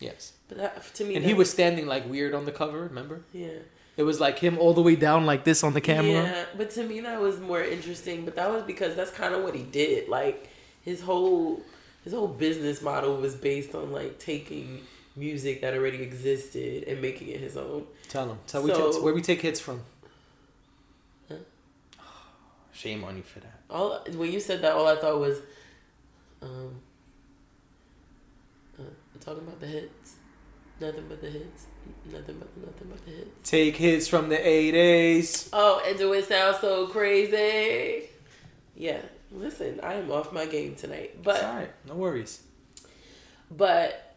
yes. 0.00 0.32
But 0.48 0.58
that, 0.58 0.94
to 0.94 1.04
me, 1.04 1.16
And 1.16 1.24
he 1.24 1.34
was 1.34 1.50
standing 1.50 1.86
like 1.86 2.08
weird 2.08 2.34
on 2.34 2.44
the 2.44 2.52
cover. 2.52 2.82
Remember? 2.82 3.22
yeah. 3.32 3.48
It 3.96 4.02
was 4.02 4.18
like 4.20 4.40
him 4.40 4.58
all 4.58 4.74
the 4.74 4.82
way 4.82 4.96
down 4.96 5.24
like 5.24 5.44
this 5.44 5.62
on 5.62 5.72
the 5.72 5.80
camera. 5.80 6.24
Yeah, 6.24 6.44
but 6.56 6.70
to 6.70 6.82
me 6.82 6.98
that 7.00 7.20
was 7.20 7.38
more 7.38 7.62
interesting. 7.62 8.24
But 8.24 8.34
that 8.34 8.50
was 8.50 8.64
because 8.64 8.96
that's 8.96 9.12
kind 9.12 9.32
of 9.34 9.44
what 9.44 9.54
he 9.54 9.62
did. 9.62 10.08
Like 10.08 10.48
his 10.82 11.00
whole 11.00 11.62
his 12.02 12.12
whole 12.12 12.26
business 12.26 12.82
model 12.82 13.16
was 13.18 13.36
based 13.36 13.72
on 13.74 13.92
like 13.92 14.18
taking 14.18 14.80
music 15.14 15.60
that 15.60 15.74
already 15.74 16.02
existed 16.02 16.82
and 16.88 17.00
making 17.00 17.28
it 17.28 17.38
his 17.38 17.56
own. 17.56 17.86
Tell 18.08 18.28
him. 18.30 18.38
Tell 18.48 18.64
we 18.64 18.70
So- 18.72 18.92
t- 18.94 18.98
where 19.00 19.14
we 19.14 19.22
take 19.22 19.40
hits 19.42 19.60
from. 19.60 19.82
Huh? 21.28 21.36
Shame 22.72 23.04
on 23.04 23.16
you 23.16 23.22
for 23.22 23.38
that. 23.40 23.60
All 23.70 24.04
when 24.16 24.32
you 24.32 24.40
said 24.40 24.60
that, 24.62 24.72
all 24.72 24.88
I 24.88 24.96
thought 24.96 25.20
was, 25.20 25.38
um, 26.42 26.80
talking 29.24 29.42
about 29.42 29.60
the 29.60 29.66
hits. 29.66 30.16
Nothing 30.80 31.04
but 31.08 31.20
the 31.20 31.30
hits. 31.30 31.66
Nothing 32.10 32.36
but 32.38 32.56
nothing 32.56 32.88
but 32.90 33.04
the 33.04 33.10
hits. 33.12 33.48
Take 33.50 33.76
hits 33.76 34.08
from 34.08 34.28
the 34.28 34.36
80s. 34.36 35.48
Oh, 35.52 35.82
and 35.86 35.96
do 35.96 36.12
it 36.12 36.24
sound 36.26 36.56
so 36.60 36.86
crazy? 36.88 38.08
Yeah. 38.76 39.00
Listen, 39.32 39.80
I 39.82 39.94
am 39.94 40.10
off 40.10 40.32
my 40.32 40.46
game 40.46 40.74
tonight, 40.76 41.22
but 41.22 41.36
It's 41.36 41.44
all 41.44 41.54
right. 41.56 41.70
No 41.88 41.94
worries. 41.94 42.42
but 43.50 44.16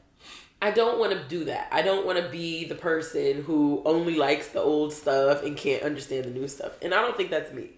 I 0.61 0.71
don't 0.71 0.99
want 0.99 1.11
to 1.13 1.23
do 1.27 1.45
that. 1.45 1.67
I 1.71 1.81
don't 1.84 2.05
want 2.05 2.17
to 2.23 2.29
be 2.29 2.65
the 2.65 2.75
person 2.75 3.43
who 3.43 3.81
only 3.85 4.15
likes 4.15 4.49
the 4.49 4.59
old 4.61 4.91
stuff 4.93 5.43
and 5.43 5.55
can't 5.55 5.84
understand 5.84 6.25
the 6.25 6.29
new 6.31 6.47
stuff. 6.47 6.71
And 6.81 6.93
I 6.93 7.01
don't 7.01 7.15
think 7.15 7.29
that's 7.29 7.53
me. 7.53 7.69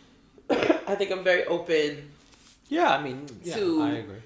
I 0.50 0.94
think 0.94 1.10
I'm 1.10 1.24
very 1.24 1.44
open 1.46 2.10
Yeah, 2.68 2.90
I 2.90 3.02
mean, 3.02 3.26
yeah, 3.42 3.54
To- 3.56 3.82
I 3.82 3.90
agree. 3.92 4.16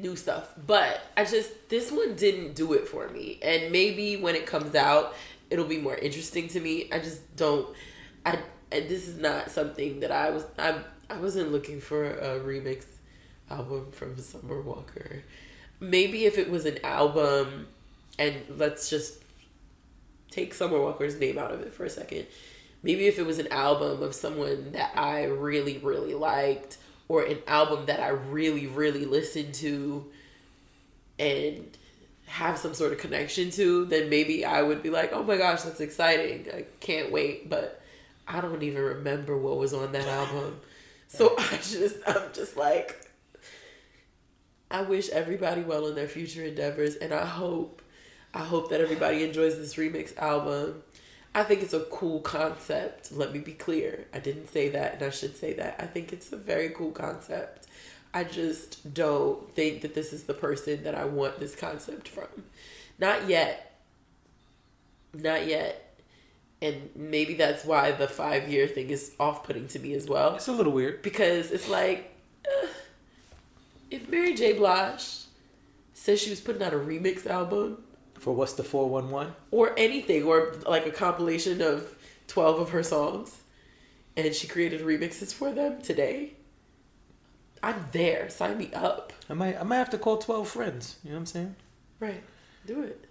New 0.00 0.16
stuff. 0.16 0.52
But 0.66 1.00
I 1.16 1.24
just 1.24 1.68
this 1.68 1.90
one 1.90 2.14
didn't 2.14 2.54
do 2.54 2.72
it 2.72 2.88
for 2.88 3.08
me. 3.08 3.38
And 3.42 3.72
maybe 3.72 4.16
when 4.16 4.34
it 4.34 4.46
comes 4.46 4.74
out, 4.74 5.14
it'll 5.50 5.66
be 5.66 5.78
more 5.78 5.96
interesting 5.96 6.48
to 6.48 6.60
me. 6.60 6.88
I 6.92 6.98
just 6.98 7.36
don't 7.36 7.74
I 8.24 8.38
this 8.70 9.08
is 9.08 9.16
not 9.16 9.50
something 9.50 10.00
that 10.00 10.12
I 10.12 10.30
was 10.30 10.44
I 10.58 10.76
I 11.10 11.18
wasn't 11.18 11.52
looking 11.52 11.80
for 11.80 12.04
a 12.04 12.40
remix 12.40 12.84
album 13.50 13.90
from 13.92 14.18
Summer 14.18 14.60
Walker. 14.60 15.22
Maybe 15.80 16.26
if 16.26 16.38
it 16.38 16.50
was 16.50 16.66
an 16.66 16.78
album 16.84 17.68
and 18.18 18.36
let's 18.56 18.90
just 18.90 19.22
take 20.30 20.52
Summer 20.52 20.80
Walker's 20.80 21.18
name 21.18 21.38
out 21.38 21.52
of 21.52 21.60
it 21.60 21.72
for 21.72 21.84
a 21.84 21.90
second. 21.90 22.26
Maybe 22.82 23.06
if 23.06 23.18
it 23.18 23.26
was 23.26 23.38
an 23.38 23.48
album 23.48 24.02
of 24.02 24.14
someone 24.14 24.72
that 24.72 24.92
I 24.96 25.24
really, 25.24 25.78
really 25.78 26.14
liked, 26.14 26.78
or 27.08 27.22
an 27.22 27.38
album 27.46 27.86
that 27.86 28.00
I 28.00 28.08
really, 28.08 28.66
really 28.66 29.04
listened 29.04 29.54
to 29.54 30.06
and 31.18 31.66
have 32.26 32.58
some 32.58 32.74
sort 32.74 32.92
of 32.92 32.98
connection 32.98 33.50
to, 33.50 33.86
then 33.86 34.10
maybe 34.10 34.44
I 34.44 34.62
would 34.62 34.82
be 34.82 34.90
like, 34.90 35.12
oh 35.12 35.22
my 35.22 35.36
gosh, 35.36 35.62
that's 35.62 35.80
exciting. 35.80 36.46
I 36.54 36.66
can't 36.80 37.10
wait. 37.10 37.48
But 37.48 37.80
I 38.26 38.40
don't 38.40 38.62
even 38.62 38.82
remember 38.82 39.36
what 39.36 39.56
was 39.56 39.72
on 39.72 39.92
that 39.92 40.06
album. 40.06 40.60
So 41.08 41.34
I 41.38 41.56
just, 41.56 41.96
I'm 42.06 42.32
just 42.34 42.56
like, 42.56 43.06
I 44.70 44.82
wish 44.82 45.08
everybody 45.08 45.62
well 45.62 45.86
in 45.86 45.94
their 45.94 46.08
future 46.08 46.44
endeavors, 46.44 46.96
and 46.96 47.14
I 47.14 47.24
hope, 47.24 47.80
I 48.34 48.40
hope 48.40 48.68
that 48.68 48.82
everybody 48.82 49.24
enjoys 49.24 49.56
this 49.56 49.74
remix 49.76 50.14
album. 50.18 50.82
I 51.34 51.44
think 51.44 51.62
it's 51.62 51.74
a 51.74 51.80
cool 51.80 52.20
concept. 52.20 53.12
Let 53.12 53.32
me 53.32 53.38
be 53.38 53.52
clear. 53.52 54.06
I 54.12 54.18
didn't 54.18 54.48
say 54.48 54.70
that, 54.70 54.94
and 54.94 55.02
I 55.02 55.10
should 55.10 55.36
say 55.36 55.52
that. 55.54 55.76
I 55.78 55.86
think 55.86 56.12
it's 56.12 56.32
a 56.32 56.36
very 56.36 56.70
cool 56.70 56.90
concept. 56.90 57.66
I 58.12 58.24
just 58.24 58.92
don't 58.94 59.54
think 59.54 59.82
that 59.82 59.94
this 59.94 60.12
is 60.12 60.24
the 60.24 60.34
person 60.34 60.82
that 60.84 60.94
I 60.94 61.04
want 61.04 61.38
this 61.38 61.54
concept 61.54 62.08
from. 62.08 62.26
Not 62.98 63.28
yet. 63.28 63.78
Not 65.14 65.46
yet. 65.46 66.00
And 66.60 66.90
maybe 66.96 67.34
that's 67.34 67.64
why 67.64 67.92
the 67.92 68.08
five 68.08 68.48
year 68.48 68.66
thing 68.66 68.90
is 68.90 69.14
off 69.20 69.44
putting 69.44 69.68
to 69.68 69.78
me 69.78 69.92
as 69.94 70.08
well 70.08 70.34
It's 70.34 70.48
a 70.48 70.52
little 70.52 70.72
weird. 70.72 71.02
because 71.02 71.52
it's 71.52 71.68
like 71.68 72.12
uh, 72.46 72.66
if 73.92 74.08
Mary 74.08 74.34
J. 74.34 74.54
Blige 74.54 75.06
says 75.94 76.20
she 76.20 76.30
was 76.30 76.40
putting 76.40 76.62
out 76.62 76.74
a 76.74 76.76
remix 76.78 77.26
album 77.26 77.84
For 78.18 78.32
what's 78.34 78.54
the 78.54 78.64
411? 78.64 79.32
or 79.50 79.72
anything 79.78 80.24
or 80.24 80.54
like 80.66 80.86
a 80.86 80.90
compilation 80.90 81.62
of 81.62 81.96
12 82.26 82.60
of 82.60 82.70
her 82.70 82.82
songs 82.82 83.40
and 84.16 84.34
she 84.34 84.46
created 84.48 84.80
remixes 84.82 85.32
for 85.32 85.52
them 85.52 85.80
today? 85.80 86.32
I'm 87.62 87.86
there. 87.92 88.28
Sign 88.28 88.58
me 88.58 88.70
up. 88.74 89.12
I 89.28 89.34
might, 89.34 89.58
I 89.58 89.62
might 89.62 89.76
have 89.76 89.90
to 89.90 89.98
call 89.98 90.18
12 90.18 90.48
friends. 90.48 90.96
You 91.02 91.10
know 91.10 91.16
what 91.16 91.20
I'm 91.20 91.26
saying? 91.26 91.56
right. 92.00 92.22
Do 92.66 92.82
it. 92.82 93.04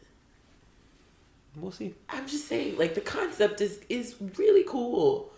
We'll 1.55 1.71
see. 1.71 1.95
I'm 2.09 2.27
just 2.27 2.47
saying 2.47 2.77
like 2.77 2.93
the 2.93 3.01
concept 3.01 3.61
is 3.61 3.79
is 3.89 4.15
really 4.37 4.63
cool. 4.67 5.31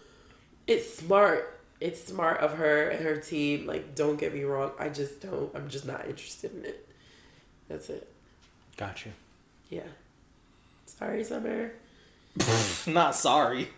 It's 0.68 0.94
smart. 0.98 1.62
It's 1.80 2.04
smart 2.04 2.42
of 2.42 2.56
her 2.58 2.90
and 2.90 3.04
her 3.06 3.16
team. 3.18 3.66
Like 3.66 3.96
don't 3.96 4.20
get 4.20 4.34
me 4.34 4.44
wrong. 4.44 4.72
I 4.78 4.90
just 4.90 5.22
don't. 5.22 5.50
I'm 5.56 5.70
just 5.70 5.86
not 5.86 6.06
interested 6.08 6.54
in 6.54 6.66
it. 6.66 6.90
That's 7.70 7.90
it. 7.90 8.12
Got 8.76 9.06
you. 9.06 9.14
Yeah. 9.70 9.88
Sorry, 10.86 11.24
Summer. 11.24 11.72
Not 12.88 13.16
sorry. 13.16 13.70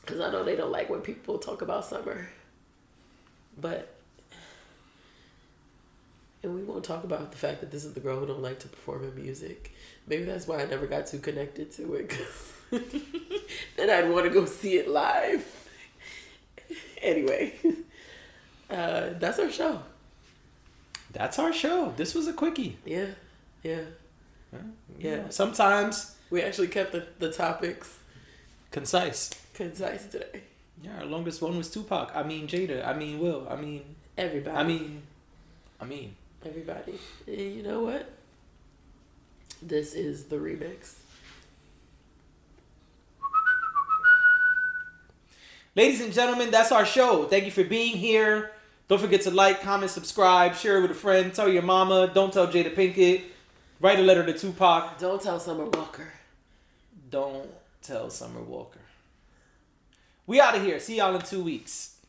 Because 0.00 0.20
I 0.20 0.30
know 0.30 0.44
they 0.44 0.56
don't 0.56 0.72
like 0.72 0.88
when 0.90 1.00
people 1.00 1.38
talk 1.38 1.62
about 1.62 1.84
Summer. 1.84 2.28
But. 3.58 3.94
And 6.42 6.54
we 6.54 6.62
won't 6.62 6.84
talk 6.84 7.04
about 7.04 7.32
the 7.32 7.38
fact 7.38 7.60
that 7.60 7.70
this 7.70 7.84
is 7.84 7.92
the 7.92 8.00
girl 8.00 8.18
who 8.18 8.26
don't 8.26 8.42
like 8.42 8.58
to 8.60 8.68
perform 8.68 9.04
in 9.04 9.14
music. 9.14 9.72
Maybe 10.06 10.24
that's 10.24 10.46
why 10.46 10.62
I 10.62 10.66
never 10.66 10.86
got 10.86 11.06
too 11.06 11.18
connected 11.18 11.70
to 11.72 11.94
it. 11.94 12.12
then 13.76 13.90
I'd 13.90 14.10
want 14.10 14.24
to 14.24 14.30
go 14.30 14.46
see 14.46 14.76
it 14.76 14.88
live. 14.88 15.46
anyway. 17.02 17.54
Uh, 18.70 19.14
that's 19.18 19.40
our 19.40 19.50
show. 19.50 19.82
That's 21.12 21.40
our 21.40 21.52
show. 21.52 21.92
This 21.96 22.14
was 22.14 22.28
a 22.28 22.32
quickie. 22.32 22.78
Yeah. 22.84 23.06
Yeah. 23.64 23.80
Yeah. 24.98 25.28
Sometimes 25.30 26.16
We 26.30 26.42
actually 26.42 26.68
kept 26.68 26.92
the, 26.92 27.06
the 27.18 27.32
topics 27.32 27.98
concise. 28.70 29.30
concise 29.54 30.06
today. 30.06 30.42
Yeah, 30.82 30.98
our 31.00 31.06
longest 31.06 31.42
one 31.42 31.56
was 31.56 31.70
Tupac. 31.70 32.12
I 32.14 32.22
mean 32.22 32.46
Jada. 32.48 32.86
I 32.86 32.94
mean 32.94 33.18
Will. 33.18 33.46
I 33.50 33.56
mean 33.56 33.82
Everybody. 34.18 34.56
I 34.56 34.64
mean 34.64 35.02
I 35.80 35.84
mean 35.84 36.16
everybody. 36.44 36.98
And 37.26 37.54
you 37.56 37.62
know 37.62 37.80
what? 37.80 38.10
This 39.62 39.94
is 39.94 40.24
the 40.24 40.36
remix. 40.36 40.94
Ladies 45.76 46.00
and 46.00 46.12
gentlemen, 46.12 46.50
that's 46.50 46.72
our 46.72 46.84
show. 46.84 47.24
Thank 47.26 47.44
you 47.44 47.50
for 47.50 47.62
being 47.64 47.96
here. 47.96 48.52
Don't 48.88 49.00
forget 49.00 49.20
to 49.22 49.30
like, 49.30 49.62
comment, 49.62 49.90
subscribe, 49.90 50.56
share 50.56 50.78
it 50.78 50.82
with 50.82 50.90
a 50.90 50.94
friend, 50.94 51.32
tell 51.32 51.48
your 51.48 51.62
mama, 51.62 52.10
don't 52.12 52.32
tell 52.32 52.48
Jada 52.48 52.74
Pinkett, 52.74 53.22
write 53.80 53.98
a 53.98 54.02
letter 54.02 54.24
to 54.24 54.32
Tupac. 54.32 54.98
Don't 54.98 55.20
tell 55.20 55.40
Summer 55.40 55.64
Walker. 55.64 56.08
Don't 57.10 57.50
tell 57.82 58.10
Summer 58.10 58.42
Walker. 58.42 58.80
We 60.26 60.40
out 60.40 60.56
of 60.56 60.62
here. 60.62 60.78
See 60.78 60.98
y'all 60.98 61.14
in 61.14 61.22
two 61.22 61.42
weeks. 61.42 61.89